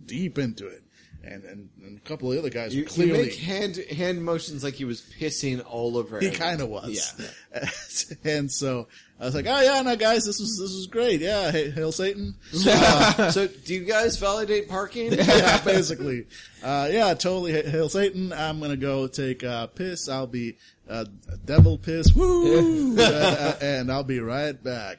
deep 0.06 0.38
into 0.38 0.66
it, 0.66 0.82
and 1.26 1.44
and, 1.44 1.68
and 1.82 1.98
a 1.98 2.00
couple 2.00 2.28
of 2.28 2.34
the 2.34 2.40
other 2.40 2.50
guys 2.50 2.74
you, 2.74 2.82
were 2.82 2.88
you 2.88 2.94
clearly. 2.94 3.22
make 3.24 3.36
hand 3.36 3.76
hand 3.76 4.24
motions 4.24 4.62
like 4.62 4.74
he 4.74 4.84
was 4.84 5.02
pissing 5.18 5.64
all 5.66 5.96
over. 5.96 6.20
He 6.20 6.30
kind 6.30 6.60
of 6.60 6.68
was. 6.68 7.14
yeah. 7.52 7.68
and 8.24 8.50
so 8.50 8.88
I 9.18 9.24
was 9.24 9.34
like, 9.34 9.46
"Oh 9.48 9.60
yeah, 9.60 9.80
no, 9.82 9.96
guys, 9.96 10.24
this 10.24 10.38
was 10.38 10.58
this 10.58 10.74
was 10.74 10.86
great. 10.86 11.20
Yeah, 11.20 11.50
hail 11.50 11.90
Satan." 11.90 12.34
so, 12.52 13.48
do 13.64 13.74
you 13.74 13.84
guys 13.84 14.18
validate 14.18 14.68
parking? 14.68 15.12
yeah, 15.18 15.62
basically. 15.62 16.26
Uh, 16.62 16.88
yeah, 16.90 17.14
totally. 17.14 17.52
Hail 17.52 17.88
Satan. 17.88 18.32
I'm 18.32 18.60
gonna 18.60 18.76
go 18.76 19.06
take 19.06 19.42
uh, 19.42 19.68
piss. 19.68 20.08
I'll 20.08 20.26
be 20.26 20.58
uh, 20.88 21.06
devil 21.44 21.78
piss. 21.78 22.14
Woo! 22.14 22.98
uh, 22.98 23.56
and 23.60 23.90
I'll 23.90 24.04
be 24.04 24.20
right 24.20 24.62
back. 24.62 24.98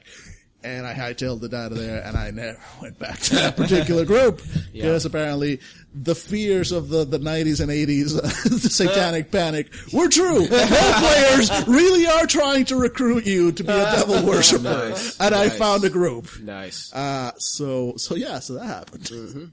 And 0.76 0.86
I 0.86 0.92
hightailed 0.92 1.42
it 1.44 1.54
out 1.54 1.72
of 1.72 1.78
there, 1.78 2.02
and 2.02 2.16
I 2.16 2.30
never 2.30 2.58
went 2.82 2.98
back 2.98 3.18
to 3.20 3.34
that 3.36 3.56
particular 3.56 4.04
group 4.04 4.42
because 4.72 5.06
apparently 5.06 5.60
the 5.94 6.14
fears 6.14 6.72
of 6.72 6.88
the, 6.90 7.04
the 7.04 7.18
90s 7.18 7.60
and 7.60 7.70
80s, 7.70 8.20
the 8.62 8.68
satanic 8.68 9.30
panic, 9.30 9.72
were 9.92 10.08
true. 10.08 10.40
Role 10.40 10.46
players 10.46 11.66
really 11.66 12.06
are 12.06 12.26
trying 12.26 12.66
to 12.66 12.76
recruit 12.76 13.26
you 13.26 13.52
to 13.52 13.64
be 13.64 13.72
a 13.72 13.76
devil 13.76 14.26
worshiper, 14.26 14.62
Nice, 14.62 15.18
and 15.18 15.34
I 15.34 15.48
found 15.48 15.84
a 15.84 15.90
group. 15.90 16.38
Nice. 16.40 16.92
Uh, 16.92 17.32
so 17.38 17.94
so 17.96 18.14
yeah, 18.14 18.38
so 18.40 18.54
that 18.54 18.66
happened. 18.66 19.52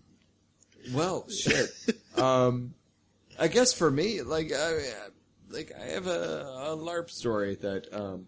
Well, 0.93 1.28
shit. 1.30 1.70
um, 2.18 2.74
I 3.39 3.47
guess 3.47 3.74
for 3.74 3.89
me, 3.89 4.22
like, 4.22 4.51
I, 4.53 4.80
like 5.49 5.72
I 5.80 5.86
have 5.93 6.07
a, 6.07 6.41
a 6.70 6.78
LARP 6.78 7.09
story 7.09 7.55
that 7.55 7.93
um, 7.93 8.28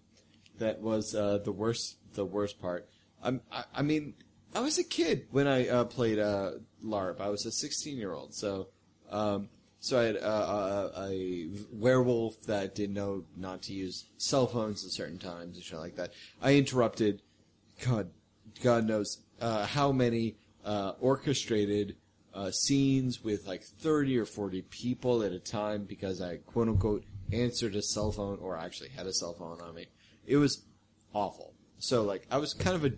that 0.60 0.82
was 0.82 1.16
uh, 1.16 1.40
the 1.44 1.52
worst. 1.52 1.98
The 2.14 2.26
worst 2.26 2.60
part. 2.60 2.88
I'm, 3.22 3.42
I, 3.52 3.64
I 3.76 3.82
mean, 3.84 4.16
I 4.56 4.62
was 4.62 4.80
a 4.80 4.84
kid 4.84 5.28
when 5.32 5.48
I 5.48 5.68
uh, 5.68 5.84
played 5.84 6.20
uh, 6.20 6.52
LARP. 6.84 7.22
I 7.22 7.30
was 7.30 7.46
a 7.46 7.52
16 7.52 7.98
year 7.98 8.14
old, 8.14 8.34
so 8.34 8.70
um, 9.12 9.50
so 9.80 10.00
I 10.00 10.04
had 10.04 10.18
uh, 10.18 10.90
a, 10.96 11.02
a 11.02 11.50
werewolf 11.72 12.42
that 12.48 12.76
didn't 12.76 12.96
know 12.96 13.24
not 13.36 13.62
to 13.64 13.74
use 13.74 14.06
cell 14.18 14.48
phones 14.48 14.84
at 14.84 14.92
certain 14.92 15.20
times 15.20 15.56
and 15.56 15.64
shit 15.64 15.80
like 15.80 15.96
that. 15.96 16.12
I 16.42 16.56
interrupted. 16.56 17.22
God, 17.86 18.10
God 18.64 18.86
knows 18.86 19.22
uh, 19.40 19.66
how 19.66 19.92
many 19.92 20.36
uh, 20.66 20.94
orchestrated 21.00 21.96
uh, 22.34 22.52
scenes 22.52 23.24
with 23.24 23.48
like 23.48 23.64
30 23.64 24.18
or 24.18 24.26
40 24.26 24.64
people 24.64 25.24
at 25.24 25.32
a 25.32 25.40
time 25.40 25.86
because 25.86 26.22
I 26.22 26.38
quote 26.38 26.68
unquote 26.68 27.04
answered 27.32 27.76
a 27.76 27.82
cell 27.82 28.12
phone 28.12 28.40
or 28.42 28.58
actually 28.58 28.90
had 28.90 29.06
a 29.06 29.14
cell 29.14 29.34
phone 29.34 29.62
on 29.62 29.76
me. 29.76 29.88
It 30.28 30.38
was 30.38 30.64
awful. 31.14 31.56
So 31.80 32.04
like 32.04 32.28
I 32.30 32.38
was 32.38 32.54
kind 32.54 32.76
of 32.76 32.86
a 32.86 32.92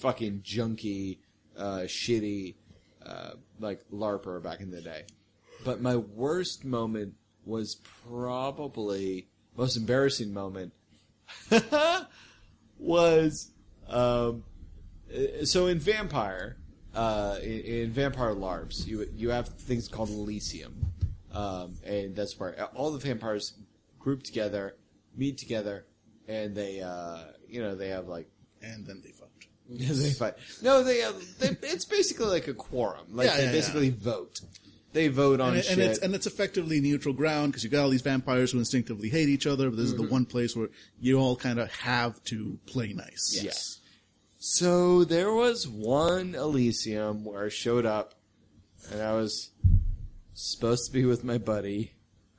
fucking 0.00 0.40
junky, 0.40 1.18
uh, 1.56 1.82
shitty, 1.86 2.56
uh, 3.04 3.30
like 3.60 3.80
LARPer 3.92 4.42
back 4.42 4.60
in 4.60 4.70
the 4.70 4.80
day. 4.80 5.04
But 5.64 5.80
my 5.80 5.96
worst 5.96 6.64
moment 6.64 7.14
was 7.44 7.76
probably 8.08 9.28
most 9.56 9.76
embarrassing 9.76 10.32
moment 10.32 10.72
was 12.78 13.50
um, 13.88 14.44
uh, 15.14 15.44
so 15.44 15.66
in 15.66 15.78
Vampire, 15.78 16.56
uh, 16.94 17.38
in, 17.42 17.60
in 17.60 17.90
Vampire 17.90 18.34
LARPs, 18.34 18.86
you 18.86 19.08
you 19.14 19.30
have 19.30 19.48
things 19.48 19.88
called 19.88 20.08
Elysium, 20.08 20.92
um, 21.32 21.74
and 21.84 22.16
that's 22.16 22.38
where 22.38 22.64
all 22.74 22.90
the 22.90 22.98
vampires 22.98 23.54
group 23.98 24.22
together, 24.22 24.76
meet 25.16 25.38
together, 25.38 25.86
and 26.28 26.54
they 26.54 26.80
uh, 26.80 27.18
you 27.48 27.62
know 27.62 27.74
they 27.74 27.88
have 27.88 28.08
like 28.08 28.28
And 28.62 28.86
then 28.86 29.02
they 29.02 29.10
fucked. 29.10 29.48
they 29.68 30.10
fight. 30.10 30.34
No, 30.62 30.82
they, 30.82 30.98
have, 30.98 31.16
they 31.38 31.56
it's 31.62 31.86
basically 31.86 32.26
like 32.26 32.48
a 32.48 32.54
quorum. 32.54 33.06
Like 33.10 33.28
Yeah, 33.28 33.36
they 33.36 33.44
yeah, 33.46 33.52
basically 33.52 33.90
vote. 33.90 34.40
They 34.92 35.08
vote 35.08 35.40
on 35.40 35.50
and, 35.50 35.58
it, 35.58 35.64
shit. 35.64 35.72
and 35.72 35.82
it's 35.82 35.98
and 35.98 36.14
it's 36.14 36.26
effectively 36.26 36.80
neutral 36.80 37.14
ground 37.14 37.50
because 37.50 37.64
you 37.64 37.70
got 37.70 37.82
all 37.82 37.88
these 37.88 38.02
vampires 38.02 38.52
who 38.52 38.58
instinctively 38.58 39.08
hate 39.08 39.28
each 39.28 39.46
other. 39.46 39.68
But 39.70 39.76
this 39.76 39.86
is 39.86 39.96
the 39.96 40.06
one 40.06 40.24
place 40.24 40.54
where 40.54 40.68
you 41.00 41.18
all 41.18 41.34
kind 41.34 41.58
of 41.58 41.72
have 41.78 42.22
to 42.24 42.58
play 42.66 42.92
nice. 42.92 43.40
Yes. 43.42 43.80
So 44.38 45.04
there 45.04 45.32
was 45.32 45.66
one 45.66 46.34
Elysium 46.34 47.24
where 47.24 47.46
I 47.46 47.48
showed 47.48 47.86
up, 47.86 48.14
and 48.92 49.00
I 49.02 49.14
was 49.14 49.50
supposed 50.34 50.86
to 50.86 50.92
be 50.92 51.06
with 51.06 51.24
my 51.24 51.38
buddy, 51.38 51.94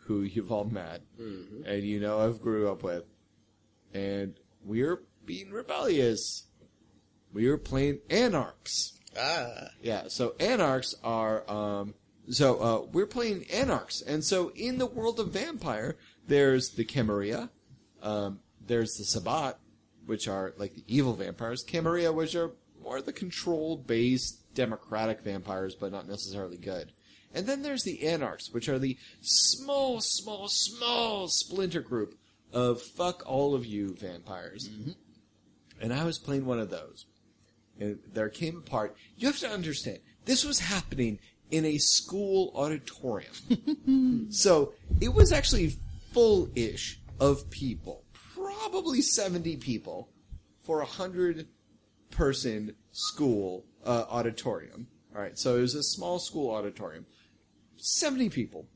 who 0.05 0.21
you've 0.21 0.51
all 0.51 0.65
met, 0.65 1.01
and 1.65 1.83
you 1.83 1.99
know 1.99 2.19
I've 2.19 2.39
grew 2.41 2.69
up 2.71 2.83
with, 2.83 3.03
and 3.95 4.35
we 4.63 4.83
were 4.83 5.03
being 5.25 5.51
rebellious. 5.51 6.43
We 7.33 7.49
were 7.49 7.57
playing 7.57 7.99
Anarchs. 8.09 8.93
Ah, 9.17 9.69
Yeah, 9.81 10.03
so 10.09 10.35
anarchs 10.39 10.93
are 11.03 11.49
um 11.49 11.93
so 12.29 12.59
uh 12.59 12.85
we're 12.91 13.05
playing 13.07 13.45
anarchs. 13.51 14.01
And 14.01 14.23
so 14.23 14.51
in 14.55 14.77
the 14.77 14.85
world 14.85 15.19
of 15.19 15.29
vampire, 15.31 15.95
there's 16.27 16.71
the 16.71 16.83
Camarilla, 16.83 17.49
um 18.01 18.39
there's 18.65 18.95
the 18.97 19.05
Sabbat, 19.05 19.57
which 20.05 20.27
are 20.27 20.53
like 20.57 20.75
the 20.75 20.83
evil 20.87 21.13
vampires, 21.13 21.63
Camarilla 21.63 22.11
which 22.11 22.35
are 22.35 22.51
more 22.83 23.01
the 23.01 23.13
controlled 23.13 23.87
based 23.87 24.53
democratic 24.53 25.21
vampires 25.21 25.75
but 25.75 25.91
not 25.93 26.07
necessarily 26.07 26.57
good. 26.57 26.91
And 27.33 27.47
then 27.47 27.61
there's 27.63 27.83
the 27.83 28.07
anarchs, 28.07 28.51
which 28.51 28.67
are 28.67 28.79
the 28.79 28.97
small 29.21 30.01
small 30.01 30.47
small 30.49 31.27
splinter 31.29 31.81
group 31.81 32.15
of 32.55 32.81
fuck 32.81 33.21
all 33.27 33.53
of 33.53 33.65
you 33.65 33.95
vampires. 33.99 34.69
And 35.79 35.93
I 35.93 36.03
was 36.05 36.17
playing 36.17 36.45
one 36.45 36.59
of 36.59 36.71
those 36.71 37.05
and 37.79 37.99
there 38.13 38.29
came 38.29 38.57
a 38.57 38.61
part. 38.61 38.95
You 39.17 39.27
have 39.27 39.39
to 39.39 39.49
understand, 39.49 39.99
this 40.25 40.45
was 40.45 40.59
happening 40.59 41.19
in 41.51 41.65
a 41.65 41.77
school 41.77 42.51
auditorium. 42.55 44.27
so 44.29 44.73
it 45.01 45.13
was 45.13 45.31
actually 45.31 45.75
full-ish 46.11 46.99
of 47.19 47.49
people, 47.49 48.03
probably 48.13 49.01
70 49.01 49.57
people 49.57 50.09
for 50.61 50.81
a 50.81 50.85
hundred 50.85 51.47
person 52.09 52.75
school 52.91 53.65
uh, 53.85 54.05
auditorium. 54.09 54.87
All 55.13 55.21
right, 55.21 55.37
so 55.37 55.57
it 55.57 55.61
was 55.61 55.75
a 55.75 55.83
small 55.83 56.19
school 56.19 56.53
auditorium, 56.53 57.05
70 57.77 58.29
people. 58.29 58.67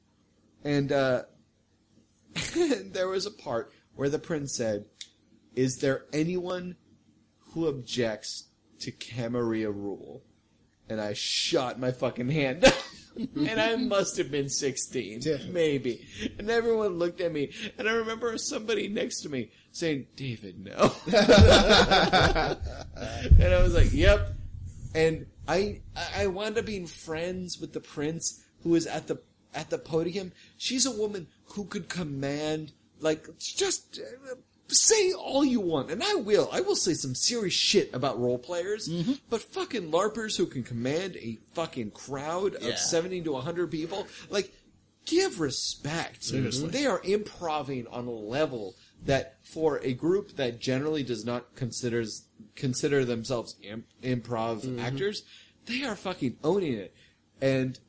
And 0.63 0.91
uh, 0.91 1.23
there 2.93 3.07
was 3.07 3.25
a 3.25 3.31
part 3.31 3.71
where 3.95 4.09
the 4.09 4.19
prince 4.19 4.55
said, 4.55 4.85
"Is 5.55 5.77
there 5.77 6.05
anyone 6.13 6.75
who 7.53 7.67
objects 7.67 8.49
to 8.79 8.91
Camarilla 8.91 9.71
rule? 9.71 10.23
And 10.87 10.99
I 10.99 11.13
shot 11.13 11.79
my 11.79 11.91
fucking 11.91 12.29
hand 12.29 12.65
up. 12.65 12.73
and 13.35 13.59
I 13.59 13.75
must 13.75 14.17
have 14.17 14.31
been 14.31 14.49
16, 14.49 15.23
maybe. 15.51 16.07
And 16.37 16.49
everyone 16.49 16.97
looked 16.97 17.21
at 17.21 17.31
me, 17.31 17.51
and 17.77 17.87
I 17.87 17.93
remember 17.93 18.37
somebody 18.37 18.87
next 18.87 19.21
to 19.21 19.29
me 19.29 19.51
saying, 19.71 20.07
David, 20.15 20.65
no. 20.65 20.93
and 21.07 21.17
I 23.53 23.61
was 23.61 23.73
like, 23.73 23.93
yep. 23.93 24.33
And 24.95 25.27
I, 25.47 25.81
I 26.15 26.27
wound 26.27 26.57
up 26.57 26.65
being 26.65 26.87
friends 26.87 27.59
with 27.59 27.73
the 27.73 27.81
prince 27.81 28.43
who 28.63 28.69
was 28.71 28.87
at 28.87 29.07
the, 29.07 29.21
at 29.53 29.69
the 29.69 29.77
podium. 29.77 30.31
She's 30.57 30.85
a 30.85 30.91
woman 30.91 31.27
who 31.53 31.65
could 31.65 31.89
command, 31.89 32.71
like, 32.99 33.27
just 33.39 33.99
uh, 33.99 34.35
say 34.67 35.11
all 35.13 35.43
you 35.43 35.59
want, 35.59 35.89
and 35.91 36.03
I 36.03 36.15
will. 36.15 36.49
I 36.51 36.61
will 36.61 36.75
say 36.75 36.93
some 36.93 37.15
serious 37.15 37.53
shit 37.53 37.89
about 37.93 38.19
role 38.19 38.37
players, 38.37 38.87
but 39.29 39.41
fucking 39.41 39.89
LARPers 39.91 40.37
who 40.37 40.45
can 40.45 40.63
command 40.63 41.15
a 41.17 41.37
fucking 41.53 41.91
crowd 41.91 42.55
of 42.55 42.63
Yeah. 42.63 42.75
70 42.75 43.21
to 43.23 43.31
100 43.33 43.71
people, 43.71 44.07
like, 44.29 44.53
give 45.05 45.39
respect. 45.39 46.23
Seriously. 46.23 46.69
They 46.69 46.85
are 46.85 47.01
improving 47.03 47.87
on 47.87 48.05
a 48.05 48.11
level 48.11 48.75
that 49.05 49.37
for 49.43 49.79
a 49.81 49.93
group 49.93 50.35
that 50.35 50.59
generally 50.59 51.01
does 51.03 51.25
not 51.25 51.55
considers 51.55 52.25
consider 52.55 53.05
themselves 53.05 53.55
imp- 53.63 53.87
improv 54.03 54.79
actors, 54.79 55.23
they 55.65 55.83
are 55.83 55.95
fucking 55.95 56.37
owning 56.43 56.73
it. 56.73 56.93
And 57.41 57.79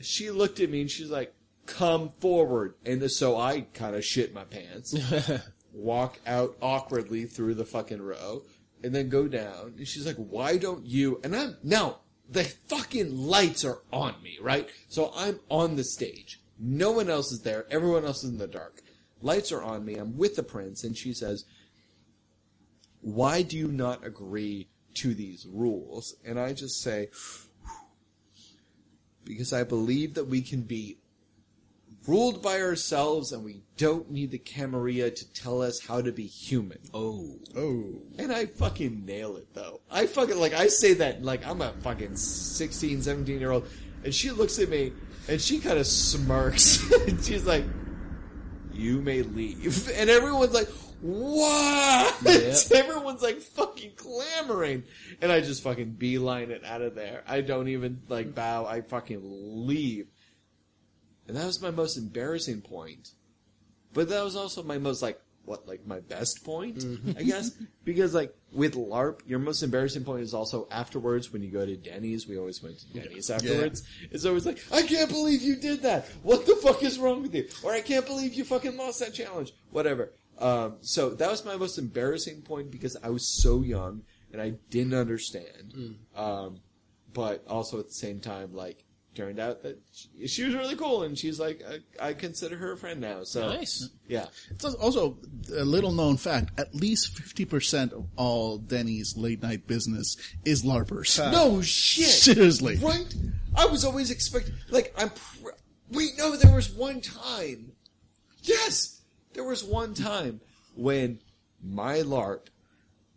she 0.00 0.30
looked 0.30 0.60
at 0.60 0.70
me 0.70 0.82
and 0.82 0.90
she's 0.90 1.10
like, 1.10 1.34
"Come 1.66 2.10
forward." 2.10 2.74
And 2.84 3.10
so 3.10 3.38
I 3.38 3.62
kind 3.74 3.96
of 3.96 4.04
shit 4.04 4.34
my 4.34 4.44
pants, 4.44 4.94
walk 5.72 6.18
out 6.26 6.56
awkwardly 6.60 7.24
through 7.24 7.54
the 7.54 7.64
fucking 7.64 8.02
row, 8.02 8.42
and 8.82 8.94
then 8.94 9.08
go 9.08 9.28
down. 9.28 9.74
And 9.76 9.88
she's 9.88 10.06
like, 10.06 10.16
"Why 10.16 10.56
don't 10.56 10.86
you?" 10.86 11.20
And 11.24 11.34
I'm 11.34 11.56
now 11.62 12.00
the 12.28 12.44
fucking 12.44 13.16
lights 13.16 13.64
are 13.64 13.78
on 13.92 14.22
me, 14.22 14.38
right? 14.40 14.68
So 14.88 15.12
I'm 15.16 15.40
on 15.48 15.76
the 15.76 15.84
stage. 15.84 16.40
No 16.58 16.90
one 16.90 17.08
else 17.08 17.32
is 17.32 17.40
there. 17.40 17.66
Everyone 17.70 18.04
else 18.04 18.22
is 18.22 18.30
in 18.30 18.38
the 18.38 18.46
dark. 18.46 18.82
Lights 19.22 19.50
are 19.52 19.62
on 19.62 19.84
me. 19.84 19.94
I'm 19.94 20.16
with 20.16 20.36
the 20.36 20.42
prince, 20.42 20.84
and 20.84 20.96
she 20.96 21.12
says, 21.12 21.44
"Why 23.00 23.42
do 23.42 23.56
you 23.56 23.68
not 23.68 24.06
agree 24.06 24.68
to 24.94 25.14
these 25.14 25.46
rules?" 25.46 26.16
And 26.24 26.38
I 26.38 26.52
just 26.52 26.80
say, 26.82 27.08
"Because 29.28 29.52
I 29.52 29.62
believe 29.62 30.14
that 30.14 30.24
we 30.24 30.40
can 30.40 30.62
be 30.62 30.96
ruled 32.06 32.42
by 32.42 32.60
ourselves, 32.62 33.30
and 33.30 33.44
we 33.44 33.62
don't 33.76 34.10
need 34.10 34.30
the 34.30 34.38
Camarilla 34.38 35.10
to 35.10 35.32
tell 35.32 35.60
us 35.60 35.86
how 35.86 36.00
to 36.00 36.10
be 36.10 36.26
human." 36.26 36.78
Oh. 36.94 37.36
Oh. 37.54 38.00
And 38.18 38.32
I 38.32 38.46
fucking 38.46 39.04
nail 39.04 39.36
it 39.36 39.52
though. 39.52 39.80
I 39.90 40.06
fucking 40.06 40.38
like 40.38 40.54
I 40.54 40.68
say 40.68 40.94
that 40.94 41.22
like 41.22 41.46
I'm 41.46 41.60
a 41.60 41.72
fucking 41.80 42.16
16, 42.16 43.02
17 43.02 43.38
year 43.38 43.50
old 43.50 43.68
and 44.02 44.14
she 44.14 44.30
looks 44.30 44.58
at 44.58 44.68
me 44.68 44.92
and 45.28 45.40
she 45.40 45.58
kind 45.58 45.78
of 45.78 45.86
smirks 45.86 46.90
and 46.92 47.22
she's 47.24 47.44
like 47.44 47.64
you 48.72 49.02
may 49.02 49.22
leave. 49.22 49.90
And 49.94 50.08
everyone's 50.08 50.54
like 50.54 50.68
what? 51.00 52.26
Everyone's 52.74 53.22
like 53.22 53.40
fucking 53.40 53.92
clamoring. 53.96 54.84
And 55.20 55.30
I 55.30 55.40
just 55.40 55.62
fucking 55.62 55.92
beeline 55.92 56.50
it 56.50 56.64
out 56.64 56.82
of 56.82 56.94
there. 56.94 57.22
I 57.26 57.40
don't 57.40 57.68
even 57.68 58.02
like 58.08 58.34
bow. 58.34 58.66
I 58.66 58.80
fucking 58.80 59.20
leave. 59.22 60.08
And 61.26 61.36
that 61.36 61.46
was 61.46 61.62
my 61.62 61.70
most 61.70 61.96
embarrassing 61.96 62.62
point. 62.62 63.10
But 63.92 64.08
that 64.08 64.24
was 64.24 64.36
also 64.36 64.62
my 64.62 64.78
most 64.78 65.02
like 65.02 65.20
what 65.44 65.66
like 65.66 65.86
my 65.86 66.00
best 66.00 66.44
point, 66.44 66.76
mm-hmm. 66.76 67.18
I 67.18 67.22
guess, 67.22 67.50
because 67.84 68.14
like 68.14 68.34
with 68.52 68.74
LARP, 68.74 69.20
your 69.26 69.38
most 69.38 69.62
embarrassing 69.62 70.04
point 70.04 70.22
is 70.22 70.34
also 70.34 70.68
afterwards 70.70 71.32
when 71.32 71.42
you 71.42 71.50
go 71.50 71.64
to 71.64 71.76
Denny's. 71.76 72.26
We 72.26 72.38
always 72.38 72.62
went 72.62 72.78
to 72.80 72.86
Denny's 72.86 73.30
afterwards. 73.30 73.82
It's 74.10 74.24
always 74.24 74.46
like, 74.46 74.58
I 74.70 74.82
can't 74.82 75.08
believe 75.08 75.42
you 75.42 75.56
did 75.56 75.82
that. 75.82 76.06
What 76.22 76.46
the 76.46 76.56
fuck 76.56 76.82
is 76.82 76.98
wrong 76.98 77.22
with 77.22 77.34
you? 77.34 77.48
Or 77.62 77.72
I 77.72 77.80
can't 77.80 78.06
believe 78.06 78.34
you 78.34 78.44
fucking 78.44 78.76
lost 78.76 79.00
that 79.00 79.14
challenge. 79.14 79.52
Whatever. 79.70 80.12
Um, 80.38 80.76
so 80.80 81.10
that 81.10 81.30
was 81.30 81.44
my 81.44 81.56
most 81.56 81.78
embarrassing 81.78 82.42
point 82.42 82.70
because 82.70 82.96
I 83.02 83.10
was 83.10 83.26
so 83.26 83.62
young 83.62 84.02
and 84.32 84.40
I 84.40 84.50
didn't 84.70 84.94
understand. 84.94 85.96
Um, 86.16 86.60
but 87.12 87.44
also 87.48 87.78
at 87.80 87.88
the 87.88 87.94
same 87.94 88.20
time, 88.20 88.54
like 88.54 88.84
turned 89.14 89.40
out 89.40 89.64
that 89.64 89.80
she, 89.92 90.28
she 90.28 90.44
was 90.44 90.54
really 90.54 90.76
cool 90.76 91.02
and 91.02 91.18
she's 91.18 91.40
like, 91.40 91.60
I, 92.00 92.10
I 92.10 92.12
consider 92.12 92.56
her 92.56 92.72
a 92.72 92.76
friend 92.76 93.00
now. 93.00 93.24
So 93.24 93.48
Nice. 93.48 93.88
yeah. 94.06 94.26
It's 94.50 94.64
also 94.64 95.18
a 95.56 95.64
little 95.64 95.90
known 95.90 96.16
fact. 96.18 96.52
At 96.60 96.72
least 96.72 97.16
50% 97.16 97.92
of 97.92 98.06
all 98.14 98.58
Denny's 98.58 99.16
late 99.16 99.42
night 99.42 99.66
business 99.66 100.16
is 100.44 100.62
LARPers. 100.62 101.18
No 101.32 101.60
shit. 101.62 102.06
Seriously. 102.06 102.76
Right? 102.76 103.12
I 103.56 103.66
was 103.66 103.84
always 103.84 104.12
expecting, 104.12 104.54
like, 104.70 104.94
I'm, 104.96 105.10
pr- 105.10 105.48
wait, 105.90 106.12
no, 106.16 106.36
there 106.36 106.54
was 106.54 106.70
one 106.70 107.00
time. 107.00 107.72
Yes! 108.42 108.97
There 109.38 109.46
was 109.46 109.62
one 109.62 109.94
time 109.94 110.40
when 110.74 111.20
my 111.62 111.98
LARP 111.98 112.48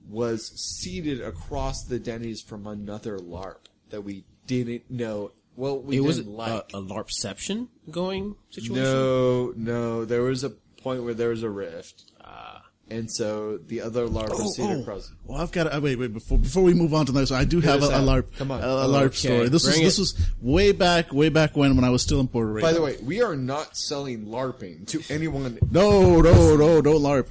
was 0.07 0.51
seated 0.51 1.19
across 1.19 1.83
the 1.83 1.97
Denny's 1.97 2.43
from 2.43 2.67
another 2.67 3.17
LARP 3.17 3.57
that 3.89 4.01
we 4.01 4.25
didn't 4.45 4.87
know. 4.87 5.31
Well, 5.55 5.79
we 5.79 5.97
It 5.97 6.01
was 6.01 6.17
didn't 6.17 6.33
a, 6.33 6.37
like. 6.37 6.69
a 6.75 6.79
LARPception 6.79 7.69
going 7.89 8.35
situation? 8.51 8.75
no, 8.75 9.51
no, 9.55 10.05
there 10.05 10.21
was 10.21 10.43
a 10.43 10.51
point 10.51 11.03
where 11.03 11.15
there 11.15 11.29
was 11.29 11.41
a 11.41 11.49
rift. 11.49 12.10
And 12.91 13.09
so 13.09 13.57
the 13.67 13.81
other 13.81 14.05
LARP 14.07 14.29
was 14.29 14.55
seated 14.55 14.81
across. 14.81 15.11
Well, 15.25 15.41
I've 15.41 15.51
got 15.51 15.63
to, 15.63 15.75
uh, 15.77 15.79
wait, 15.79 15.97
wait, 15.97 16.13
before, 16.13 16.37
before 16.37 16.61
we 16.63 16.73
move 16.73 16.93
on 16.93 17.05
to 17.07 17.11
this, 17.11 17.31
I 17.31 17.45
do 17.45 17.59
have 17.61 17.81
a, 17.81 17.87
a. 17.87 17.89
LARP, 17.99 18.35
Come 18.37 18.51
on. 18.51 18.61
a, 18.61 18.67
a 18.67 18.87
Oh, 18.87 18.89
LARP 18.91 19.05
okay. 19.07 19.15
story. 19.15 19.49
This 19.49 19.63
was, 19.65 19.73
Bring 19.75 19.83
this 19.85 19.97
it. 19.97 20.01
was 20.01 20.29
way 20.41 20.71
back, 20.73 21.13
way 21.13 21.29
back 21.29 21.55
when, 21.57 21.75
when 21.75 21.85
I 21.85 21.89
was 21.89 22.01
still 22.03 22.19
in 22.19 22.27
Puerto 22.27 22.51
Rico. 22.51 22.67
By 22.67 22.73
the 22.73 22.81
way, 22.81 22.97
we 23.03 23.21
are 23.23 23.35
not 23.35 23.75
selling 23.77 24.25
LARPing 24.25 24.85
to 24.87 25.01
anyone. 25.13 25.57
no, 25.71 26.21
no, 26.21 26.55
no, 26.57 26.81
don't 26.81 27.01
LARP. 27.01 27.27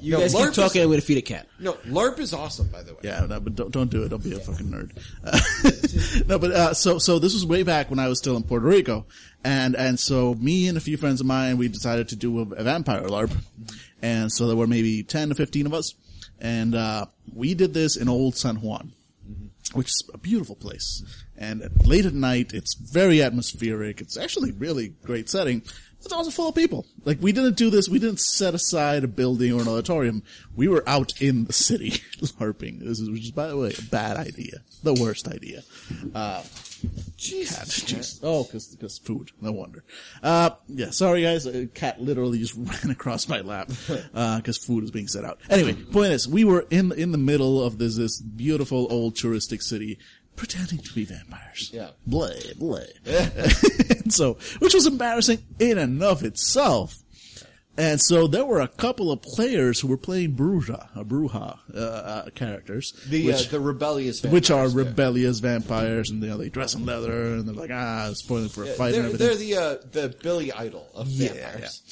You 0.00 0.10
No, 0.12 0.18
guys 0.20 0.34
LARP 0.34 0.38
keep 0.40 0.48
is- 0.50 0.56
talking, 0.56 0.82
I'm 0.82 0.88
going 0.88 1.00
to 1.00 1.06
feed 1.06 1.16
a 1.18 1.22
cat. 1.22 1.46
No, 1.58 1.74
LARP 1.86 2.18
is 2.18 2.34
awesome, 2.34 2.68
by 2.68 2.82
the 2.82 2.92
way. 2.92 3.00
Yeah, 3.04 3.24
no, 3.26 3.40
but 3.40 3.54
don't, 3.54 3.70
don't 3.70 3.90
do 3.90 4.02
it. 4.02 4.08
Don't 4.10 4.22
be 4.22 4.34
a 4.34 4.38
fucking 4.38 4.66
nerd. 4.66 4.90
Uh, 5.24 6.24
no, 6.28 6.38
but 6.38 6.50
uh, 6.50 6.74
so 6.74 6.98
so 6.98 7.18
this 7.18 7.32
was 7.32 7.46
way 7.46 7.62
back 7.62 7.88
when 7.88 7.98
I 7.98 8.08
was 8.08 8.18
still 8.18 8.36
in 8.36 8.42
Puerto 8.42 8.66
Rico, 8.66 9.06
and 9.44 9.74
and 9.74 9.98
so 9.98 10.34
me 10.34 10.68
and 10.68 10.76
a 10.76 10.80
few 10.80 10.98
friends 10.98 11.20
of 11.22 11.26
mine 11.26 11.56
we 11.56 11.68
decided 11.68 12.08
to 12.08 12.16
do 12.16 12.38
a, 12.40 12.42
a 12.56 12.64
vampire 12.64 13.02
LARP, 13.06 13.30
and 14.04 14.30
so 14.30 14.46
there 14.46 14.56
were 14.56 14.66
maybe 14.66 15.02
ten 15.02 15.30
to 15.30 15.34
fifteen 15.34 15.64
of 15.64 15.72
us, 15.72 15.94
and 16.38 16.74
uh, 16.74 17.06
we 17.34 17.54
did 17.54 17.72
this 17.72 17.96
in 17.96 18.06
Old 18.06 18.36
San 18.36 18.56
Juan, 18.56 18.92
which 19.72 19.88
is 19.88 20.10
a 20.12 20.18
beautiful 20.18 20.56
place. 20.56 21.02
And 21.38 21.66
late 21.86 22.04
at 22.04 22.12
night, 22.12 22.52
it's 22.52 22.74
very 22.74 23.22
atmospheric. 23.22 24.02
It's 24.02 24.18
actually 24.18 24.52
really 24.52 24.88
great 25.04 25.30
setting. 25.30 25.62
It's 26.04 26.12
also 26.12 26.30
full 26.30 26.50
of 26.50 26.54
people. 26.54 26.84
Like 27.06 27.16
we 27.22 27.32
didn't 27.32 27.56
do 27.56 27.70
this. 27.70 27.88
We 27.88 27.98
didn't 27.98 28.20
set 28.20 28.52
aside 28.52 29.04
a 29.04 29.08
building 29.08 29.54
or 29.54 29.62
an 29.62 29.68
auditorium. 29.68 30.22
We 30.54 30.68
were 30.68 30.86
out 30.86 31.20
in 31.22 31.46
the 31.46 31.54
city 31.54 31.90
LARPing. 32.20 32.80
This 32.80 33.00
is, 33.00 33.08
which 33.08 33.22
is, 33.22 33.30
by 33.30 33.48
the 33.48 33.56
way, 33.56 33.72
a 33.76 33.82
bad 33.82 34.18
idea. 34.18 34.58
The 34.82 34.92
worst 34.92 35.26
idea. 35.28 35.62
Uh, 36.14 36.42
cat. 36.88 37.66
Jeez. 37.66 38.20
Oh, 38.22 38.44
cause, 38.44 38.76
cause 38.80 38.98
food. 38.98 39.30
No 39.40 39.52
wonder. 39.52 39.84
Uh, 40.22 40.50
yeah, 40.68 40.90
sorry 40.90 41.22
guys. 41.22 41.46
A 41.46 41.66
cat 41.66 42.00
literally 42.00 42.38
just 42.38 42.54
ran 42.56 42.90
across 42.90 43.28
my 43.28 43.40
lap, 43.40 43.70
uh, 44.14 44.40
cause 44.40 44.58
food 44.58 44.82
was 44.82 44.90
being 44.90 45.08
set 45.08 45.24
out. 45.24 45.38
Anyway, 45.50 45.74
point 45.74 46.12
is, 46.12 46.28
we 46.28 46.44
were 46.44 46.66
in, 46.70 46.92
in 46.92 47.12
the 47.12 47.18
middle 47.18 47.62
of 47.62 47.78
this, 47.78 47.96
this 47.96 48.20
beautiful 48.20 48.86
old 48.90 49.14
touristic 49.14 49.62
city 49.62 49.98
pretending 50.36 50.78
to 50.78 50.92
be 50.92 51.04
vampires. 51.04 51.70
Yeah. 51.72 51.90
Bleh, 52.08 52.54
bleh. 52.56 54.00
and 54.02 54.12
so, 54.12 54.34
which 54.58 54.74
was 54.74 54.86
embarrassing 54.86 55.44
in 55.58 55.78
and 55.78 56.02
of 56.02 56.22
itself. 56.24 57.03
And 57.76 58.00
so 58.00 58.28
there 58.28 58.44
were 58.44 58.60
a 58.60 58.68
couple 58.68 59.10
of 59.10 59.20
players 59.20 59.80
who 59.80 59.88
were 59.88 59.96
playing 59.96 60.36
Brujah, 60.36 60.88
uh, 60.96 61.02
Brujah, 61.02 61.58
uh, 61.74 61.78
uh, 61.78 62.30
characters. 62.30 62.92
The 63.08 63.26
which, 63.26 63.48
uh, 63.48 63.50
the 63.50 63.60
rebellious 63.60 64.22
which 64.22 64.50
are 64.50 64.68
vampires, 64.68 64.74
yeah. 64.74 64.90
rebellious 64.90 65.38
vampires, 65.40 66.10
and 66.10 66.22
you 66.22 66.28
know, 66.28 66.36
they 66.36 66.50
dress 66.50 66.74
in 66.74 66.86
leather, 66.86 67.34
and 67.34 67.48
they're 67.48 67.54
like, 67.54 67.72
ah, 67.72 68.10
spoiling 68.14 68.48
for 68.48 68.62
a 68.62 68.66
fight 68.66 68.92
They're, 68.92 69.06
and 69.06 69.14
they're 69.14 69.34
the 69.34 69.56
uh, 69.56 69.76
the 69.90 70.16
Billy 70.22 70.52
Idol 70.52 70.86
of 70.94 71.08
Yeah, 71.08 71.32
vampires. 71.32 71.82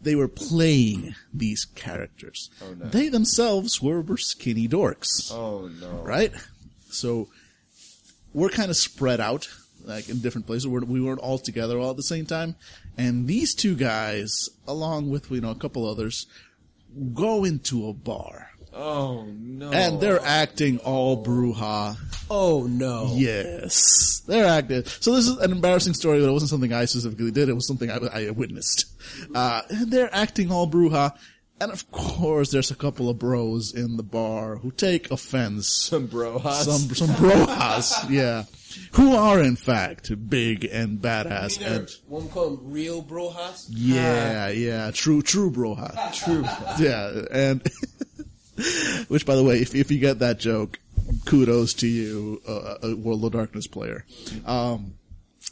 They 0.00 0.14
were 0.14 0.28
playing 0.28 1.14
these 1.32 1.64
characters. 1.64 2.50
Oh, 2.62 2.74
no. 2.74 2.86
They 2.86 3.08
themselves 3.08 3.82
were, 3.82 4.00
were 4.00 4.16
skinny 4.18 4.68
dorks. 4.68 5.32
Oh 5.32 5.68
no! 5.80 6.02
right? 6.02 6.32
So 6.90 7.28
we're 8.34 8.50
kind 8.50 8.70
of 8.70 8.76
spread 8.76 9.20
out, 9.20 9.48
like 9.84 10.08
in 10.10 10.20
different 10.20 10.46
places. 10.46 10.68
We're, 10.68 10.84
we 10.84 11.00
weren't 11.00 11.20
all 11.20 11.38
together 11.38 11.78
all 11.78 11.90
at 11.90 11.96
the 11.96 12.02
same 12.02 12.26
time. 12.26 12.56
And 12.98 13.28
these 13.28 13.54
two 13.54 13.76
guys, 13.76 14.50
along 14.66 15.08
with 15.08 15.30
you 15.30 15.40
know 15.40 15.52
a 15.52 15.54
couple 15.54 15.88
others, 15.88 16.26
go 17.14 17.44
into 17.44 17.88
a 17.88 17.92
bar 17.92 18.50
Oh 18.80 19.24
no! 19.24 19.72
and 19.72 20.00
they're 20.00 20.22
acting 20.22 20.78
all 20.78 21.24
Brujah. 21.24 21.96
Oh, 22.30 22.66
no. 22.70 23.12
Yes, 23.16 24.22
they're 24.26 24.46
acting. 24.46 24.84
So 24.84 25.14
this 25.14 25.26
is 25.26 25.38
an 25.38 25.50
embarrassing 25.50 25.94
story, 25.94 26.20
but 26.20 26.28
it 26.28 26.32
wasn't 26.32 26.50
something 26.50 26.72
I 26.72 26.84
specifically 26.84 27.30
did. 27.30 27.48
It 27.48 27.54
was 27.54 27.66
something 27.66 27.90
I, 27.90 27.96
I 27.96 28.30
witnessed. 28.30 28.84
Uh, 29.34 29.62
and 29.70 29.90
they're 29.90 30.14
acting 30.14 30.52
all 30.52 30.70
Brujah. 30.70 31.16
And 31.60 31.72
of 31.72 31.90
course, 31.90 32.52
there's 32.52 32.70
a 32.70 32.76
couple 32.76 33.08
of 33.08 33.18
bros 33.18 33.74
in 33.74 33.96
the 33.96 34.04
bar 34.04 34.56
who 34.56 34.70
take 34.70 35.10
offense. 35.10 35.68
Some 35.68 36.06
brohas. 36.06 36.64
Some, 36.64 36.94
some 36.94 37.16
brohas, 37.16 38.08
yeah. 38.10 38.44
Who 38.92 39.14
are 39.14 39.40
in 39.42 39.56
fact 39.56 40.10
big 40.28 40.64
and 40.64 40.98
badass 41.00 41.64
and, 41.64 41.88
One 42.06 42.28
call 42.28 42.56
them 42.56 42.70
real 42.72 43.02
brojas. 43.02 43.66
yeah, 43.70 44.48
yeah, 44.48 44.90
true, 44.92 45.22
true 45.22 45.50
broha. 45.50 45.88
True. 46.24 46.42
yeah, 46.84 47.24
and, 47.30 47.62
which 49.08 49.24
by 49.24 49.36
the 49.36 49.42
way, 49.44 49.58
if, 49.60 49.74
if 49.74 49.90
you 49.90 49.98
get 49.98 50.18
that 50.18 50.38
joke, 50.38 50.78
kudos 51.24 51.74
to 51.74 51.86
you, 51.86 52.42
uh, 52.46 52.74
a 52.82 52.94
World 52.94 53.24
of 53.24 53.32
Darkness 53.32 53.66
player. 53.66 54.04
Um, 54.44 54.94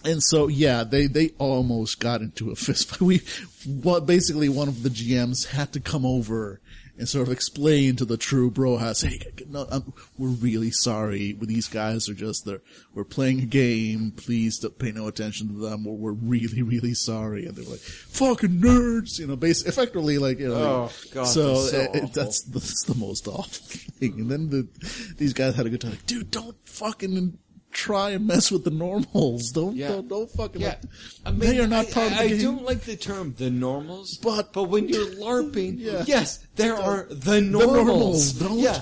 and 0.05 0.23
so, 0.23 0.49
yeah, 0.49 0.85
they, 0.85 1.07
they 1.07 1.31
almost 1.39 2.01
got 2.01 2.21
into 2.21 2.51
a 2.51 2.57
fist 2.57 2.89
fight. 2.89 3.01
We, 3.07 3.23
what, 3.67 4.07
basically 4.07 4.49
one 4.49 4.69
of 4.69 4.83
the 4.83 4.89
GMs 4.91 5.47
had 5.49 5.73
to 5.73 5.81
come 5.81 6.05
over 6.07 6.61
and 6.99 7.09
sort 7.09 7.27
of 7.29 7.33
explain 7.33 7.97
to 7.97 8.05
the 8.05 8.17
true 8.17 8.51
brohas, 8.51 9.07
hey, 9.07 9.21
no, 9.49 9.67
um, 9.71 9.93
we're 10.17 10.29
really 10.29 10.71
sorry. 10.71 11.37
These 11.41 11.69
guys 11.69 12.09
are 12.09 12.15
just, 12.15 12.45
they're, 12.47 12.63
we're 12.95 13.05
playing 13.05 13.41
a 13.41 13.47
game. 13.47 14.13
Please 14.17 14.59
don't 14.59 14.79
pay 14.79 14.93
no 14.93 15.07
attention 15.07 15.49
to 15.49 15.55
them. 15.55 15.85
We're, 15.85 15.93
we're 15.95 16.13
really, 16.13 16.63
really 16.63 16.95
sorry. 16.95 17.45
And 17.47 17.55
they're 17.55 17.65
like, 17.69 17.81
fucking 17.81 18.61
nerds, 18.61 19.19
you 19.19 19.27
know, 19.27 19.37
basically, 19.37 19.71
effectively 19.71 20.19
like, 20.19 20.39
you 20.39 20.49
know, 20.49 20.55
Oh, 20.91 20.93
God, 21.13 21.25
so, 21.25 21.55
that's 21.55 21.71
so 21.71 21.79
it- 21.81 21.95
it- 22.05 22.13
that's, 22.15 22.43
that's 22.45 22.85
the 22.85 22.95
most 22.95 23.29
awful 23.29 23.45
thing. 23.99 24.15
And 24.21 24.31
then 24.31 24.49
the, 24.51 25.15
these 25.19 25.33
guys 25.35 25.55
had 25.55 25.67
a 25.67 25.71
good 25.71 25.81
time. 25.83 25.91
Like, 25.93 26.07
dude, 26.07 26.31
don't 26.31 26.57
fucking 26.67 27.39
try 27.77 28.11
and 28.17 28.27
mess 28.27 28.51
with 28.51 28.65
the 28.65 28.71
normals. 28.71 29.51
Don't, 29.53 29.77
Yeah. 29.77 29.89
don't, 29.89 30.09
don't 30.09 30.31
fucking, 30.31 30.61
Yeah, 30.63 30.69
like, 30.69 30.81
I 31.27 31.31
mean, 31.31 31.41
they 31.41 31.59
are 31.61 31.67
not 31.67 31.87
I, 31.89 31.91
part 31.93 32.07
of 32.13 32.17
the 32.19 32.25
I, 32.25 32.29
game. 32.29 32.39
I 32.39 32.43
don't 32.43 32.65
like 32.65 32.81
the 32.81 32.97
term 32.97 33.35
the 33.37 33.51
normals, 33.51 34.17
But- 34.17 34.53
but 34.55 34.65
when 34.65 34.89
you're 34.89 35.11
larping, 35.27 35.75
Yeah. 35.79 36.05
yes, 36.07 36.39
there 36.57 36.75
are 36.77 37.07
the 37.11 37.41
normals, 37.41 37.87
normals. 37.87 38.33
don't- 38.33 38.59
Yeah, 38.59 38.81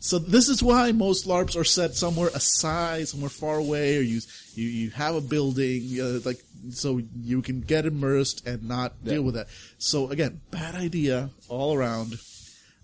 So 0.00 0.18
this 0.18 0.48
is 0.48 0.62
why 0.62 0.90
most 0.92 1.26
LARPs 1.28 1.54
are 1.56 1.62
set 1.78 1.94
somewhere 1.94 2.30
aside, 2.34 3.06
somewhere 3.08 3.30
far 3.30 3.56
away, 3.58 3.98
or 3.98 4.02
you 4.02 4.20
you, 4.54 4.66
you 4.68 4.90
have 4.90 5.14
a 5.14 5.20
building, 5.20 5.82
uh, 6.00 6.20
like 6.24 6.40
so 6.70 7.00
you 7.22 7.40
can 7.42 7.60
get 7.60 7.86
immersed 7.86 8.46
and 8.46 8.64
not 8.68 9.02
deal 9.04 9.22
with 9.22 9.34
that. 9.36 9.46
So 9.78 10.10
again, 10.10 10.40
bad 10.50 10.74
idea 10.74 11.30
all 11.48 11.72
around. 11.74 12.18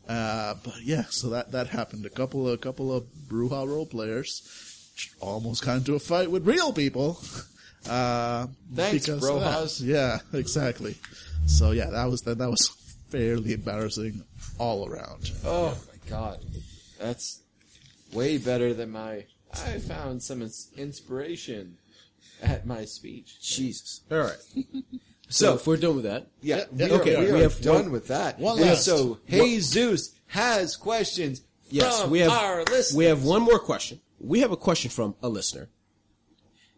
Uh, 0.08 0.54
but 0.62 0.80
yeah, 0.82 1.04
so 1.10 1.28
that 1.30 1.52
that 1.52 1.66
happened. 1.68 2.06
A 2.06 2.10
couple 2.20 2.46
of 2.48 2.54
a 2.54 2.56
couple 2.56 2.94
of 2.94 3.04
Brujah 3.28 3.66
role 3.68 3.84
players 3.86 4.42
almost 5.20 5.64
got 5.64 5.78
into 5.78 5.94
a 5.94 5.98
fight 5.98 6.30
with 6.30 6.46
real 6.46 6.72
people. 6.72 7.20
Uh, 7.88 8.46
Thanks, 8.74 9.06
because 9.06 9.24
of 9.28 9.40
that. 9.40 9.54
Brojas. 9.54 9.82
Yeah, 9.84 10.18
exactly. 10.32 10.96
So 11.46 11.70
yeah, 11.70 11.90
that 11.90 12.04
was 12.10 12.20
that 12.22 12.38
that 12.38 12.50
was 12.50 12.68
fairly 13.08 13.52
embarrassing 13.54 14.22
all 14.58 14.86
around. 14.88 15.30
Oh 15.44 15.76
my 15.88 16.10
god, 16.10 16.44
that's 16.98 17.40
way 18.12 18.38
better 18.38 18.74
than 18.74 18.90
my. 18.90 19.24
I 19.54 19.78
found 19.78 20.22
some 20.22 20.42
ins- 20.42 20.68
inspiration 20.76 21.78
at 22.42 22.66
my 22.66 22.84
speech. 22.84 23.40
Jesus. 23.40 24.02
All 24.10 24.18
right. 24.18 24.36
So 25.30 25.56
if 25.56 25.66
we're 25.66 25.76
done 25.76 25.96
with 25.96 26.04
that, 26.06 26.28
Yeah, 26.40 26.64
Yeah, 26.74 26.86
we 26.86 26.92
okay, 26.94 27.14
are, 27.16 27.20
we 27.20 27.32
we 27.32 27.38
are 27.40 27.42
have 27.42 27.60
done 27.60 27.74
one- 27.82 27.92
with 27.92 28.06
that. 28.08 28.38
one 28.38 28.56
And 28.58 28.66
last. 28.70 28.86
So, 28.86 29.18
Jesus 29.28 30.14
has 30.28 30.74
questions 30.74 31.42
yes, 31.68 32.00
from 32.00 32.10
we 32.10 32.20
have 32.20 32.32
our 32.32 32.64
listeners. 32.64 32.96
we 32.96 33.04
have 33.04 33.24
one 33.24 33.42
more 33.42 33.58
question. 33.58 34.00
We 34.20 34.40
have 34.40 34.52
a 34.52 34.56
question 34.56 34.90
from 34.90 35.14
a 35.22 35.28
listener. 35.28 35.68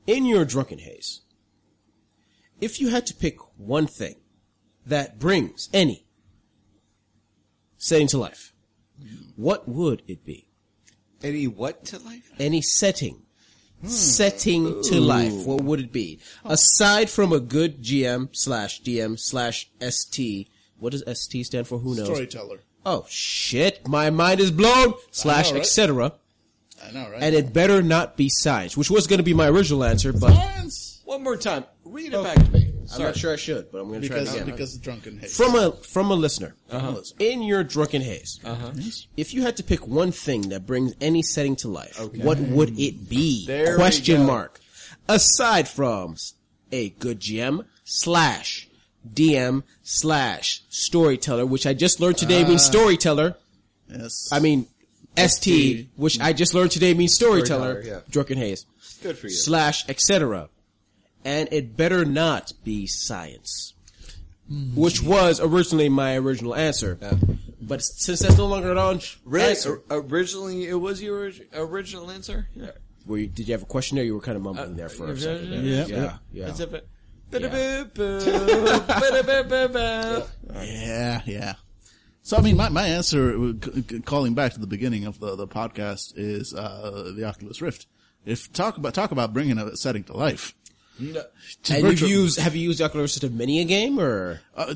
In 0.06 0.24
your 0.24 0.44
drunken 0.44 0.78
haze, 0.78 1.20
if 2.60 2.80
you 2.80 2.88
had 2.88 3.06
to 3.06 3.14
pick 3.14 3.38
one 3.58 3.86
thing 3.86 4.16
that 4.86 5.18
brings 5.18 5.68
any 5.72 6.06
setting 7.76 8.08
to 8.08 8.18
life, 8.18 8.52
what 9.36 9.68
would 9.68 10.02
it 10.06 10.24
be? 10.24 10.46
Any 11.22 11.46
what 11.46 11.84
to 11.86 11.98
life? 11.98 12.30
Any 12.38 12.62
setting. 12.62 13.22
Setting 13.84 14.82
to 14.82 15.00
life. 15.00 15.46
What 15.46 15.62
would 15.62 15.80
it 15.80 15.92
be? 15.92 16.20
Aside 16.44 17.08
from 17.08 17.32
a 17.32 17.40
good 17.40 17.82
GM 17.82 18.28
slash 18.32 18.82
DM 18.82 19.18
slash 19.18 19.70
ST. 19.80 20.50
What 20.78 20.92
does 20.92 21.04
ST 21.06 21.46
stand 21.46 21.66
for? 21.66 21.78
Who 21.78 21.94
knows? 21.94 22.06
Storyteller. 22.06 22.60
Oh 22.84 23.06
shit, 23.08 23.86
my 23.86 24.10
mind 24.10 24.40
is 24.40 24.50
blown. 24.50 24.94
Slash 25.10 25.52
right? 25.52 25.60
etc. 25.60 26.14
I 26.86 26.90
know, 26.92 27.10
right? 27.10 27.22
And 27.22 27.34
it 27.34 27.52
better 27.52 27.82
not 27.82 28.16
be 28.16 28.28
science, 28.30 28.76
which 28.76 28.90
was 28.90 29.06
going 29.06 29.18
to 29.18 29.22
be 29.24 29.34
my 29.34 29.48
original 29.48 29.84
answer, 29.84 30.12
but 30.12 30.32
Science! 30.34 31.02
One 31.04 31.22
more 31.24 31.36
time. 31.36 31.64
Read 31.84 32.12
it 32.14 32.22
back 32.22 32.36
to 32.36 32.50
me. 32.52 32.72
I'm 32.94 33.02
not 33.02 33.16
sure 33.16 33.32
I 33.32 33.36
should. 33.36 33.70
But 33.72 33.78
I'm 33.82 33.88
going 33.88 34.00
to 34.02 34.08
try 34.08 34.18
it 34.18 34.20
Because 34.20 34.34
again. 34.34 34.46
because 34.50 34.74
of 34.76 34.82
drunken 34.82 35.18
hate. 35.18 35.30
From 35.30 35.54
a 35.56 35.72
from 35.72 36.10
a 36.10 36.14
listener, 36.14 36.54
Uh-huh. 36.70 37.00
in 37.18 37.42
your 37.42 37.62
drunken 37.64 38.00
haze, 38.02 38.38
if 39.16 39.34
you 39.34 39.42
had 39.42 39.56
to 39.58 39.62
pick 39.64 39.86
one 39.86 40.12
thing 40.12 40.48
that 40.50 40.66
brings 40.66 40.94
any 41.00 41.22
setting 41.22 41.56
to 41.56 41.68
life, 41.68 41.98
what 42.16 42.38
would 42.38 42.78
it 42.78 43.08
be? 43.08 43.44
There 43.46 43.72
we 43.72 43.76
Question 43.76 44.18
go. 44.18 44.26
mark. 44.26 44.60
Aside 45.08 45.66
from 45.68 46.16
a 46.72 46.90
good 46.90 47.18
GM 47.20 47.64
slash 47.84 48.68
DM 49.08 49.62
slash 49.82 50.62
storyteller, 50.68 51.46
which 51.46 51.66
I 51.66 51.74
just 51.74 52.00
learned 52.00 52.18
today 52.18 52.44
Ah. 52.44 52.48
means 52.48 52.64
storyteller. 52.64 53.36
yes. 53.88 54.28
I 54.30 54.38
mean, 54.38 54.66
ST, 55.16 55.88
which 55.96 56.20
I 56.20 56.32
just 56.32 56.54
learned 56.54 56.70
today 56.70 56.94
means 56.94 57.14
storyteller. 57.14 57.82
Storyteller, 57.82 57.96
yeah. 58.06 58.10
Drunken 58.10 58.38
haze 58.38 58.66
Good 59.02 59.18
for 59.18 59.26
you. 59.26 59.32
slash 59.32 59.88
etc. 59.88 60.48
And 61.24 61.48
it 61.52 61.76
better 61.76 62.04
not 62.04 62.52
be 62.64 62.86
science, 62.86 63.74
hmm. 64.48 64.74
which 64.74 65.02
was 65.02 65.40
originally 65.40 65.88
my 65.88 66.16
original 66.16 66.54
answer. 66.54 66.98
But 67.60 67.82
since 67.82 68.20
that's 68.20 68.38
no 68.38 68.46
longer 68.46 68.72
an 68.72 68.78
on- 68.78 69.00
Really? 69.24 69.50
answer, 69.50 69.82
O- 69.90 69.98
originally, 69.98 70.66
it 70.66 70.74
was 70.74 71.02
your 71.02 71.18
orig- 71.18 71.46
original 71.52 72.10
answer? 72.10 72.48
Yeah. 72.54 72.70
were 73.06 73.18
you, 73.18 73.26
did 73.26 73.48
you 73.48 73.52
have 73.52 73.62
a 73.62 73.66
question 73.66 73.96
there? 73.96 74.04
You 74.04 74.14
were 74.14 74.20
kind 74.20 74.36
of 74.36 74.42
mumbling 74.42 74.76
there 74.76 74.88
for 74.88 75.08
a 75.08 75.12
uh, 75.12 75.16
second. 75.16 75.50
there. 75.50 75.62
Yeah. 75.62 75.86
yeah, 75.86 76.16
yeah. 76.32 76.48
It's 76.48 76.60
a 76.60 76.66
bit- 76.66 76.88
yeah, 80.52 81.22
yeah. 81.26 81.54
So 82.22 82.36
I 82.36 82.40
mean, 82.42 82.56
my 82.56 82.68
my 82.68 82.86
answer, 82.86 83.34
uh, 83.34 83.52
calling 84.04 84.34
back 84.34 84.52
to 84.52 84.60
the 84.60 84.66
beginning 84.66 85.04
of 85.06 85.18
the 85.20 85.36
the 85.36 85.46
podcast, 85.48 86.12
is 86.16 86.54
uh, 86.54 87.12
the 87.16 87.24
Oculus 87.24 87.60
Rift. 87.62 87.86
If 88.26 88.52
talk 88.52 88.76
about 88.76 88.94
talk 88.94 89.10
about 89.10 89.32
bringing 89.32 89.58
a 89.58 89.76
setting 89.76 90.04
to 90.04 90.12
life. 90.16 90.54
No. 90.98 91.22
And 91.70 91.78
you've 91.78 91.92
Virtual- 91.92 92.08
used 92.10 92.38
have 92.40 92.54
you 92.54 92.68
used 92.68 92.82
Oculus 92.82 93.16
Rift 93.16 93.24
in 93.32 93.38
many 93.38 93.60
a 93.60 93.64
game 93.64 93.98
or? 93.98 94.40
Uh, 94.54 94.74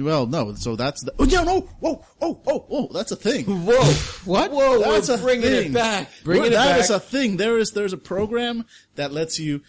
well, 0.00 0.26
no. 0.26 0.54
So 0.54 0.74
that's 0.74 1.02
the. 1.04 1.14
Oh 1.20 1.24
yeah, 1.24 1.44
no. 1.44 1.60
Whoa, 1.78 2.04
oh, 2.20 2.40
oh, 2.48 2.66
oh. 2.68 2.88
That's 2.92 3.12
a 3.12 3.16
thing. 3.16 3.44
Whoa. 3.64 3.80
What? 4.24 4.50
Whoa, 4.50 4.80
That's 4.80 5.08
we're 5.08 5.14
a 5.14 5.18
bringing 5.18 5.42
thing. 5.42 5.70
it 5.70 5.72
back. 5.74 6.08
Bringing 6.24 6.48
it 6.48 6.50
That 6.50 6.70
back. 6.72 6.80
is 6.80 6.90
a 6.90 6.98
thing. 6.98 7.36
There 7.36 7.58
is 7.58 7.70
there's 7.70 7.92
a 7.92 7.96
program 7.98 8.66
that 8.96 9.12
lets 9.12 9.38
you. 9.38 9.60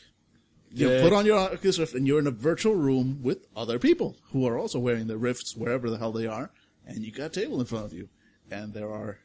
You 0.76 0.88
know, 0.90 0.96
Yeah. 0.96 1.02
put 1.04 1.14
on 1.14 1.28
your 1.28 1.38
Oculus 1.38 1.78
Rift 1.78 1.94
and 1.94 2.08
you're 2.08 2.18
in 2.18 2.26
a 2.26 2.32
virtual 2.32 2.74
room 2.74 3.20
with 3.22 3.46
other 3.56 3.78
people 3.78 4.16
who 4.32 4.48
are 4.48 4.58
also 4.58 4.80
wearing 4.80 5.06
their 5.06 5.20
Rifts 5.20 5.56
wherever 5.56 5.88
the 5.92 6.00
hell 6.00 6.12
they 6.12 6.26
are, 6.26 6.50
and 6.88 7.04
you 7.04 7.12
got 7.12 7.26
a 7.38 7.42
table 7.42 7.60
in 7.60 7.66
front 7.66 7.86
of 7.86 7.94
you, 7.94 8.10
and 8.52 8.74
there 8.74 8.90
are 8.92 9.18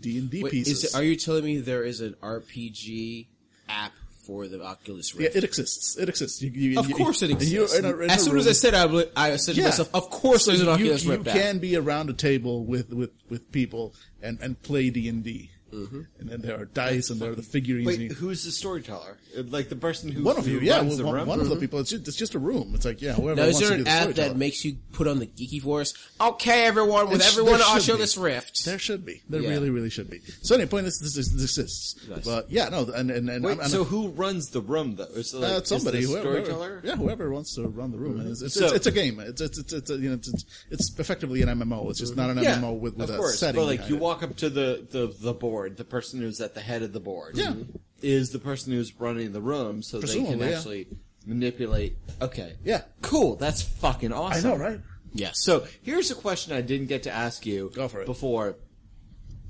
D 0.00 0.18
and 0.18 0.30
D 0.30 0.42
pieces. 0.48 0.84
is 0.84 0.94
it, 0.94 0.96
are 0.98 1.02
you 1.02 1.16
telling 1.16 1.44
me 1.44 1.58
there 1.58 1.82
is 1.84 2.00
an 2.00 2.14
RPG 2.22 3.26
app 3.68 3.92
for 4.26 4.48
the 4.48 4.62
Oculus 4.62 5.14
Yeah, 5.14 5.24
Rift? 5.24 5.36
it 5.36 5.44
exists. 5.44 5.96
It 5.96 6.08
exists. 6.08 6.42
You, 6.42 6.50
you, 6.50 6.78
of 6.78 6.88
you- 6.88 6.94
course 6.96 7.22
it 7.22 7.30
exists. 7.30 7.76
in 7.78 7.84
a- 7.84 7.96
in 7.98 8.10
as 8.10 8.24
soon 8.24 8.36
as 8.36 8.46
I 8.48 8.52
said 8.52 8.74
I, 8.74 8.84
I 9.16 9.36
said 9.36 9.54
to 9.54 9.62
myself, 9.62 9.88
of 9.94 10.10
course 10.10 10.44
So 10.44 10.50
there's 10.50 10.60
an 10.62 10.66
you, 10.66 10.72
Oculus 10.72 11.04
you 11.04 11.10
Rift 11.12 11.28
app. 11.28 11.34
can 11.36 11.58
be 11.58 11.76
around 11.76 12.10
a 12.10 12.12
table 12.12 12.64
with 12.64 12.92
with 12.92 13.10
with 13.28 13.50
people 13.52 13.94
and 14.20 14.38
and 14.40 14.60
play 14.62 14.90
D 14.90 15.08
and 15.08 15.22
D, 15.24 15.50
Mm-hmm. 15.72 16.00
and 16.20 16.28
then 16.30 16.40
there 16.42 16.60
are 16.60 16.64
dice 16.64 17.10
and 17.10 17.20
there 17.20 17.32
are 17.32 17.34
the 17.34 17.42
figurines. 17.42 17.88
and 17.88 17.98
Wait, 17.98 18.10
you- 18.10 18.14
who's 18.16 18.44
the 18.44 18.50
storyteller? 18.52 19.16
Uh, 19.36 19.42
Like 19.48 19.68
the 19.68 19.76
person 19.76 20.10
who 20.10 20.22
one 20.22 20.36
of 20.38 20.46
you, 20.46 20.60
who 20.60 20.64
yeah, 20.66 20.76
runs 20.78 20.96
the 20.96 21.04
one, 21.04 21.14
room? 21.14 21.26
one 21.28 21.40
of 21.40 21.48
the 21.48 21.56
people. 21.56 21.80
It's 21.80 21.90
just, 21.90 22.06
it's 22.08 22.16
just 22.16 22.34
a 22.34 22.38
room. 22.38 22.72
It's 22.74 22.84
like 22.84 23.02
yeah, 23.02 23.12
whoever 23.14 23.36
Now, 23.40 23.48
is 23.48 23.54
wants 23.54 23.68
there 23.68 23.70
to 23.70 23.74
be 23.76 23.78
an 23.80 23.84
the 23.84 23.90
app 23.90 24.00
storyteller. 24.02 24.28
that 24.28 24.36
makes 24.36 24.64
you 24.64 24.76
put 24.92 25.06
on 25.08 25.18
the 25.18 25.26
geeky 25.26 25.60
voice? 25.60 25.92
Okay, 26.20 26.64
everyone, 26.64 27.08
with 27.10 27.20
It 27.20 27.24
sh- 27.24 27.32
everyone 27.32 27.58
there 27.58 27.68
on 27.68 27.80
should 27.80 27.92
Oculus 27.94 28.14
be. 28.14 28.20
Rift. 28.22 28.64
There 28.64 28.78
should 28.78 29.04
be. 29.04 29.22
There 29.28 29.40
Yeah. 29.42 29.50
really, 29.50 29.70
really 29.70 29.90
should 29.90 30.08
be. 30.08 30.20
So 30.42 30.54
anyway, 30.54 30.68
point 30.70 30.86
is 30.86 30.98
this, 31.00 31.14
this, 31.14 31.28
this 31.32 31.42
exists. 31.42 31.96
Nice. 32.08 32.24
But 32.24 32.50
yeah, 32.50 32.68
no, 32.68 32.84
and 32.94 33.10
and, 33.10 33.28
and 33.28 33.44
Wait, 33.44 33.52
I'm, 33.54 33.60
I'm 33.62 33.68
so 33.68 33.84
who 33.84 34.08
runs 34.10 34.50
the 34.50 34.60
room 34.60 34.96
though? 34.96 35.04
Is 35.04 35.34
it 35.34 35.38
like, 35.38 35.52
uh, 35.52 35.56
is 35.56 35.68
somebody, 35.68 36.00
the 36.02 36.06
whoever, 36.12 36.22
storyteller? 36.44 36.80
yeah, 36.84 36.96
whoever 36.96 37.30
wants 37.30 37.54
to 37.56 37.66
run 37.68 37.90
the 37.90 37.98
room. 37.98 38.20
And 38.20 38.30
It's, 38.30 38.40
it's, 38.40 38.54
So- 38.54 38.66
it's, 38.66 38.74
it's 38.76 38.86
a 38.86 38.92
game. 38.92 39.18
It's 39.20 39.40
it's 39.40 39.58
it's, 39.58 39.72
it's 39.72 39.90
a, 39.90 39.96
you 39.96 40.08
know 40.10 40.14
it's, 40.14 40.28
it's 40.28 40.44
it's 40.70 40.98
effectively 40.98 41.42
an 41.42 41.48
MMO. 41.48 41.90
It's 41.90 41.98
just 41.98 42.16
not 42.16 42.30
an 42.30 42.38
MMO 42.38 42.78
with, 42.78 42.96
with 42.96 43.10
of 43.10 43.16
a 43.16 43.18
course. 43.18 43.38
setting. 43.40 43.60
But 43.60 43.66
like 43.66 43.78
behind 43.80 43.90
you 43.90 43.96
it. 43.96 44.02
walk 44.02 44.22
up 44.22 44.36
to 44.36 44.48
the, 44.48 44.86
the 44.90 45.14
the 45.20 45.34
board, 45.56 45.76
the 45.76 45.84
person 45.84 46.20
who's 46.20 46.40
at 46.40 46.54
the 46.54 46.60
head 46.60 46.82
of 46.82 46.92
the 46.92 47.00
board, 47.00 47.36
Yeah. 47.36 47.54
is 48.02 48.30
the 48.30 48.38
person 48.38 48.72
who's 48.72 48.92
running 49.00 49.32
the 49.32 49.40
room, 49.40 49.82
so 49.82 50.00
they 50.00 50.22
can 50.22 50.38
yeah. 50.38 50.46
actually 50.46 50.86
manipulate. 51.24 51.96
Okay, 52.20 52.56
Yeah. 52.64 52.82
cool. 53.02 53.36
That's 53.36 53.62
fucking 53.62 54.12
awesome. 54.12 54.50
I 54.50 54.54
know, 54.54 54.56
right? 54.62 54.80
Yeah. 55.14 55.30
So 55.32 55.66
here's 55.82 56.10
a 56.10 56.14
question 56.14 56.52
I 56.54 56.60
didn't 56.60 56.88
get 56.88 57.04
to 57.04 57.10
ask 57.10 57.46
you 57.46 57.70
Go 57.74 57.88
for 57.88 58.02
it. 58.02 58.06
before. 58.06 58.56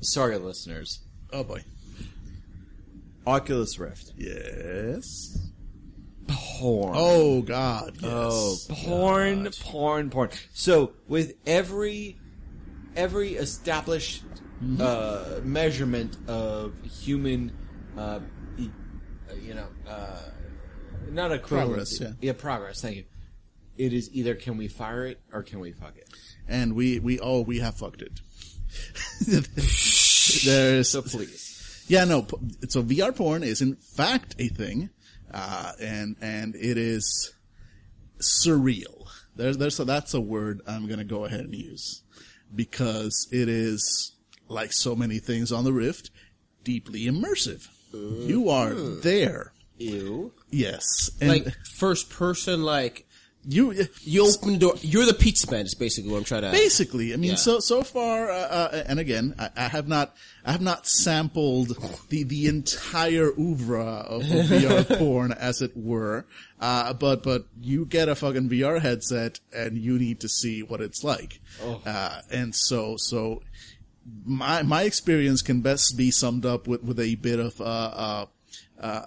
Sorry, 0.01 0.39
listeners. 0.39 1.01
Oh 1.33 1.43
boy. 1.43 1.65
Oculus 3.27 3.79
Rift. 3.79 4.13
Yes. 4.17 5.37
Porn. 6.29 6.95
Oh 6.97 7.43
God. 7.43 7.97
Oh, 8.05 8.51
yes. 8.61 8.69
Oh, 8.71 8.75
porn, 8.85 9.51
porn, 9.65 10.11
porn. 10.11 10.31
So 10.55 10.93
with 11.09 11.35
every 11.47 12.17
every 12.95 13.35
established 13.35 14.23
Mm-hmm. 14.63 14.81
uh, 14.81 15.41
measurement 15.45 16.17
of 16.29 16.73
human, 16.85 17.53
uh, 17.97 18.01
uh, 18.59 19.35
you 19.43 19.53
know, 19.55 19.67
uh, 19.87 20.23
not 21.11 21.31
a 21.31 21.39
Progress, 21.39 22.01
yeah. 22.21 22.33
progress. 22.33 22.81
Thank 22.81 22.97
you. 22.97 23.05
It 23.77 23.93
is 23.93 24.09
either 24.15 24.35
can 24.35 24.57
we 24.57 24.69
fire 24.69 25.05
it 25.05 25.21
or 25.33 25.43
can 25.43 25.61
we 25.61 25.73
fuck 25.73 25.97
it. 25.99 26.09
and 26.49 26.75
we 26.75 26.99
we 27.01 27.19
oh 27.21 27.43
we 27.43 27.59
have 27.61 27.77
fucked 27.77 28.01
it. 28.01 28.21
There's 30.45 30.89
So 30.89 31.03
please. 31.03 31.85
yeah 31.89 32.05
no 32.05 32.27
so 32.69 32.83
VR 32.83 33.15
porn 33.15 33.43
is 33.43 33.61
in 33.61 33.77
fact 33.77 34.35
a 34.39 34.49
thing, 34.49 34.89
uh, 35.33 35.73
and 35.81 36.17
and 36.23 36.55
it 36.55 36.79
is 36.79 37.35
surreal. 38.21 39.09
There's 39.37 39.59
there's 39.59 39.75
so 39.77 39.85
that's 39.85 40.15
a 40.15 40.21
word 40.21 40.63
I'm 40.67 40.87
gonna 40.89 41.05
go 41.05 41.25
ahead 41.27 41.41
and 41.41 41.55
use 41.55 42.03
because 42.55 43.29
it 43.31 43.49
is 43.49 44.13
like 44.49 44.73
so 44.73 44.95
many 44.97 45.19
things 45.19 45.53
on 45.53 45.65
the 45.65 45.73
Rift, 45.73 46.11
deeply 46.65 47.07
immersive. 47.07 47.69
You 47.93 48.51
are 48.51 48.75
there. 48.75 49.53
Ew. 49.79 50.33
Yes, 50.51 51.11
and 51.21 51.31
Like 51.31 51.55
first 51.77 52.11
person, 52.11 52.63
like 52.63 53.07
you 53.49 53.87
you 54.03 54.27
open 54.27 54.55
the 54.55 54.59
door. 54.59 54.75
You're 54.83 55.07
the 55.07 55.15
pizza 55.15 55.49
man. 55.51 55.67
Is 55.67 55.75
basically 55.75 56.11
what 56.11 56.19
I'm 56.19 56.25
trying 56.25 56.43
to. 56.43 56.51
Basically, 56.51 57.13
I 57.13 57.17
mean, 57.17 57.31
Yeah. 57.31 57.37
so 57.37 57.61
so 57.61 57.83
far, 57.83 58.29
uh, 58.31 58.35
uh, 58.35 58.83
and 58.87 58.99
again, 58.99 59.35
I, 59.39 59.51
I 59.57 59.69
have 59.69 59.87
not, 59.87 60.17
I 60.45 60.53
have 60.53 60.61
not 60.61 60.87
sampled 60.87 61.69
the 62.09 62.25
the 62.25 62.47
entire 62.49 63.31
oeuvre 63.39 63.81
of, 63.85 64.23
of 64.23 64.29
VR 64.47 64.99
porn, 64.99 65.31
as 65.33 65.63
it 65.63 65.77
were. 65.77 66.27
Uh, 66.61 66.93
but 66.95 67.23
but 67.23 67.45
you 67.61 67.85
get 67.87 68.09
a 68.09 68.15
fucking 68.17 68.49
VR 68.51 68.81
headset, 68.81 69.39
and 69.55 69.79
you 69.79 69.99
need 69.99 70.21
to 70.21 70.29
see 70.29 70.63
what 70.63 70.81
it's 70.81 71.05
like. 71.05 71.41
Uh, 71.87 72.21
and 72.33 72.55
so 72.55 72.97
so 72.99 73.43
my 74.25 74.63
my 74.63 74.83
experience 74.83 75.43
can 75.43 75.61
best 75.61 75.97
be 75.97 76.11
summed 76.11 76.47
up 76.47 76.67
with 76.67 76.83
with 76.83 77.01
a 77.01 77.15
bit 77.17 77.39
of 77.41 77.61
uh, 77.61 77.65
uh, 77.65 78.27
uh, 78.81 79.03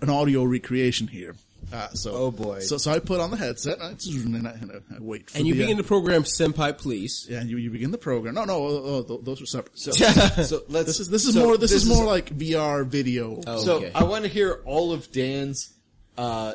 an 0.00 0.10
audio 0.10 0.44
recreation 0.44 1.06
here. 1.08 1.34
Uh, 1.72 1.88
so 1.90 2.12
Oh, 2.12 2.30
boy. 2.32 2.60
So 2.60 2.78
so 2.78 2.90
I 2.90 2.98
put 2.98 3.20
on 3.20 3.30
the 3.30 3.36
headset 3.36 3.78
and 3.78 3.84
I, 3.84 4.38
and 4.38 4.48
I, 4.48 4.50
and 4.52 4.72
I 4.72 4.98
wait 4.98 5.30
for 5.30 5.38
and 5.38 5.46
you 5.46 5.54
the, 5.54 5.60
uh, 5.60 5.64
begin 5.64 5.76
the 5.76 5.84
program, 5.84 6.24
senpai, 6.24 6.76
please. 6.76 7.26
yeah, 7.30 7.38
and 7.40 7.48
you, 7.48 7.58
you 7.58 7.70
begin 7.70 7.92
the 7.92 7.98
program. 7.98 8.34
No, 8.34 8.44
no, 8.44 8.54
oh, 8.56 9.06
oh, 9.08 9.16
those 9.18 9.40
are 9.40 9.46
separate. 9.46 9.78
So, 9.78 9.92
so 9.92 10.62
let's. 10.68 10.86
this 10.86 11.00
is 11.00 11.08
this 11.10 11.26
is 11.26 11.34
so 11.34 11.44
more 11.44 11.56
this, 11.56 11.70
is 11.70 11.86
more 11.86 12.04
like 12.04 12.30
VR 12.36 12.84
video. 12.86 13.40
Oh. 13.46 13.58
So 13.58 13.76
Okay. 13.76 13.92
I 13.94 14.02
want 14.04 14.24
to 14.24 14.30
hear 14.30 14.62
all 14.64 14.92
of 14.92 15.12
Dan's, 15.12 15.72
uh, 16.18 16.54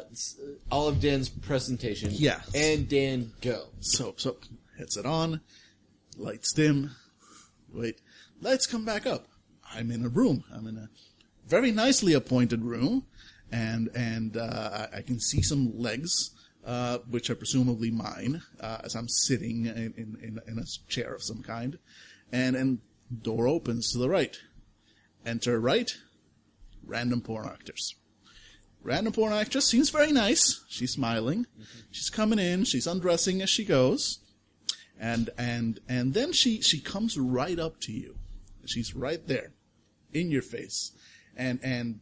all 0.70 0.90
of 0.90 1.00
Dan's 1.00 1.30
presentation. 1.30 2.10
Yeah. 2.12 2.42
And 2.54 2.90
Dan 2.90 3.32
go. 3.42 3.68
So 3.80 4.16
so 4.18 4.36
headset 4.78 5.06
on, 5.06 5.40
lights 6.18 6.52
dim. 6.52 6.92
Wait, 7.76 8.02
lights 8.42 8.66
come 8.66 8.86
back 8.86 9.06
up. 9.06 9.28
I'm 9.74 9.92
in 9.92 10.06
a 10.06 10.10
room. 10.10 10.44
I'm 10.54 10.68
in 10.68 10.78
a 10.78 10.90
very 11.48 11.72
nicely 11.72 12.14
appointed 12.14 12.64
room, 12.64 13.06
and 13.52 13.90
and 13.94 14.38
uh, 14.38 14.88
I 14.96 15.02
can 15.02 15.20
see 15.20 15.42
some 15.42 15.78
legs. 15.78 16.32
Uh, 16.66 16.98
which 17.12 17.30
are 17.30 17.36
presumably 17.36 17.92
mine, 17.92 18.42
uh, 18.60 18.80
as 18.84 18.96
I'm 18.96 19.08
sitting 19.08 19.68
in, 19.68 19.94
in, 19.96 20.42
in, 20.48 20.58
a 20.58 20.66
chair 20.90 21.14
of 21.14 21.22
some 21.22 21.44
kind, 21.44 21.78
and 22.32 22.56
and 22.56 22.80
door 23.22 23.48
opens 23.48 23.92
to 23.92 24.00
the 24.00 24.10
right. 24.10 24.36
Enter 25.24 25.60
right, 25.60 25.96
random 26.84 27.22
porn 27.22 27.46
actors. 27.48 27.94
Random 28.82 29.14
porn 29.14 29.34
actress 29.34 29.68
seems 29.68 29.92
very 29.92 30.12
nice. 30.12 30.64
She's 30.68 30.94
smiling. 30.94 31.46
She's 31.92 32.10
coming 32.10 32.40
in. 32.40 32.64
She's 32.64 32.88
undressing 32.88 33.44
as 33.44 33.50
she 33.52 33.64
goes, 33.64 34.25
and 35.00 35.30
and 35.38 35.80
and 35.88 36.14
then 36.14 36.34
she 36.34 36.62
she 36.62 36.80
comes 36.80 37.18
right 37.18 37.60
up 37.60 37.80
to 37.82 37.92
you. 37.92 38.16
She's 38.66 38.96
right 38.96 39.26
there, 39.28 39.52
in 40.14 40.32
your 40.32 40.42
face, 40.42 40.92
and 41.36 41.60
and 41.64 42.00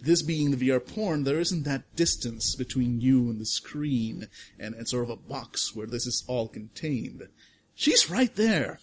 this 0.00 0.22
being 0.22 0.50
the 0.50 0.68
VR 0.68 0.86
porn, 0.86 1.24
there 1.24 1.40
isn't 1.40 1.64
that 1.64 1.96
distance 1.96 2.54
between 2.54 3.00
you 3.00 3.30
and 3.30 3.40
the 3.40 3.46
screen, 3.46 4.28
and 4.58 4.74
and 4.74 4.88
sort 4.88 5.04
of 5.04 5.10
a 5.10 5.16
box 5.16 5.74
where 5.74 5.86
this 5.86 6.06
is 6.06 6.24
all 6.26 6.48
contained. 6.48 7.28
She's 7.74 8.10
right 8.10 8.34
there 8.34 8.80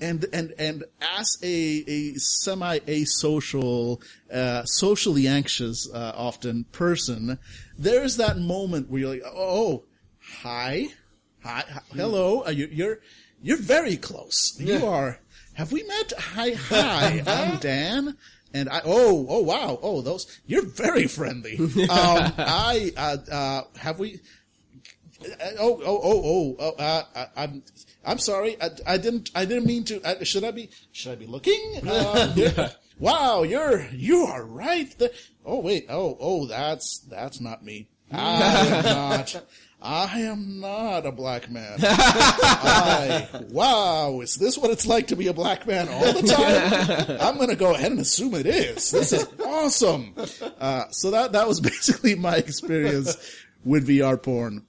and 0.00 0.26
and 0.32 0.54
and 0.58 0.84
as 1.00 1.38
a 1.42 1.84
a 1.86 2.14
semi 2.14 2.78
asocial, 2.80 4.02
uh, 4.32 4.64
socially 4.64 5.28
anxious, 5.28 5.88
uh, 5.92 6.12
often 6.16 6.64
person, 6.72 7.38
there's 7.78 8.16
that 8.16 8.38
moment 8.38 8.88
where 8.88 9.00
you're 9.00 9.10
like, 9.10 9.22
oh, 9.24 9.84
hi, 10.42 10.88
hi, 11.42 11.64
hi 11.68 11.80
hello, 11.94 12.44
uh, 12.46 12.50
you, 12.50 12.68
you're 12.70 13.00
you're 13.42 13.56
very 13.56 13.96
close. 13.96 14.54
You 14.58 14.86
are. 14.86 15.18
Have 15.54 15.72
we 15.72 15.82
met? 15.82 16.12
Hi, 16.18 16.50
hi. 16.52 17.22
I'm 17.26 17.58
Dan. 17.58 18.16
And 18.52 18.68
I, 18.68 18.80
oh, 18.84 19.26
oh, 19.28 19.40
wow. 19.40 19.78
Oh, 19.82 20.00
those, 20.00 20.40
you're 20.46 20.66
very 20.66 21.06
friendly. 21.06 21.56
Um, 21.90 22.32
I, 22.38 22.92
uh, 22.96 23.16
uh, 23.30 23.62
have 23.78 23.98
we, 23.98 24.20
uh, 25.22 25.50
oh, 25.58 25.80
oh, 25.84 26.00
oh, 26.02 26.22
oh, 26.24 26.56
oh 26.58 26.82
uh, 26.82 27.04
I, 27.14 27.26
I'm, 27.36 27.62
I'm 28.04 28.18
sorry. 28.18 28.60
I, 28.60 28.70
I 28.86 28.96
didn't, 28.96 29.30
I 29.34 29.44
didn't 29.44 29.66
mean 29.66 29.84
to. 29.84 30.02
Uh, 30.02 30.24
should 30.24 30.44
I 30.44 30.50
be, 30.50 30.70
should 30.92 31.12
I 31.12 31.16
be 31.16 31.26
looking? 31.26 31.80
Uh, 31.86 32.32
yeah. 32.36 32.70
Wow, 32.98 33.42
you're, 33.44 33.86
you 33.92 34.24
are 34.24 34.44
right. 34.44 34.94
there. 34.98 35.10
oh, 35.46 35.60
wait. 35.60 35.86
Oh, 35.88 36.18
oh, 36.20 36.46
that's, 36.46 36.98
that's 36.98 37.40
not 37.40 37.64
me. 37.64 37.88
I 38.12 38.66
am 38.66 38.84
not. 38.84 39.42
I 39.82 40.20
am 40.20 40.60
not 40.60 41.06
a 41.06 41.12
black 41.12 41.50
man. 41.50 41.78
I, 41.82 43.28
wow, 43.50 44.20
is 44.20 44.34
this 44.34 44.58
what 44.58 44.70
it's 44.70 44.86
like 44.86 45.06
to 45.06 45.16
be 45.16 45.28
a 45.28 45.32
black 45.32 45.66
man 45.66 45.88
all 45.88 46.12
the 46.12 46.28
time? 46.28 47.16
I'm 47.20 47.36
going 47.36 47.48
to 47.48 47.56
go 47.56 47.74
ahead 47.74 47.90
and 47.90 48.00
assume 48.00 48.34
it 48.34 48.46
is. 48.46 48.90
This 48.90 49.12
is 49.12 49.26
awesome. 49.44 50.14
Uh, 50.60 50.88
so 50.90 51.10
that 51.12 51.32
that 51.32 51.48
was 51.48 51.60
basically 51.72 52.14
my 52.14 52.36
experience 52.36 53.16
with 53.64 53.88
VR 53.88 54.22
porn. 54.22 54.66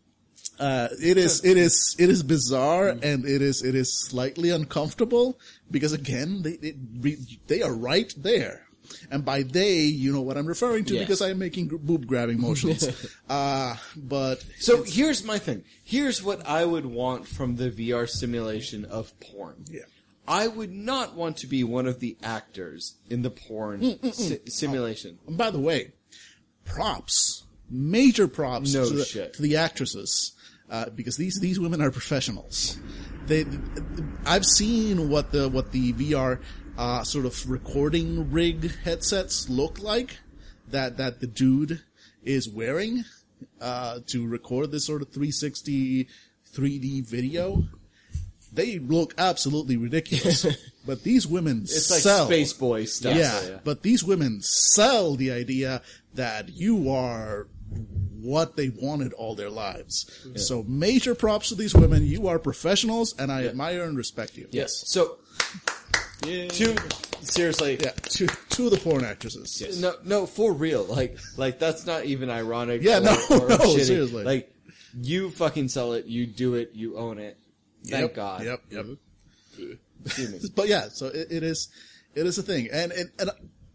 Uh, 0.59 0.89
it 1.01 1.17
is 1.17 1.43
it 1.43 1.57
is 1.57 1.95
it 1.97 2.09
is 2.09 2.23
bizarre 2.23 2.89
and 2.89 3.25
it 3.25 3.41
is 3.41 3.63
it 3.63 3.73
is 3.73 3.91
slightly 3.93 4.51
uncomfortable 4.51 5.39
because 5.71 5.91
again 5.91 6.43
they 6.43 6.55
they, 6.57 7.17
they 7.47 7.61
are 7.61 7.73
right 7.73 8.13
there. 8.15 8.67
And 9.09 9.23
by 9.25 9.43
they, 9.43 9.79
you 9.81 10.11
know 10.11 10.21
what 10.21 10.37
I'm 10.37 10.45
referring 10.45 10.85
to 10.85 10.93
Yes. 10.95 11.03
because 11.03 11.21
I 11.21 11.29
am 11.29 11.39
making 11.39 11.67
boob 11.67 12.05
grabbing 12.07 12.39
motions. 12.39 12.87
uh, 13.29 13.75
but 13.95 14.43
So 14.59 14.83
here's 14.83 15.23
my 15.23 15.37
thing. 15.39 15.63
Here's 15.83 16.21
what 16.23 16.45
I 16.47 16.65
would 16.65 16.85
want 16.85 17.27
from 17.27 17.55
the 17.55 17.69
VR 17.71 18.07
simulation 18.09 18.85
of 18.85 19.17
porn. 19.19 19.65
Yeah. 19.69 19.81
I 20.27 20.47
would 20.47 20.71
not 20.71 21.15
want 21.15 21.37
to 21.37 21.47
be 21.47 21.63
one 21.63 21.87
of 21.87 21.99
the 21.99 22.15
actors 22.23 22.95
in 23.09 23.21
the 23.21 23.31
porn 23.31 23.81
si- 24.13 24.39
simulation. 24.47 25.17
And 25.27 25.37
by 25.37 25.49
the 25.51 25.59
way, 25.59 25.93
props, 26.63 27.43
major 27.69 28.27
props 28.27 28.73
No 28.73 28.87
to, 28.87 28.93
the, 28.95 29.31
to 29.33 29.41
the 29.41 29.57
actresses, 29.57 30.33
uh, 30.69 30.89
because 30.91 31.17
these 31.17 31.39
these 31.41 31.59
women 31.59 31.81
are 31.81 31.91
professionals. 31.91 32.79
They, 33.25 33.45
I've 34.25 34.45
seen 34.45 35.09
what 35.09 35.31
the 35.31 35.49
what 35.49 35.71
the 35.71 35.91
VR 35.93 36.39
uh, 36.77 37.03
sort 37.03 37.25
of 37.25 37.49
recording 37.49 38.31
rig 38.31 38.75
headsets 38.83 39.49
look 39.49 39.79
like 39.79 40.19
that 40.69 40.97
that 40.97 41.19
the 41.19 41.27
dude 41.27 41.81
is 42.23 42.49
wearing 42.49 43.03
uh, 43.59 43.99
to 44.07 44.27
record 44.27 44.71
this 44.71 44.85
sort 44.85 45.01
of 45.01 45.09
360 45.09 46.07
3D 46.53 47.05
video. 47.05 47.63
They 48.53 48.79
look 48.79 49.13
absolutely 49.17 49.77
ridiculous, 49.77 50.45
but 50.85 51.03
these 51.03 51.25
women 51.25 51.61
It's 51.61 51.89
like. 51.89 52.01
Space 52.27 52.51
Boy 52.51 52.83
stuff. 52.85 53.15
Yeah, 53.15 53.59
but 53.63 53.81
these 53.81 54.03
women 54.03 54.41
sell 54.41 55.15
the 55.15 55.31
idea 55.31 55.81
that 56.15 56.49
you 56.49 56.91
are 56.91 57.47
what 58.21 58.57
they 58.57 58.69
wanted 58.69 59.13
all 59.13 59.35
their 59.35 59.49
lives. 59.49 60.27
So 60.35 60.63
major 60.67 61.15
props 61.15 61.49
to 61.49 61.55
these 61.55 61.73
women. 61.73 62.05
You 62.05 62.27
are 62.27 62.39
professionals, 62.39 63.15
and 63.17 63.31
I 63.31 63.45
admire 63.45 63.83
and 63.83 63.97
respect 63.97 64.37
you. 64.37 64.47
Yes. 64.51 64.83
So, 64.85 65.17
two 66.21 66.75
seriously, 67.21 67.77
Yeah, 67.79 67.91
to, 67.91 68.27
to 68.27 68.69
the 68.69 68.77
porn 68.77 69.03
actresses. 69.05 69.81
no, 69.81 69.93
no, 70.03 70.25
for 70.25 70.53
real. 70.53 70.83
Like, 70.85 71.17
like 71.37 71.59
that's 71.59 71.85
not 71.85 72.05
even 72.05 72.29
ironic. 72.29 72.81
Yeah, 72.81 72.97
or, 72.97 73.01
no, 73.01 73.11
or 73.11 73.15
no, 73.49 73.57
shitty. 73.57 73.79
seriously. 73.85 74.23
Like, 74.23 74.53
you 74.99 75.29
fucking 75.31 75.69
sell 75.69 75.93
it. 75.93 76.05
You 76.05 76.25
do 76.27 76.55
it. 76.55 76.71
You 76.73 76.97
own 76.97 77.17
it. 77.19 77.37
Thank 77.85 78.01
Yep, 78.01 78.15
God. 78.15 78.43
Yep, 78.43 78.61
yep. 78.69 78.85
But 80.55 80.67
yeah, 80.67 80.87
so 80.89 81.07
it, 81.07 81.27
it 81.29 81.43
is, 81.43 81.69
it 82.15 82.25
is 82.25 82.37
a 82.39 82.43
thing. 82.43 82.69
And, 82.71 82.91
and, 82.91 83.11
and 83.19 83.29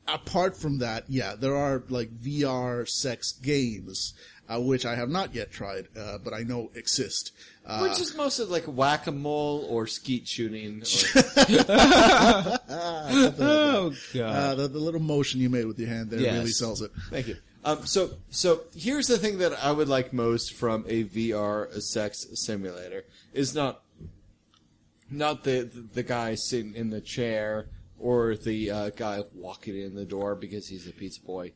apart 0.09 0.57
from 0.57 0.78
that, 0.78 1.05
yeah, 1.09 1.34
there 1.38 1.57
are 1.57 1.84
like 1.88 2.11
VR 2.11 2.88
sex 2.88 3.32
games, 3.32 4.12
uh, 4.49 4.61
which 4.61 4.84
I 4.84 4.97
have 4.97 5.09
not 5.09 5.34
yet 5.34 5.53
tried, 5.53 5.86
uh, 5.99 6.18
but 6.18 6.34
I 6.34 6.40
know 6.42 6.70
exist. 6.74 7.32
Uh, 7.67 7.81
Which 7.81 8.01
is 8.01 8.14
mostly 8.17 8.47
like 8.47 8.64
whack 8.64 9.09
a 9.09 9.12
mole 9.12 9.67
or 9.69 9.87
skeet 9.89 10.29
shooting. 10.29 10.83
Or, 10.83 10.85
Oh 12.69 13.93
god. 14.14 14.35
uh, 14.37 14.55
the, 14.55 14.69
the 14.69 14.79
little 14.79 15.01
motion 15.01 15.41
you 15.41 15.51
made 15.51 15.64
with 15.67 15.79
your 15.79 15.89
hand 15.89 16.11
there 16.11 16.21
Yes. 16.21 16.35
really 16.39 16.51
sells 16.51 16.83
it. 16.83 16.93
thank 17.11 17.29
you. 17.29 17.37
Um, 17.64 17.85
so, 17.85 18.11
so 18.31 18.61
here's 18.77 19.09
the 19.09 19.19
thing 19.19 19.39
that 19.39 19.53
I 19.64 19.73
would 19.73 19.89
like 19.89 20.12
most 20.12 20.55
from 20.55 20.85
a 20.87 21.05
VR 21.05 21.83
sex 21.83 22.27
simulator 22.35 23.05
is 23.33 23.55
not 23.55 23.83
not 25.11 25.43
the 25.45 25.62
the, 25.62 25.81
the 25.95 26.03
guy 26.05 26.35
sitting 26.37 26.75
in 26.75 26.91
the 26.91 27.01
chair 27.01 27.69
or 27.99 28.37
the 28.37 28.71
uh, 28.71 28.91
guy 28.91 29.23
walking 29.35 29.77
in 29.81 29.95
the 29.97 30.05
door 30.05 30.37
because 30.37 30.69
he's 30.69 30.87
a 30.87 30.93
pizza 30.93 31.21
boy. 31.23 31.53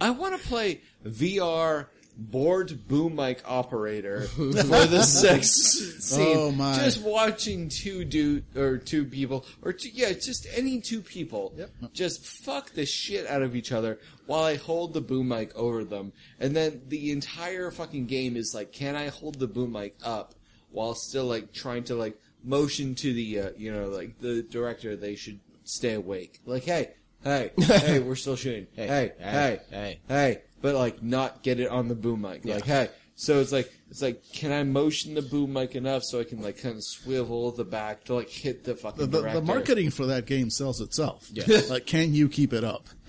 I 0.00 0.10
want 0.10 0.40
to 0.40 0.48
play 0.48 0.80
VR 1.06 1.86
board 2.16 2.86
boom 2.88 3.16
mic 3.16 3.42
operator 3.44 4.22
for 4.28 4.52
the 4.52 5.02
sex 5.02 5.50
scene. 5.50 6.36
Oh, 6.38 6.52
my. 6.52 6.76
Just 6.76 7.02
watching 7.02 7.68
two 7.68 8.04
dude 8.04 8.44
or 8.56 8.78
two 8.78 9.04
people 9.04 9.44
or 9.62 9.72
two, 9.72 9.88
yeah, 9.90 10.12
just 10.12 10.46
any 10.54 10.80
two 10.80 11.00
people 11.00 11.52
Yep. 11.56 11.70
just 11.92 12.26
fuck 12.26 12.70
the 12.72 12.86
shit 12.86 13.26
out 13.26 13.42
of 13.42 13.56
each 13.56 13.72
other 13.72 13.98
while 14.26 14.44
I 14.44 14.56
hold 14.56 14.94
the 14.94 15.00
boom 15.00 15.28
mic 15.28 15.54
over 15.54 15.84
them, 15.84 16.12
and 16.40 16.54
then 16.56 16.82
the 16.88 17.10
entire 17.12 17.70
fucking 17.70 18.06
game 18.06 18.36
is 18.36 18.54
like, 18.54 18.72
can 18.72 18.94
I 18.96 19.08
hold 19.08 19.38
the 19.38 19.46
boom 19.46 19.72
mic 19.72 19.96
up 20.02 20.34
while 20.70 20.94
still 20.94 21.26
like 21.26 21.52
trying 21.52 21.84
to 21.84 21.94
like 21.94 22.18
motion 22.42 22.94
to 22.94 23.12
the 23.12 23.40
uh, 23.40 23.50
you 23.56 23.72
know 23.72 23.88
like 23.88 24.18
the 24.20 24.42
director 24.42 24.96
they 24.96 25.14
should 25.16 25.40
stay 25.64 25.94
awake. 25.94 26.40
Like, 26.44 26.64
hey, 26.64 26.90
hey, 27.22 27.50
hey, 27.60 28.00
we're 28.00 28.16
still 28.16 28.36
shooting. 28.36 28.66
Hey, 28.74 28.86
hey, 28.86 29.12
hey, 29.18 29.60
hey. 29.70 30.00
hey, 30.08 30.42
but 30.64 30.74
like 30.74 31.02
not 31.02 31.42
get 31.42 31.60
it 31.60 31.68
on 31.68 31.88
the 31.88 31.94
boom 31.94 32.22
mic. 32.22 32.42
Like, 32.46 32.64
hey. 32.64 32.88
So 33.16 33.40
it's 33.40 33.52
like 33.52 33.70
it's 33.90 34.00
like, 34.00 34.22
can 34.32 34.50
I 34.50 34.62
motion 34.62 35.12
the 35.12 35.20
boom 35.20 35.52
mic 35.52 35.74
enough 35.74 36.02
so 36.04 36.20
I 36.20 36.24
can 36.24 36.40
like 36.40 36.62
kind 36.62 36.76
of 36.76 36.82
swivel 36.82 37.50
the 37.52 37.64
back 37.64 38.04
to 38.04 38.14
like 38.14 38.30
hit 38.30 38.64
the 38.64 38.74
fucking 38.74 39.10
The, 39.10 39.20
the, 39.20 39.30
the 39.30 39.42
marketing 39.42 39.90
for 39.90 40.06
that 40.06 40.24
game 40.24 40.48
sells 40.48 40.80
itself. 40.80 41.28
Yeah. 41.30 41.60
like, 41.68 41.84
can 41.84 42.14
you 42.14 42.30
keep 42.30 42.54
it 42.54 42.64
up? 42.64 42.88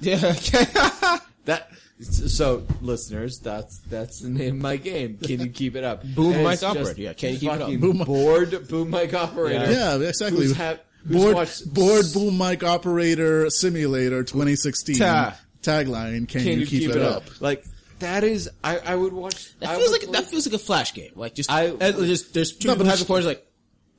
Yeah. 0.00 0.34
That 1.44 1.70
so 2.00 2.66
listeners, 2.82 3.38
that's 3.38 3.78
that's 3.88 4.20
the 4.20 4.28
name 4.28 4.56
of 4.56 4.62
my 4.62 4.76
game. 4.76 5.16
Can 5.16 5.40
you 5.40 5.48
keep 5.48 5.76
it 5.76 5.82
up? 5.84 6.02
Boom 6.14 6.34
And 6.34 6.44
mic 6.44 6.62
operator. 6.62 7.00
Yeah, 7.00 7.12
can 7.14 7.32
you 7.32 7.38
keep 7.38 7.52
it 7.52 7.62
up? 7.62 7.80
Boom- 7.80 7.98
board 8.04 8.68
boom 8.68 8.90
mic 8.90 9.14
operator. 9.14 9.72
Yeah, 9.72 9.96
exactly. 9.96 10.44
Who's 10.44 10.56
ha- 10.56 10.76
board, 11.06 11.34
watched- 11.34 11.72
board 11.72 12.04
boom 12.12 12.36
mic 12.36 12.62
operator 12.62 13.48
simulator 13.48 14.22
2016 14.22 14.96
Ta. 14.98 15.38
Tagline. 15.68 16.28
Can, 16.28 16.42
Can 16.42 16.60
you, 16.60 16.66
keep, 16.66 16.90
it 16.90 16.96
up? 17.02 17.24
Like 17.40 17.64
that 17.98 18.24
is, 18.24 18.48
I, 18.62 18.78
I 18.78 18.94
would 18.94 19.12
watch. 19.12 19.50
I 19.60 19.66
That 19.66 19.76
feels 19.78 19.90
would 19.90 20.00
like 20.00 20.10
play- 20.10 20.20
that 20.20 20.30
feels 20.30 20.46
like 20.46 20.54
a 20.54 20.64
flash 20.64 20.94
game. 20.94 21.12
Like 21.14 21.34
just 21.34 21.50
I- 21.50 21.64
and 21.66 21.78
there's 21.80 22.30
there's 22.30 22.56
two 22.56 22.68
No, 22.68 22.74
people 22.74 22.84
but 22.86 22.90
having 22.90 23.02
it's- 23.02 23.06
corners 23.06 23.26
like 23.26 23.46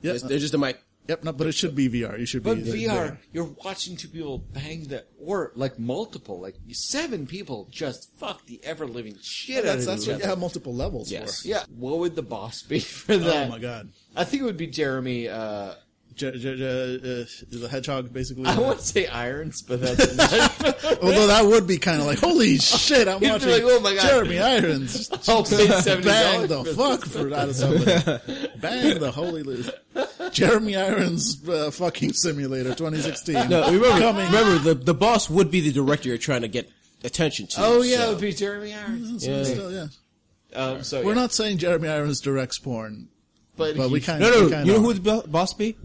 Yeah. 0.02 0.12
there's, 0.12 0.24
there's 0.24 0.42
just 0.42 0.54
a 0.54 0.58
mic. 0.58 0.80
Yep, 1.10 1.24
no, 1.24 1.32
but 1.34 1.48
it 1.48 1.54
should 1.54 1.74
be 1.74 1.90
VR. 1.90 2.20
You 2.20 2.28
should 2.28 2.44
But 2.44 2.58
be 2.58 2.64
But 2.66 2.74
VR, 2.76 2.88
there. 2.88 3.20
you're 3.34 3.50
watching 3.66 3.98
two 3.98 4.10
people 4.10 4.38
bang 4.38 4.84
the, 4.84 5.06
or 5.20 5.52
like 5.56 5.80
multiple, 5.80 6.40
like 6.40 6.54
seven 6.72 7.26
people 7.26 7.68
just 7.72 8.12
fuck 8.20 8.46
the 8.46 8.64
ever 8.64 8.86
living 8.86 9.18
shit 9.20 9.58
out 9.58 9.64
That's, 9.64 9.80
of 9.82 9.86
that's 9.88 10.02
each 10.04 10.08
what 10.10 10.14
other. 10.18 10.24
you 10.26 10.30
have 10.30 10.38
multiple 10.40 10.76
levels 10.76 11.12
Yes. 11.12 11.42
for. 11.42 11.48
Yeah, 11.48 11.64
what 11.76 11.98
would 11.98 12.16
the 12.16 12.22
boss 12.22 12.62
be 12.62 12.80
for 13.06 13.18
that? 13.18 13.48
Oh 13.48 13.50
my 13.50 13.58
god. 13.58 13.90
I 14.16 14.24
think 14.24 14.44
it 14.44 14.46
would 14.46 14.58
be 14.58 14.68
Jeremy. 14.68 15.28
Uh, 15.28 15.74
J- 16.20 16.32
J- 16.38 16.58
J- 16.58 16.96
uh, 16.96 17.26
the 17.60 17.68
hedgehog, 17.72 18.12
basically. 18.12 18.46
I 18.46 18.58
want 18.60 18.80
to 18.80 18.86
say 18.86 19.08
Irons, 19.08 19.62
but 19.62 19.80
that's 19.82 20.16
not. 20.16 20.74
Although 21.02 21.28
that 21.28 21.46
would 21.46 21.66
be 21.66 21.78
kind 21.78 22.02
of 22.02 22.08
like, 22.08 22.20
holy 22.20 22.58
shit, 22.58 23.08
I'm 23.08 23.14
You'd 23.24 23.28
be 23.28 23.30
watching 23.32 23.50
like, 23.52 23.62
oh 23.64 23.80
my 23.80 23.96
God. 23.96 24.02
Jeremy 24.08 24.40
Irons 24.40 25.10
I'll 25.30 25.44
pay 25.46 25.68
seventy 25.68 26.10
bang 26.10 26.48
dollars. 26.48 26.76
the 26.76 26.84
fuck 26.84 27.06
for 27.06 27.34
out 27.34 27.50
of 27.50 27.56
somebody. 27.56 28.52
bang 28.60 29.00
the 29.00 29.12
holy 29.12 29.44
li- 29.44 29.72
Jeremy 30.32 30.76
Irons 30.76 31.48
uh, 31.48 31.72
fucking 31.72 32.14
simulator 32.14 32.76
2016. 32.76 33.50
No, 33.50 33.66
remember, 33.72 33.88
Coming. 34.00 34.26
remember 34.26 34.58
the 34.60 34.74
the 34.76 34.94
boss 34.94 35.30
would 35.30 35.50
be 35.50 35.62
the 35.62 35.72
director 35.72 36.10
you're 36.10 36.18
trying 36.18 36.42
to 36.42 36.48
get 36.50 36.70
attention 37.04 37.48
to. 37.48 37.56
Oh 37.60 37.82
yeah, 37.82 37.98
so- 37.98 38.06
it 38.06 38.10
would 38.10 38.22
be 38.22 38.34
Jeremy 38.34 38.74
Irons. 38.74 39.26
Yeah. 39.26 39.44
Still, 39.44 39.72
yeah. 39.72 39.88
Um, 40.54 40.84
so 40.84 41.02
We're 41.04 41.14
yeah. 41.14 41.22
not 41.22 41.32
saying 41.34 41.60
Jeremy 41.60 41.88
Irons 41.88 42.20
directs 42.22 42.58
porn, 42.60 43.08
but, 43.56 43.78
but 43.78 43.90
we 43.90 44.02
kind 44.02 44.22
of 44.24 44.32
no, 44.32 44.48
no. 44.48 44.64
You 44.64 44.74
know 44.74 44.80
who 44.82 44.94
the 44.94 45.00
bo- 45.02 45.28
boss 45.28 45.54
be? 45.54 45.78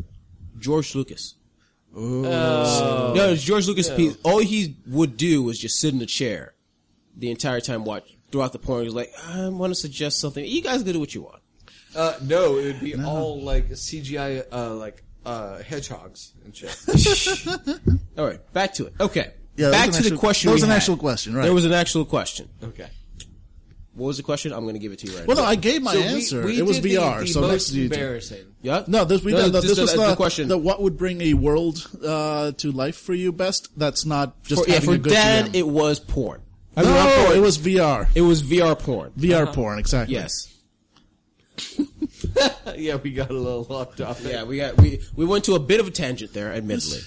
George 0.58 0.94
Lucas. 0.94 1.34
Oh. 1.96 3.12
No, 3.14 3.28
it's 3.30 3.42
George 3.42 3.66
Lucas. 3.68 3.88
Yeah. 3.88 3.96
Piece. 3.96 4.16
All 4.24 4.38
he 4.38 4.76
would 4.86 5.16
do 5.16 5.42
was 5.42 5.58
just 5.58 5.78
sit 5.80 5.94
in 5.94 6.02
a 6.02 6.06
chair 6.06 6.54
the 7.16 7.30
entire 7.30 7.60
time, 7.60 7.84
watch 7.84 8.16
throughout 8.32 8.52
the 8.52 8.58
porn. 8.58 8.80
He 8.80 8.86
was 8.86 8.94
like, 8.94 9.12
"I 9.28 9.48
want 9.48 9.70
to 9.72 9.78
suggest 9.78 10.18
something. 10.20 10.44
You 10.44 10.60
guys 10.62 10.82
can 10.82 10.92
do 10.92 11.00
what 11.00 11.14
you 11.14 11.22
want." 11.22 11.40
Uh, 11.94 12.14
no, 12.22 12.58
it 12.58 12.64
would 12.64 12.80
be 12.80 12.94
all 12.96 13.40
like 13.42 13.68
CGI, 13.70 14.44
uh, 14.50 14.74
like 14.74 15.04
uh, 15.24 15.62
hedgehogs 15.62 16.32
and 16.44 16.54
shit. 16.56 16.76
All 18.18 18.26
right, 18.26 18.52
back 18.52 18.74
to 18.74 18.86
it. 18.86 18.94
Okay, 18.98 19.30
Yeah, 19.56 19.70
back 19.70 19.90
to 19.90 19.96
an 19.98 20.02
the 20.02 20.08
actual- 20.08 20.18
question. 20.18 20.48
There 20.48 20.52
was 20.54 20.62
we 20.62 20.66
an 20.66 20.70
had. 20.72 20.76
actual 20.78 20.96
question, 20.96 21.34
right. 21.34 21.44
There 21.44 21.54
was 21.54 21.64
an 21.64 21.72
actual 21.72 22.04
question. 22.04 22.48
okay. 22.64 22.88
What 23.94 24.08
was 24.08 24.16
the 24.16 24.22
question? 24.24 24.52
I'm 24.52 24.62
going 24.62 24.74
to 24.74 24.80
give 24.80 24.90
it 24.92 24.98
to 25.00 25.06
you 25.06 25.12
right 25.16 25.20
now. 25.20 25.26
Well, 25.28 25.36
now. 25.36 25.42
no, 25.44 25.48
I 25.48 25.54
gave 25.54 25.80
my 25.82 25.92
So 25.92 26.00
we- 26.00 26.06
answer. 26.06 26.44
we 26.44 26.58
it 26.58 26.66
was 26.66 26.80
did 26.80 26.90
the- 26.90 26.94
VR. 26.96 27.20
The, 27.20 27.26
so 27.28 27.40
most 27.42 27.50
next 27.52 27.66
to 27.68 27.74
you. 27.80 27.88
two. 27.88 27.94
embarrassing. 27.94 28.44
yeah. 28.62 28.84
No, 28.88 29.04
this 29.04 29.22
we 29.22 29.32
No, 29.32 29.44
did. 29.44 29.52
this 29.52 29.78
was 29.78 29.92
the 29.94 30.06
the, 30.08 30.16
question. 30.16 30.48
The 30.48 30.58
what 30.58 30.82
would 30.82 30.96
bring 30.98 31.20
a 31.20 31.34
world 31.34 31.86
uh, 32.04 32.52
to 32.52 32.72
life 32.72 32.96
for 32.96 33.14
you 33.14 33.30
best? 33.32 33.68
That's 33.78 34.04
not 34.04 34.42
just 34.42 34.64
For, 34.64 34.68
yeah, 34.68 34.74
having 34.74 34.88
for 34.90 34.94
a 34.96 34.98
good 34.98 35.12
Dan, 35.12 35.46
GM. 35.46 35.54
it 35.54 35.66
was 35.68 36.00
porn. 36.00 36.40
I 36.76 36.82
mean, 36.82 36.90
not 36.92 37.04
no, 37.16 37.24
porn. 37.26 37.36
it 37.36 37.40
was 37.40 37.58
VR. 37.58 38.08
It 38.16 38.22
was 38.22 38.42
VR 38.42 38.76
porn. 38.76 39.12
VR 39.16 39.52
porn, 39.52 39.78
exactly. 39.78 40.14
Yes. 40.16 40.32
yeah, 42.76 42.96
we 42.96 43.12
got 43.12 43.30
a 43.30 43.32
little 43.32 43.64
locked 43.68 44.00
off 44.00 44.18
topic. 44.18 44.32
Yeah, 44.32 44.42
we 44.44 44.56
got 44.56 44.76
we 44.80 45.00
we 45.14 45.24
went 45.24 45.44
to 45.44 45.54
a 45.54 45.60
bit 45.60 45.78
of 45.78 45.86
a 45.86 45.90
tangent 45.92 46.32
there, 46.32 46.52
admittedly. 46.52 46.98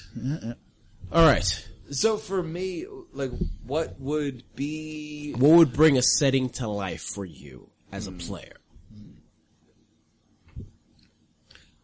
All 1.12 1.26
right. 1.26 1.68
So 1.92 2.18
for 2.18 2.44
me, 2.44 2.86
like, 3.14 3.32
what 3.66 4.00
would 4.00 4.44
be? 4.56 5.34
What 5.34 5.52
would 5.52 5.74
bring 5.74 5.98
a 5.98 6.02
setting 6.02 6.50
to 6.52 6.68
life 6.68 7.02
for 7.02 7.26
you 7.26 7.70
as 7.92 8.08
a 8.08 8.12
player? 8.12 8.58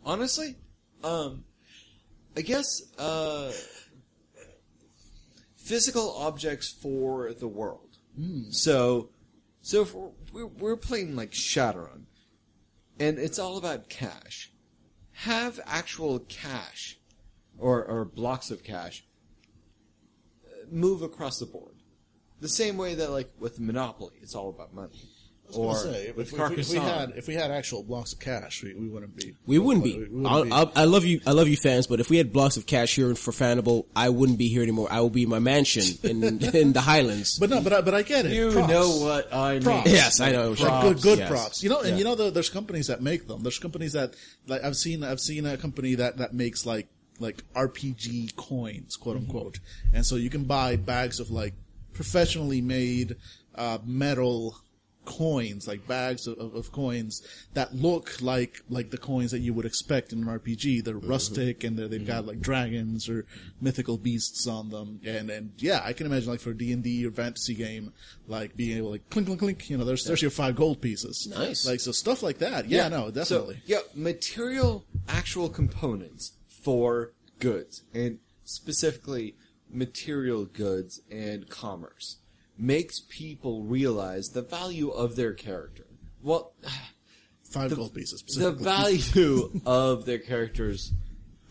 Honestly, 0.06 0.56
um, 1.04 1.46
I 2.36 2.42
guess 2.42 2.82
uh, 3.00 3.52
physical 5.56 6.14
objects 6.18 6.70
for 6.70 7.34
the 7.34 7.48
world. 7.48 7.98
So, 8.52 9.10
so 9.62 9.82
if 9.82 9.94
we're, 9.96 10.10
we're, 10.34 10.46
we're 10.46 10.78
playing 10.78 11.16
like 11.16 11.32
Shadowrun, 11.32 12.04
and 13.00 13.18
it's 13.18 13.40
all 13.40 13.58
about 13.58 13.90
cash. 13.90 14.52
Have 15.14 15.60
actual 15.66 16.20
cash, 16.20 17.00
or 17.58 17.84
or 17.86 18.04
blocks 18.04 18.52
of 18.52 18.64
cash, 18.64 19.06
move 20.74 21.02
across 21.02 21.40
the 21.40 21.46
board. 21.46 21.76
The 22.42 22.50
same 22.50 22.76
way 22.78 22.96
that 22.96 23.10
like 23.12 23.30
with 23.40 23.60
Monopoly, 23.60 24.14
it's 24.22 24.36
all 24.36 24.50
about 24.50 24.74
money. 24.74 25.00
I 25.46 25.48
was 25.48 25.58
Or 25.58 25.74
gonna 25.74 25.94
say, 25.94 26.08
if, 26.08 26.16
with 26.16 26.28
if, 26.28 26.34
we- 26.34 26.40
if 26.40 26.50
we 26.50 26.56
Carcassonne. 26.78 26.82
had 26.82 27.12
if 27.18 27.28
we 27.28 27.34
had 27.36 27.52
actual 27.52 27.84
blocks 27.84 28.14
of 28.14 28.20
cash, 28.20 28.64
we, 28.64 28.74
we 28.74 28.88
wouldn't 28.90 29.16
be. 29.16 29.36
We 29.46 29.60
wouldn't 29.60 29.84
be. 29.84 29.94
We 29.94 30.00
wouldn't 30.06 30.28
I'll, 30.28 30.44
be. 30.46 30.52
I'll, 30.52 30.72
I 30.76 30.84
love 30.86 31.04
you. 31.06 31.20
I 31.28 31.32
love 31.32 31.48
you, 31.50 31.58
fans. 31.58 31.86
But 31.88 32.00
if 32.00 32.10
we 32.10 32.18
had 32.18 32.32
blocks 32.34 32.56
of 32.58 32.66
cash 32.66 32.96
here 32.96 33.14
for 33.16 33.32
Fanable, 33.32 33.86
I 33.96 34.08
wouldn't 34.10 34.38
be 34.40 34.48
here 34.48 34.64
anymore. 34.64 34.88
I 34.90 35.02
would 35.02 35.12
be 35.14 35.24
in 35.24 35.30
my 35.30 35.40
mansion 35.40 35.84
in 36.04 36.24
in 36.56 36.74
the 36.74 36.82
Highlands. 36.82 37.40
but 37.40 37.50
no, 37.50 37.62
but 37.62 37.72
I, 37.74 37.82
but 37.82 37.94
I 37.94 38.02
get 38.04 38.26
it. 38.26 38.32
You 38.34 38.52
Props. 38.52 38.70
know 38.72 38.90
what 38.98 39.34
I 39.34 39.54
mean. 39.56 39.64
Props. 39.64 39.92
Yes, 39.92 40.20
I 40.22 40.32
know. 40.32 40.52
Like 40.52 40.82
good, 40.82 41.02
good 41.02 41.20
yes. 41.20 41.30
props. 41.30 41.62
You 41.64 41.70
know, 41.70 41.80
and 41.82 41.90
Yeah. 41.90 41.96
you 41.98 42.04
know, 42.06 42.16
the, 42.16 42.32
there's 42.32 42.50
companies 42.50 42.88
that 42.88 43.02
make 43.02 43.28
them. 43.28 43.44
There's 43.44 43.60
companies 43.60 43.94
that, 43.94 44.16
like, 44.48 44.64
I've 44.64 44.78
seen, 44.78 45.04
I've 45.04 45.20
seen 45.20 45.46
a 45.46 45.58
company 45.58 45.96
that, 45.96 46.18
that 46.18 46.34
makes 46.34 46.66
like, 46.66 46.88
like 47.20 47.44
RPG 47.54 48.36
coins, 48.36 48.96
quote 48.96 49.18
Mm-hmm. 49.18 49.26
unquote. 49.26 49.60
And 49.94 50.06
so 50.06 50.16
you 50.16 50.30
can 50.30 50.44
buy 50.46 50.76
bags 50.76 51.20
of 51.20 51.30
like 51.32 51.54
professionally 51.94 52.62
made, 52.62 53.16
uh, 53.56 53.78
metal 53.86 54.58
coins, 55.06 55.68
like 55.68 55.86
bags 55.86 56.28
of, 56.28 56.56
of, 56.56 56.72
coins 56.72 57.22
that 57.54 57.76
look 57.76 58.22
like, 58.22 58.62
like 58.70 58.90
the 58.90 58.98
coins 58.98 59.32
that 59.32 59.40
you 59.40 59.54
would 59.54 59.66
expect 59.66 60.14
in 60.14 60.20
an 60.20 60.40
RPG. 60.40 60.84
They're 60.84 60.94
Mm-hmm. 60.96 61.10
rustic 61.10 61.64
and 61.66 61.78
they're, 61.78 61.90
they've 61.90 62.08
got 62.08 62.26
like 62.26 62.40
dragons 62.40 63.10
or 63.10 63.26
mythical 63.62 63.98
beasts 63.98 64.48
on 64.48 64.70
them. 64.70 65.02
And, 65.06 65.30
and 65.30 65.52
yeah, 65.58 65.82
I 65.84 65.92
can 65.94 66.06
imagine 66.08 66.30
like 66.30 66.40
for 66.40 66.54
D&D 66.54 67.06
or 67.06 67.12
fantasy 67.12 67.54
game, 67.54 67.92
like 68.28 68.56
being 68.56 68.78
able 68.78 68.88
to 68.88 68.92
like 68.94 69.10
clink, 69.10 69.28
clink, 69.28 69.40
clink, 69.42 69.70
you 69.70 69.78
know, 69.78 69.84
there's, 69.84 70.06
there's 70.06 70.22
your 70.22 70.32
five 70.32 70.56
gold 70.56 70.80
pieces. 70.82 71.28
Nice. 71.30 71.68
Like, 71.68 71.82
so 71.82 71.92
stuff 71.92 72.24
like 72.24 72.38
that. 72.38 72.70
Yeah, 72.70 72.88
no, 72.88 73.12
definitely. 73.12 73.56
So, 73.56 73.62
yeah, 73.66 73.80
material, 73.94 74.86
actual 75.10 75.50
components 75.50 76.32
for 76.64 77.14
goods, 77.40 77.84
and 77.94 78.20
specifically 78.44 79.36
material 79.70 80.46
goods 80.46 81.02
and 81.12 81.50
commerce, 81.50 82.18
makes 82.58 83.02
people 83.10 83.64
realize 83.64 84.30
the 84.30 84.42
value 84.42 84.90
of 84.90 85.16
their 85.16 85.34
character. 85.34 85.86
Well, 86.22 86.54
five 87.44 87.70
the, 87.70 87.76
gold 87.76 87.94
pieces. 87.94 88.24
the 88.38 88.52
value 88.52 89.62
of 89.66 90.06
their 90.06 90.20
character's 90.20 90.94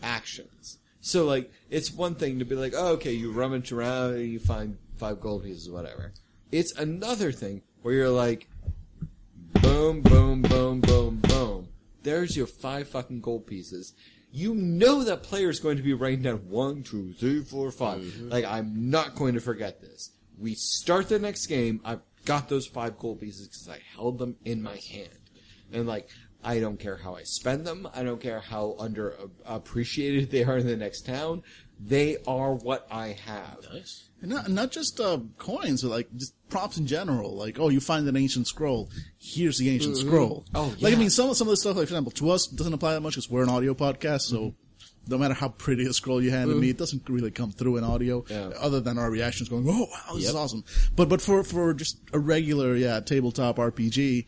actions. 0.01 0.79
So, 1.01 1.25
like, 1.25 1.51
it's 1.69 1.91
one 1.91 2.15
thing 2.15 2.39
to 2.39 2.45
be 2.45 2.55
like, 2.55 2.73
oh, 2.75 2.93
okay, 2.93 3.11
you 3.11 3.31
rummage 3.31 3.71
around 3.71 4.13
and 4.15 4.25
you 4.25 4.39
find 4.39 4.77
five 4.95 5.19
gold 5.19 5.43
pieces, 5.43 5.69
whatever. 5.69 6.13
It's 6.51 6.73
another 6.77 7.31
thing 7.31 7.61
where 7.81 7.93
you're 7.93 8.09
like, 8.09 8.47
boom, 9.61 10.01
boom, 10.01 10.41
boom, 10.43 10.81
boom, 10.81 11.17
boom. 11.17 11.67
There's 12.03 12.37
your 12.37 12.47
five 12.47 12.87
fucking 12.87 13.21
gold 13.21 13.47
pieces. 13.47 13.93
You 14.35 14.55
know 14.55 15.03
that 15.03 15.21
player 15.21 15.49
is 15.49 15.59
going 15.59 15.77
to 15.77 15.83
be 15.83 15.93
writing 15.93 16.23
down 16.23 16.49
one, 16.49 16.81
two, 16.81 17.13
three, 17.13 17.43
four, 17.43 17.69
five. 17.69 18.01
Mm-hmm. 18.01 18.29
Like, 18.29 18.45
I'm 18.45 18.89
not 18.89 19.13
going 19.13 19.35
to 19.35 19.39
forget 19.39 19.79
this. 19.79 20.09
We 20.39 20.55
start 20.55 21.07
the 21.07 21.19
next 21.19 21.45
game, 21.45 21.81
I've 21.85 22.01
got 22.25 22.49
those 22.49 22.65
five 22.65 22.97
gold 22.97 23.21
pieces 23.21 23.47
because 23.47 23.69
I 23.69 23.79
held 23.95 24.17
them 24.17 24.35
in 24.43 24.63
my 24.63 24.77
hand. 24.91 25.19
And 25.71 25.85
like, 25.85 26.09
I 26.43 26.59
don't 26.59 26.79
care 26.79 26.97
how 26.97 27.15
I 27.15 27.23
spend 27.23 27.65
them. 27.67 27.87
I 27.93 28.01
don't 28.01 28.19
care 28.19 28.39
how 28.39 28.75
under 28.79 29.15
appreciated 29.45 30.31
they 30.31 30.43
are 30.43 30.57
in 30.57 30.65
the 30.65 30.77
next 30.77 31.05
town. 31.05 31.43
They 31.79 32.17
are 32.27 32.53
what 32.53 32.87
I 32.89 33.09
have. 33.25 33.59
Nice. 33.71 34.09
And 34.23 34.31
not 34.31 34.49
not 34.49 34.71
just 34.71 34.99
uh, 34.99 35.19
coins, 35.37 35.83
but 35.83 35.89
like 35.89 36.07
just 36.15 36.33
props 36.49 36.77
in 36.77 36.87
general. 36.87 37.35
Like, 37.35 37.59
oh, 37.59 37.69
you 37.69 37.79
find 37.81 38.07
an 38.07 38.15
ancient 38.17 38.47
scroll. 38.47 38.89
Here's 39.19 39.57
the 39.59 39.69
ancient 39.69 39.97
scroll. 39.97 40.45
Oh, 40.55 40.73
yeah. 40.77 40.85
like 40.85 40.93
I 40.95 40.97
mean, 40.97 41.09
some 41.11 41.33
some 41.35 41.47
of 41.47 41.51
the 41.51 41.57
stuff, 41.57 41.75
like 41.75 41.87
for 41.87 41.93
example, 41.93 42.11
to 42.13 42.31
us 42.31 42.47
doesn't 42.47 42.73
apply 42.73 42.93
that 42.93 43.01
much 43.01 43.13
because 43.13 43.29
we're 43.29 43.43
an 43.43 43.49
audio 43.49 43.75
podcast. 43.75 44.21
So 44.21 44.55
Mm-hmm. 45.03 45.11
no 45.11 45.17
matter 45.17 45.33
how 45.33 45.49
pretty 45.49 45.85
a 45.85 45.91
scroll 45.91 46.23
you 46.23 46.31
handed 46.31 46.55
me, 46.55 46.69
it 46.69 46.77
doesn't 46.77 47.09
really 47.09 47.29
come 47.31 47.51
through 47.51 47.75
in 47.75 47.83
audio. 47.83 48.23
Yeah. 48.29 48.51
Other 48.57 48.79
than 48.79 48.97
our 48.97 49.11
reactions 49.11 49.49
going, 49.49 49.65
oh 49.67 49.87
wow, 49.91 50.15
this 50.15 50.29
is 50.29 50.35
awesome. 50.35 50.63
But 50.95 51.09
but 51.09 51.21
for 51.21 51.43
for 51.43 51.73
just 51.73 51.97
a 52.13 52.19
regular 52.19 52.73
yeah 52.77 53.01
tabletop 53.01 53.57
RPG. 53.57 54.25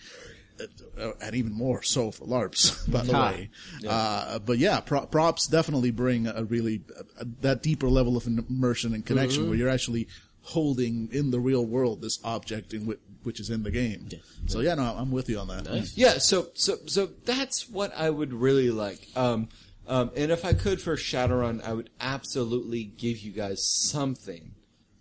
Uh, 1.00 1.12
And 1.22 1.36
even 1.36 1.52
more 1.54 1.82
so 1.84 2.12
for 2.12 2.26
LARPs, 2.26 2.86
by 2.92 3.04
the 3.04 3.14
Ah. 3.14 3.32
way. 3.32 3.50
Uh, 3.88 4.40
but 4.40 4.58
yeah, 4.58 4.80
pro- 4.80 5.06
props 5.06 5.48
definitely 5.48 5.92
bring 5.92 6.28
a 6.28 6.44
really 6.44 6.82
a, 7.20 7.26
that 7.42 7.62
deeper 7.64 7.90
level 7.90 8.16
of 8.18 8.28
immersion 8.28 8.94
and 8.94 9.06
connection 9.06 9.42
Mm-hmm. 9.42 9.50
where 9.50 9.58
you're 9.60 9.70
actually 9.70 10.08
holding 10.42 11.10
in 11.12 11.32
the 11.32 11.40
real 11.40 11.66
world 11.66 12.02
this 12.02 12.20
object 12.24 12.72
in 12.74 12.86
which, 12.86 13.00
which 13.24 13.40
is 13.40 13.50
in 13.50 13.64
the 13.64 13.72
game. 13.72 14.08
So 14.46 14.60
yeah, 14.60 14.76
no, 14.76 14.84
I'm 14.84 15.10
with 15.12 15.28
you 15.30 15.40
on 15.40 15.48
that. 15.48 15.66
Nice. 15.66 15.98
Yeah, 15.98 16.20
so 16.20 16.48
so 16.54 16.78
so 16.86 17.08
that's 17.26 17.68
what 17.70 17.92
I 17.98 18.10
would 18.12 18.32
really 18.32 18.70
like. 18.70 19.08
Um, 19.16 19.50
um, 19.88 20.12
and 20.16 20.32
if 20.32 20.46
I 20.46 20.54
could 20.54 20.80
for 20.82 20.96
Shadowrun, 20.96 21.64
I 21.64 21.74
would 21.74 21.90
absolutely 22.00 22.84
give 22.84 23.20
you 23.20 23.32
guys 23.32 23.66
something 23.66 24.54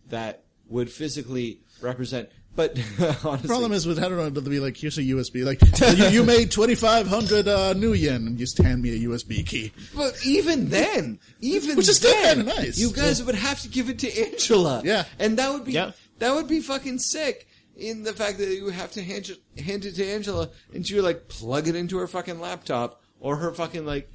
that 0.09 0.45
would 0.69 0.91
physically 0.91 1.61
represent. 1.83 2.31
But 2.57 2.79
honestly, 3.01 3.37
The 3.39 3.49
problem 3.49 3.73
is 3.73 3.87
with 3.87 3.99
I 3.99 4.03
don't 4.09 4.17
know 4.17 4.31
to 4.31 4.41
be 4.49 4.61
like 4.61 4.77
here's 4.77 4.97
a 4.99 5.03
USB 5.03 5.45
like 5.45 5.61
you, 5.99 6.07
you 6.21 6.23
made 6.25 6.51
2,500 6.53 7.49
uh, 7.49 7.75
nuyen 7.75 8.27
and 8.29 8.39
just 8.39 8.59
hand 8.59 8.83
me 8.83 8.91
a 9.05 9.09
USB 9.09 9.45
key. 9.47 9.73
But 9.95 10.15
even 10.25 10.69
then, 10.69 11.19
even 11.41 11.77
Which 11.77 11.89
is 11.89 11.97
still 11.97 12.13
then, 12.13 12.37
kinda 12.47 12.55
nice. 12.63 12.79
You 12.79 12.93
guys 12.93 13.23
would 13.23 13.35
have 13.35 13.61
to 13.63 13.69
give 13.69 13.89
it 13.91 13.99
to 14.01 14.27
Angela. 14.27 14.83
Yeah. 14.85 15.05
and 15.19 15.37
that 15.39 15.53
would 15.53 15.65
be 15.65 15.73
Yeah. 15.73 15.93
that 16.21 16.35
would 16.35 16.47
be 16.49 16.61
fucking 16.61 16.99
sick. 17.01 17.49
In 17.77 18.05
the 18.05 18.13
fact 18.13 18.39
that 18.39 18.49
you 18.55 18.69
have 18.69 18.93
to 18.93 19.03
hand 19.03 19.31
it, 19.31 19.61
hand 19.61 19.85
it 19.85 19.97
to 19.97 20.07
Angela 20.07 20.49
and 20.73 20.87
she 20.87 20.95
would 20.95 21.03
like 21.05 21.27
plug 21.27 21.67
it 21.67 21.75
into 21.75 21.99
her 21.99 22.07
fucking 22.07 22.39
laptop 22.41 23.03
or 23.19 23.35
her 23.37 23.53
fucking 23.53 23.85
like 23.85 24.09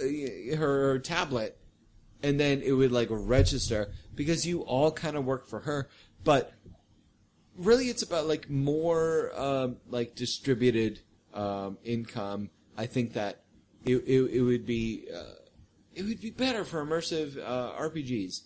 uh, 0.00 0.54
her 0.56 1.00
tablet, 1.00 1.58
and 2.22 2.38
then 2.38 2.62
it 2.62 2.70
would 2.72 2.92
like 2.92 3.08
register 3.10 3.90
because 4.14 4.46
you 4.46 4.60
all 4.60 4.92
kind 4.92 5.16
of 5.16 5.24
work 5.24 5.48
for 5.48 5.60
her, 5.60 5.88
but 6.22 6.52
really 7.62 7.86
it's 7.88 8.02
about 8.02 8.26
like 8.26 8.48
more 8.50 9.30
um, 9.38 9.76
like 9.88 10.14
distributed 10.14 11.00
um, 11.34 11.78
income. 11.84 12.50
I 12.76 12.86
think 12.86 13.14
that 13.14 13.42
it, 13.84 13.96
it, 14.06 14.22
it 14.32 14.40
would 14.42 14.66
be 14.66 15.06
uh, 15.14 15.22
it 15.94 16.04
would 16.04 16.20
be 16.20 16.30
better 16.30 16.64
for 16.64 16.84
immersive 16.84 17.38
uh, 17.38 17.72
RPGs. 17.80 18.40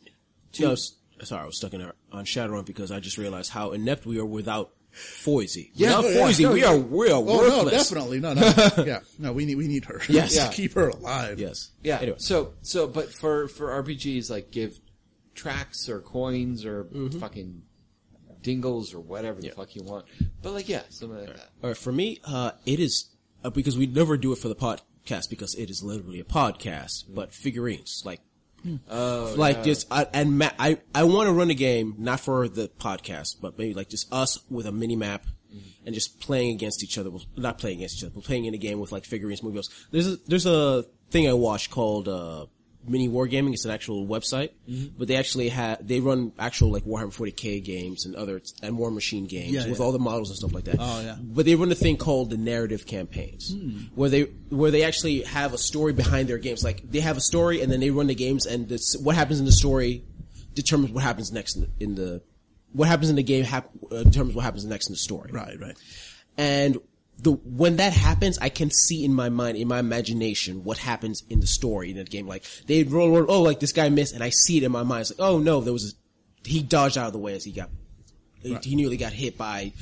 No, 0.61 0.73
s- 0.73 0.95
sorry, 1.23 1.43
I 1.43 1.47
was 1.47 1.57
stuck 1.59 1.75
in 1.75 1.83
our, 1.83 1.95
on 2.13 2.25
Shadowrun 2.25 2.65
because 2.65 2.91
I 2.91 3.01
just 3.01 3.19
realized 3.19 3.51
how 3.51 3.73
inept 3.73 4.07
we 4.07 4.19
are 4.19 4.25
without 4.27 4.71
Foisey. 4.95 5.71
Yeah, 5.75 5.99
without 6.01 6.39
yeah. 6.39 6.47
No, 6.49 6.53
we 6.55 6.61
yeah. 6.63 6.71
are 6.73 6.77
we 6.79 7.11
are 7.11 7.15
Oh 7.17 7.63
no, 7.65 7.71
definitely 7.71 8.19
no, 8.21 8.33
no, 8.33 8.43
yeah, 8.85 9.01
no. 9.19 9.33
We 9.33 9.45
need 9.45 9.57
we 9.57 9.69
need 9.69 9.85
her. 9.85 10.01
Yes. 10.09 10.31
to 10.35 10.41
Yeah. 10.41 10.49
keep 10.51 10.73
her 10.75 10.89
alive. 10.89 11.39
Yes. 11.39 11.71
Yeah. 11.83 11.99
Anyway. 12.01 12.17
So 12.19 12.55
so, 12.63 12.87
but 12.87 13.13
for 13.13 13.47
for 13.49 13.69
RPGs, 13.83 14.31
like 14.31 14.51
give 14.51 14.81
tracks 15.35 15.89
or 15.89 16.01
coins 16.01 16.65
or 16.65 16.85
Mm-hmm. 16.85 17.19
fucking 17.21 17.63
dingles 18.47 18.95
or 18.95 19.01
whatever 19.01 19.41
the 19.41 19.51
fuck 19.51 19.75
you 19.75 19.83
want. 19.83 20.07
But 20.43 20.53
like, 20.53 20.69
yeah, 20.69 20.83
something 20.89 21.19
like 21.19 21.35
that. 21.35 21.51
All 21.63 21.71
right, 21.71 21.77
for 21.77 21.93
me, 21.93 22.21
uh, 22.25 22.53
it 22.65 22.79
is 22.79 23.11
uh, 23.45 23.51
because 23.51 23.77
we 23.77 23.87
never 23.87 24.17
do 24.17 24.33
it 24.33 24.39
for 24.39 24.49
the 24.49 24.55
podcast 24.55 25.29
because 25.29 25.55
it 25.57 25.69
is 25.69 25.83
literally 25.83 26.21
a 26.21 26.25
podcast, 26.25 27.05
but 27.09 27.33
figurines 27.33 28.03
like. 28.05 28.21
Oh, 28.91 29.33
like 29.37 29.59
yeah. 29.59 29.63
just 29.63 29.87
I, 29.93 30.09
and 30.13 30.39
ma- 30.39 30.51
I 30.59 30.79
I 30.93 31.05
want 31.05 31.29
to 31.29 31.33
run 31.33 31.51
a 31.51 31.55
game 31.55 31.95
not 31.99 32.19
for 32.19 32.49
the 32.49 32.69
podcast, 32.81 33.37
but 33.41 33.57
maybe 33.57 33.75
like 33.75 33.89
just 33.89 34.13
us 34.13 34.41
with 34.51 34.67
a 34.67 34.73
mini 34.73 34.97
map 34.97 35.25
and 35.85 35.95
just 35.95 36.21
playing 36.21 36.53
against 36.55 36.83
each 36.83 36.99
other. 36.99 37.11
Well, 37.11 37.23
Not 37.37 37.59
playing 37.59 37.79
against 37.79 37.99
each 37.99 38.05
other, 38.05 38.15
but 38.15 38.25
playing 38.25 38.47
in 38.47 38.55
a 38.55 38.59
game 38.59 38.81
with 38.81 38.91
like 38.91 39.05
figurines, 39.05 39.43
movies. 39.43 39.69
There's 39.93 40.09
a, 40.09 40.17
there's 40.27 40.47
a 40.47 40.85
thing 41.11 41.29
I 41.29 41.33
watched 41.35 41.71
called 41.71 42.09
uh, 42.09 42.47
Mini 42.89 43.09
Wargaming. 43.09 43.53
It's 43.53 43.65
an 43.65 43.71
actual 43.71 44.07
website, 44.07 44.51
but 44.99 45.09
they 45.09 45.17
actually 45.17 45.49
have 45.51 45.87
they 45.87 46.01
run 46.01 46.33
actual 46.39 46.71
like 46.73 46.85
Warhammer 46.85 47.15
40k 47.15 47.63
games 47.65 48.07
and 48.07 48.15
other 48.17 48.41
and 48.63 48.77
War 48.79 48.91
Machine 48.91 49.27
games 49.27 49.53
Yeah, 49.53 49.69
with 49.69 49.79
yeah. 49.79 49.85
all 49.85 49.93
the 49.93 49.99
models 49.99 50.31
and 50.31 50.39
stuff 50.39 50.53
like 50.53 50.65
that. 50.65 50.77
Oh, 50.79 51.01
yeah. 51.01 51.17
But 51.21 51.45
they 51.47 51.55
run 51.55 51.71
a 51.73 51.75
thing 51.75 51.97
called 51.97 52.31
the 52.31 52.37
narrative 52.37 52.87
campaigns, 52.87 53.55
where 53.95 54.11
they 54.11 54.23
where 54.51 54.71
they 54.71 54.85
actually 54.85 55.23
have 55.23 55.53
a 55.55 55.59
story 55.59 55.93
behind 55.93 56.29
their 56.29 56.39
games. 56.39 56.63
Like 56.65 56.91
they 56.91 57.01
have 57.01 57.17
a 57.17 57.21
story, 57.23 57.61
and 57.63 57.71
then 57.71 57.81
they 57.81 57.91
run 57.91 58.07
the 58.07 58.15
games, 58.15 58.47
and 58.47 58.69
this, 58.69 58.97
what 58.97 59.17
happens 59.17 59.39
in 59.41 59.47
the 59.47 59.53
story 59.53 60.05
determines 60.55 60.93
what 60.93 61.03
happens 61.03 61.33
next 61.33 61.57
in 61.57 61.63
the, 61.63 61.69
in 61.85 61.95
the 61.95 62.23
what 62.73 62.89
happens 62.89 63.09
in 63.11 63.17
the 63.17 63.23
game 63.23 63.45
hap, 63.45 63.71
uh, 63.91 64.03
determines 64.03 64.35
what 64.35 64.45
happens 64.45 64.65
next 64.65 64.89
in 64.89 64.93
the 64.93 64.99
story. 64.99 65.31
Right, 65.33 65.59
right. 65.61 65.77
And 66.37 66.79
the 67.19 67.33
when 67.33 67.77
that 67.77 67.93
happens, 67.93 68.39
I 68.39 68.49
can 68.49 68.71
see 68.71 69.05
in 69.05 69.15
my 69.15 69.29
mind, 69.29 69.57
in 69.57 69.69
my 69.69 69.79
imagination, 69.79 70.65
what 70.65 70.79
happens 70.79 71.23
in 71.31 71.41
the 71.41 71.47
story 71.47 71.91
in 71.91 71.97
the 71.97 72.05
game. 72.05 72.27
Like 72.27 72.45
they 72.67 72.83
roll, 72.83 73.11
roll 73.11 73.27
oh, 73.29 73.43
like 73.43 73.61
this 73.61 73.73
guy 73.73 73.89
missed, 73.89 74.15
and 74.15 74.23
I 74.23 74.31
see 74.31 74.59
it 74.59 74.63
in 74.63 74.73
my 74.73 74.83
mind. 74.83 75.03
It's 75.03 75.19
like, 75.19 75.29
oh 75.29 75.39
no, 75.39 75.61
there 75.61 75.73
was 75.73 75.95
a, 75.95 76.49
he 76.49 76.63
dodged 76.63 76.99
out 76.99 77.07
of 77.07 77.13
the 77.13 77.19
way 77.19 77.35
as 77.35 77.45
he 77.45 77.53
got, 77.53 77.71
he, 78.43 78.57
he 78.63 78.77
nearly 78.77 78.97
got 78.97 79.13
hit 79.13 79.39
by 79.39 79.73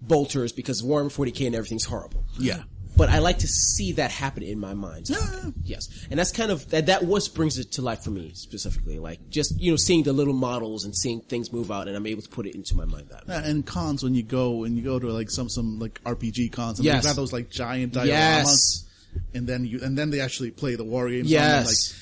bolters 0.00 0.52
because 0.52 0.82
Warhammer 0.82 1.14
40k 1.14 1.46
and 1.46 1.54
everything's 1.54 1.84
horrible. 1.84 2.24
Yeah. 2.38 2.62
But 2.98 3.08
I 3.08 3.20
like 3.20 3.38
to 3.38 3.46
see 3.48 3.92
that 3.92 4.10
happen 4.10 4.42
in 4.42 4.58
my 4.58 4.74
mind. 4.74 5.08
Yeah. 5.08 5.16
Yes, 5.64 5.88
and 6.10 6.18
that's 6.18 6.32
kind 6.32 6.50
of 6.50 6.68
that. 6.70 6.86
That 6.86 7.04
what 7.04 7.26
brings 7.34 7.56
it 7.58 7.72
to 7.72 7.82
life 7.82 8.02
for 8.02 8.10
me 8.10 8.32
specifically. 8.34 8.98
Like 8.98 9.30
just 9.30 9.58
you 9.58 9.70
know 9.70 9.76
seeing 9.76 10.02
the 10.02 10.12
little 10.12 10.34
models 10.34 10.84
and 10.84 10.94
seeing 10.96 11.20
things 11.20 11.52
move 11.52 11.70
out, 11.70 11.86
and 11.88 11.96
I'm 11.96 12.06
able 12.06 12.22
to 12.22 12.28
put 12.28 12.46
it 12.46 12.54
into 12.56 12.74
my 12.76 12.84
mind 12.84 13.08
that 13.10 13.26
way. 13.26 13.34
Yeah, 13.34 13.44
and 13.48 13.64
cons 13.64 14.02
when 14.02 14.14
you 14.14 14.22
go 14.24 14.64
and 14.64 14.76
you 14.76 14.82
go 14.82 14.98
to 14.98 15.06
like 15.12 15.30
some 15.30 15.48
some 15.48 15.78
like 15.78 16.02
RPG 16.04 16.50
cons 16.52 16.80
and 16.80 16.86
Yes. 16.86 17.04
they've 17.04 17.10
got 17.10 17.16
those 17.16 17.32
like 17.32 17.48
giant 17.50 17.94
dioramas, 17.94 18.06
Yes. 18.06 18.84
and 19.32 19.46
then 19.46 19.64
you 19.64 19.80
and 19.82 19.96
then 19.96 20.10
they 20.10 20.20
actually 20.20 20.50
play 20.50 20.74
the 20.74 20.84
war 20.84 21.08
games. 21.08 21.30
Yes. 21.30 21.94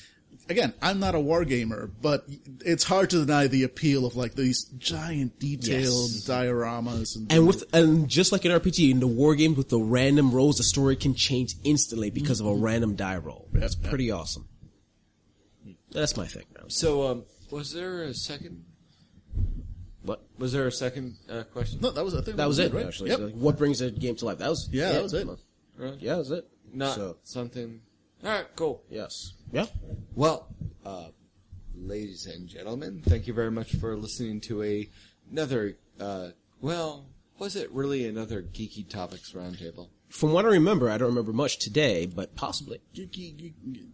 On 0.48 0.54
them, 0.56 0.58
like 0.58 0.58
again, 0.58 0.74
I'm 0.82 1.00
not 1.00 1.14
a 1.14 1.20
war 1.20 1.44
gamer, 1.44 1.90
but 2.02 2.24
it's 2.64 2.84
hard 2.84 3.10
to 3.10 3.24
deny 3.24 3.46
the 3.46 3.62
appeal 3.64 4.06
of 4.06 4.16
like 4.16 4.34
these 4.34 4.64
giant 4.78 5.38
detailed 5.38 6.10
Yes. 6.10 6.24
dioramas 6.28 7.16
and, 7.16 7.32
And 7.32 7.46
with 7.46 7.64
and 7.74 8.08
just 8.08 8.32
like 8.32 8.44
an 8.44 8.52
RPG 8.52 8.90
in 8.90 9.00
the 9.00 9.06
war 9.06 9.34
games 9.34 9.56
with 9.56 9.68
the 9.68 9.78
random 9.80 10.32
rolls, 10.32 10.56
the 10.58 10.64
story 10.64 10.96
can 10.96 11.14
change 11.14 11.54
instantly 11.64 12.10
because 12.10 12.40
of 12.40 12.46
a 12.46 12.54
random 12.54 12.94
die 12.96 13.16
roll. 13.18 13.48
That's 13.52 13.76
Yeah. 13.82 13.88
pretty 13.88 14.10
awesome. 14.10 14.48
That's 15.92 16.16
my 16.16 16.26
thing. 16.26 16.44
So, 16.68 17.06
um, 17.08 17.24
was 17.50 17.72
there 17.72 18.02
a 18.02 18.14
second? 18.14 18.64
What? 20.02 20.22
Was 20.38 20.52
there 20.52 20.66
a 20.66 20.72
second 20.72 21.16
uh, 21.28 21.42
question? 21.44 21.80
no, 21.80 21.90
that 21.90 22.04
was 22.04 22.14
I 22.14 22.20
think 22.20 22.36
That 22.36 22.46
was 22.48 22.58
it, 22.58 22.72
right? 22.72 22.86
actually. 22.86 23.10
Yep. 23.10 23.18
Like, 23.20 23.34
what 23.34 23.56
brings 23.58 23.80
a 23.80 23.90
game 23.90 24.14
to 24.16 24.24
life? 24.24 24.38
That 24.38 24.50
was 24.50 24.68
Yeah, 24.70 24.92
that 24.92 25.02
was 25.02 25.14
it. 25.14 25.26
Right? 25.78 25.94
Yeah, 26.00 26.12
that 26.12 26.18
was 26.18 26.30
it. 26.30 26.48
Not 26.72 26.94
So, 26.94 27.16
something. 27.24 27.80
All 28.24 28.30
right, 28.30 28.46
cool. 28.56 28.82
yes. 28.90 29.32
Yeah. 29.52 29.66
Well, 30.14 30.48
uh, 30.84 31.08
ladies 31.74 32.26
and 32.26 32.48
gentlemen, 32.48 33.02
thank 33.04 33.26
you 33.26 33.34
very 33.34 33.50
much 33.50 33.74
for 33.76 33.96
listening 33.96 34.40
to 34.42 34.62
a 34.62 34.88
another. 35.30 35.76
Uh, 36.00 36.28
well, 36.60 37.06
was 37.38 37.56
it 37.56 37.70
really 37.72 38.06
another 38.06 38.42
geeky 38.42 38.88
topics 38.88 39.32
roundtable? 39.32 39.88
From 40.08 40.32
what 40.32 40.44
I 40.44 40.48
remember, 40.48 40.90
I 40.90 40.98
don't 40.98 41.08
remember 41.08 41.32
much 41.32 41.58
today, 41.58 42.06
but 42.06 42.34
possibly 42.34 42.80
geeky, 42.94 43.34
geeky, 43.34 43.86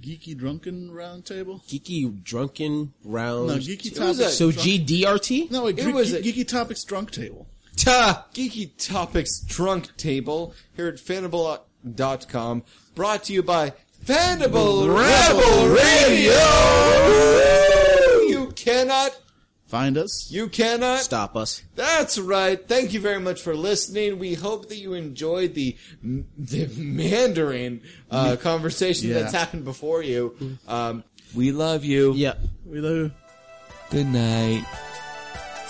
geeky 0.00 0.36
drunken 0.36 0.90
round 0.92 1.24
table. 1.24 1.62
geeky 1.68 2.22
drunken 2.22 2.92
round. 3.04 3.48
No, 3.48 3.54
geeky 3.56 3.86
It 3.92 3.98
was 3.98 4.18
topics. 4.18 4.32
a- 4.34 4.36
so 4.36 4.50
drunk- 4.52 4.68
GDRT. 4.68 5.50
No, 5.50 5.64
wait, 5.64 5.78
It 5.78 5.90
ge- 5.90 5.94
was 5.94 6.10
ge- 6.10 6.14
a- 6.14 6.22
geeky 6.22 6.46
topics 6.46 6.84
drunk 6.84 7.10
table. 7.10 7.48
Ta! 7.76 8.26
Geeky 8.34 8.70
Topics 8.76 9.40
Drunk 9.40 9.96
Table 9.96 10.52
here 10.76 10.88
at 10.88 10.96
Fanable.com, 10.96 12.62
brought 12.94 13.24
to 13.24 13.32
you 13.32 13.42
by 13.42 13.72
Fanable 14.04 14.88
Rebel 14.88 15.68
Radio! 15.68 16.40
You 18.28 18.52
cannot, 18.56 19.16
Find 19.66 19.96
us. 19.98 20.28
you 20.30 20.48
cannot 20.48 21.00
Stop 21.00 21.36
us. 21.36 21.62
That's 21.76 22.18
right. 22.18 22.66
Thank 22.66 22.92
you 22.92 23.00
very 23.00 23.20
much 23.20 23.40
for 23.40 23.54
listening. 23.54 24.18
We 24.18 24.34
hope 24.34 24.68
that 24.68 24.78
you 24.78 24.94
enjoyed 24.94 25.54
the 25.54 25.76
the 26.02 26.66
Mandarin 26.76 27.82
uh, 28.10 28.36
conversation 28.36 29.08
Yeah. 29.10 29.20
that's 29.20 29.32
happened 29.34 29.64
before 29.64 30.02
you. 30.02 30.58
Um, 30.66 31.04
we 31.34 31.52
love 31.52 31.84
you. 31.84 32.12
Yeah. 32.14 32.34
We 32.66 32.80
love. 32.80 32.96
You. 32.96 33.10
Good 33.90 34.06
night. 34.06 34.64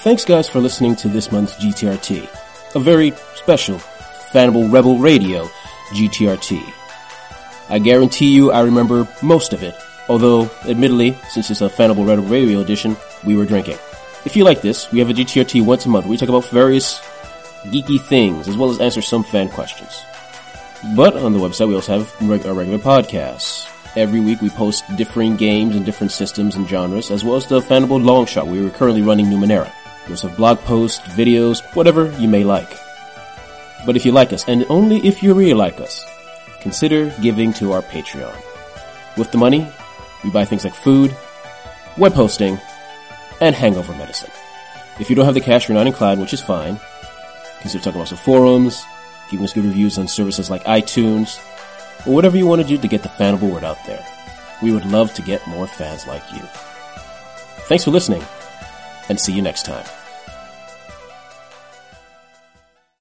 Thanks 0.03 0.24
guys 0.24 0.49
for 0.49 0.61
listening 0.61 0.97
to 0.97 1.09
this 1.09 1.31
month's 1.31 1.55
GTRT. 1.57 2.26
A 2.74 2.78
very 2.81 3.11
special 3.35 3.76
Fanable 4.33 4.72
Rebel 4.72 4.97
Radio 4.99 5.45
GTRT. 5.91 6.62
I 7.71 7.79
guarantee 7.79 8.35
you 8.35 8.51
I 8.51 8.62
remember 8.62 9.07
most 9.23 9.53
of 9.53 9.62
it, 9.62 9.77
although 10.09 10.51
admittedly, 10.66 11.16
since 11.31 11.51
it's 11.51 11.61
a 11.61 11.68
Fanable 11.68 12.07
Rebel 12.07 12.25
Radio 12.25 12.61
edition, 12.61 12.97
we 13.25 13.37
were 13.37 13.47
drinking. 13.47 13.79
If 14.25 14.35
you 14.35 14.43
like 14.43 14.61
this, 14.61 14.91
we 14.91 14.99
have 14.99 15.09
a 15.09 15.12
GTRT 15.12 15.64
once 15.64 15.87
a 15.87 15.89
month 15.89 16.05
where 16.05 16.11
we 16.11 16.16
talk 16.16 16.29
about 16.29 16.47
various 16.47 16.99
geeky 17.66 18.01
things 18.01 18.49
as 18.49 18.57
well 18.57 18.71
as 18.71 18.81
answer 18.81 19.01
some 19.01 19.23
fan 19.23 19.49
questions. 19.49 20.03
But 20.97 21.16
on 21.16 21.33
the 21.33 21.39
website, 21.39 21.68
we 21.68 21.75
also 21.75 22.01
have 22.01 22.23
our 22.23 22.55
regular 22.55 22.79
podcasts. 22.79 23.68
Every 23.97 24.21
week, 24.21 24.41
we 24.41 24.51
post 24.51 24.85
differing 24.97 25.37
games 25.37 25.77
and 25.77 25.85
different 25.85 26.12
systems 26.12 26.57
and 26.57 26.68
genres, 26.68 27.11
as 27.11 27.25
well 27.25 27.37
as 27.37 27.47
the 27.47 27.61
Fanable 27.61 28.03
Long 28.03 28.27
Shot. 28.27 28.47
We 28.47 28.64
are 28.64 28.71
currently 28.71 29.03
running 29.03 29.27
Numenera. 29.27 29.71
We 30.07 30.12
also 30.12 30.29
have 30.29 30.37
blog 30.37 30.59
posts, 30.61 31.01
videos, 31.11 31.62
whatever 31.75 32.11
you 32.18 32.29
may 32.29 32.45
like. 32.45 32.71
But 33.87 33.97
if 33.97 34.07
you 34.07 34.12
like 34.12 34.33
us, 34.33 34.49
and 34.49 34.64
only 34.68 34.99
if 35.07 35.23
you 35.23 35.35
really 35.35 35.55
like 35.55 35.81
us, 35.81 36.05
consider 36.61 37.11
giving 37.21 37.53
to 37.55 37.73
our 37.73 37.83
Patreon. 37.83 38.35
With 39.17 39.33
the 39.33 39.39
money, 39.39 39.67
we 40.23 40.31
buy 40.31 40.45
things 40.45 40.65
like 40.65 40.75
food, 40.75 41.15
web 41.97 42.13
hosting, 42.13 42.59
and 43.41 43.55
hangover 43.55 43.95
medicine. 43.95 44.31
If 44.99 45.09
you 45.09 45.17
don't 45.17 45.25
have 45.25 45.35
the 45.35 45.41
cash, 45.41 45.69
you're 45.69 45.77
not 45.77 45.87
inclined, 45.87 46.21
which 46.21 46.35
is 46.35 46.41
fine. 46.41 46.79
Consider 47.61 47.83
talking 47.83 48.01
about 48.01 48.09
some 48.09 48.19
forums, 48.19 48.85
giving 49.31 49.45
us 49.45 49.53
good 49.53 49.65
reviews 49.65 49.99
on 49.99 50.09
services 50.09 50.51
like 50.51 50.65
iTunes, 50.65 51.39
or 52.07 52.15
whatever 52.15 52.37
you 52.37 52.47
want 52.47 52.63
to 52.63 52.69
do 52.69 52.79
to 52.79 52.89
get 52.89 53.03
the 53.03 53.09
fanable 53.09 53.51
word 53.51 53.65
out 53.65 53.79
there. 53.87 54.05
We 54.63 54.73
would 54.73 54.85
love 54.87 55.15
to 55.15 55.23
get 55.23 55.47
more 55.47 55.67
fans 55.67 56.07
like 56.07 56.23
you. 56.33 56.43
Thanks 57.69 57.85
for 57.85 57.91
listening, 57.91 58.25
and 59.09 59.19
see 59.19 59.33
you 59.33 59.43
next 59.43 59.65
time. 59.65 59.87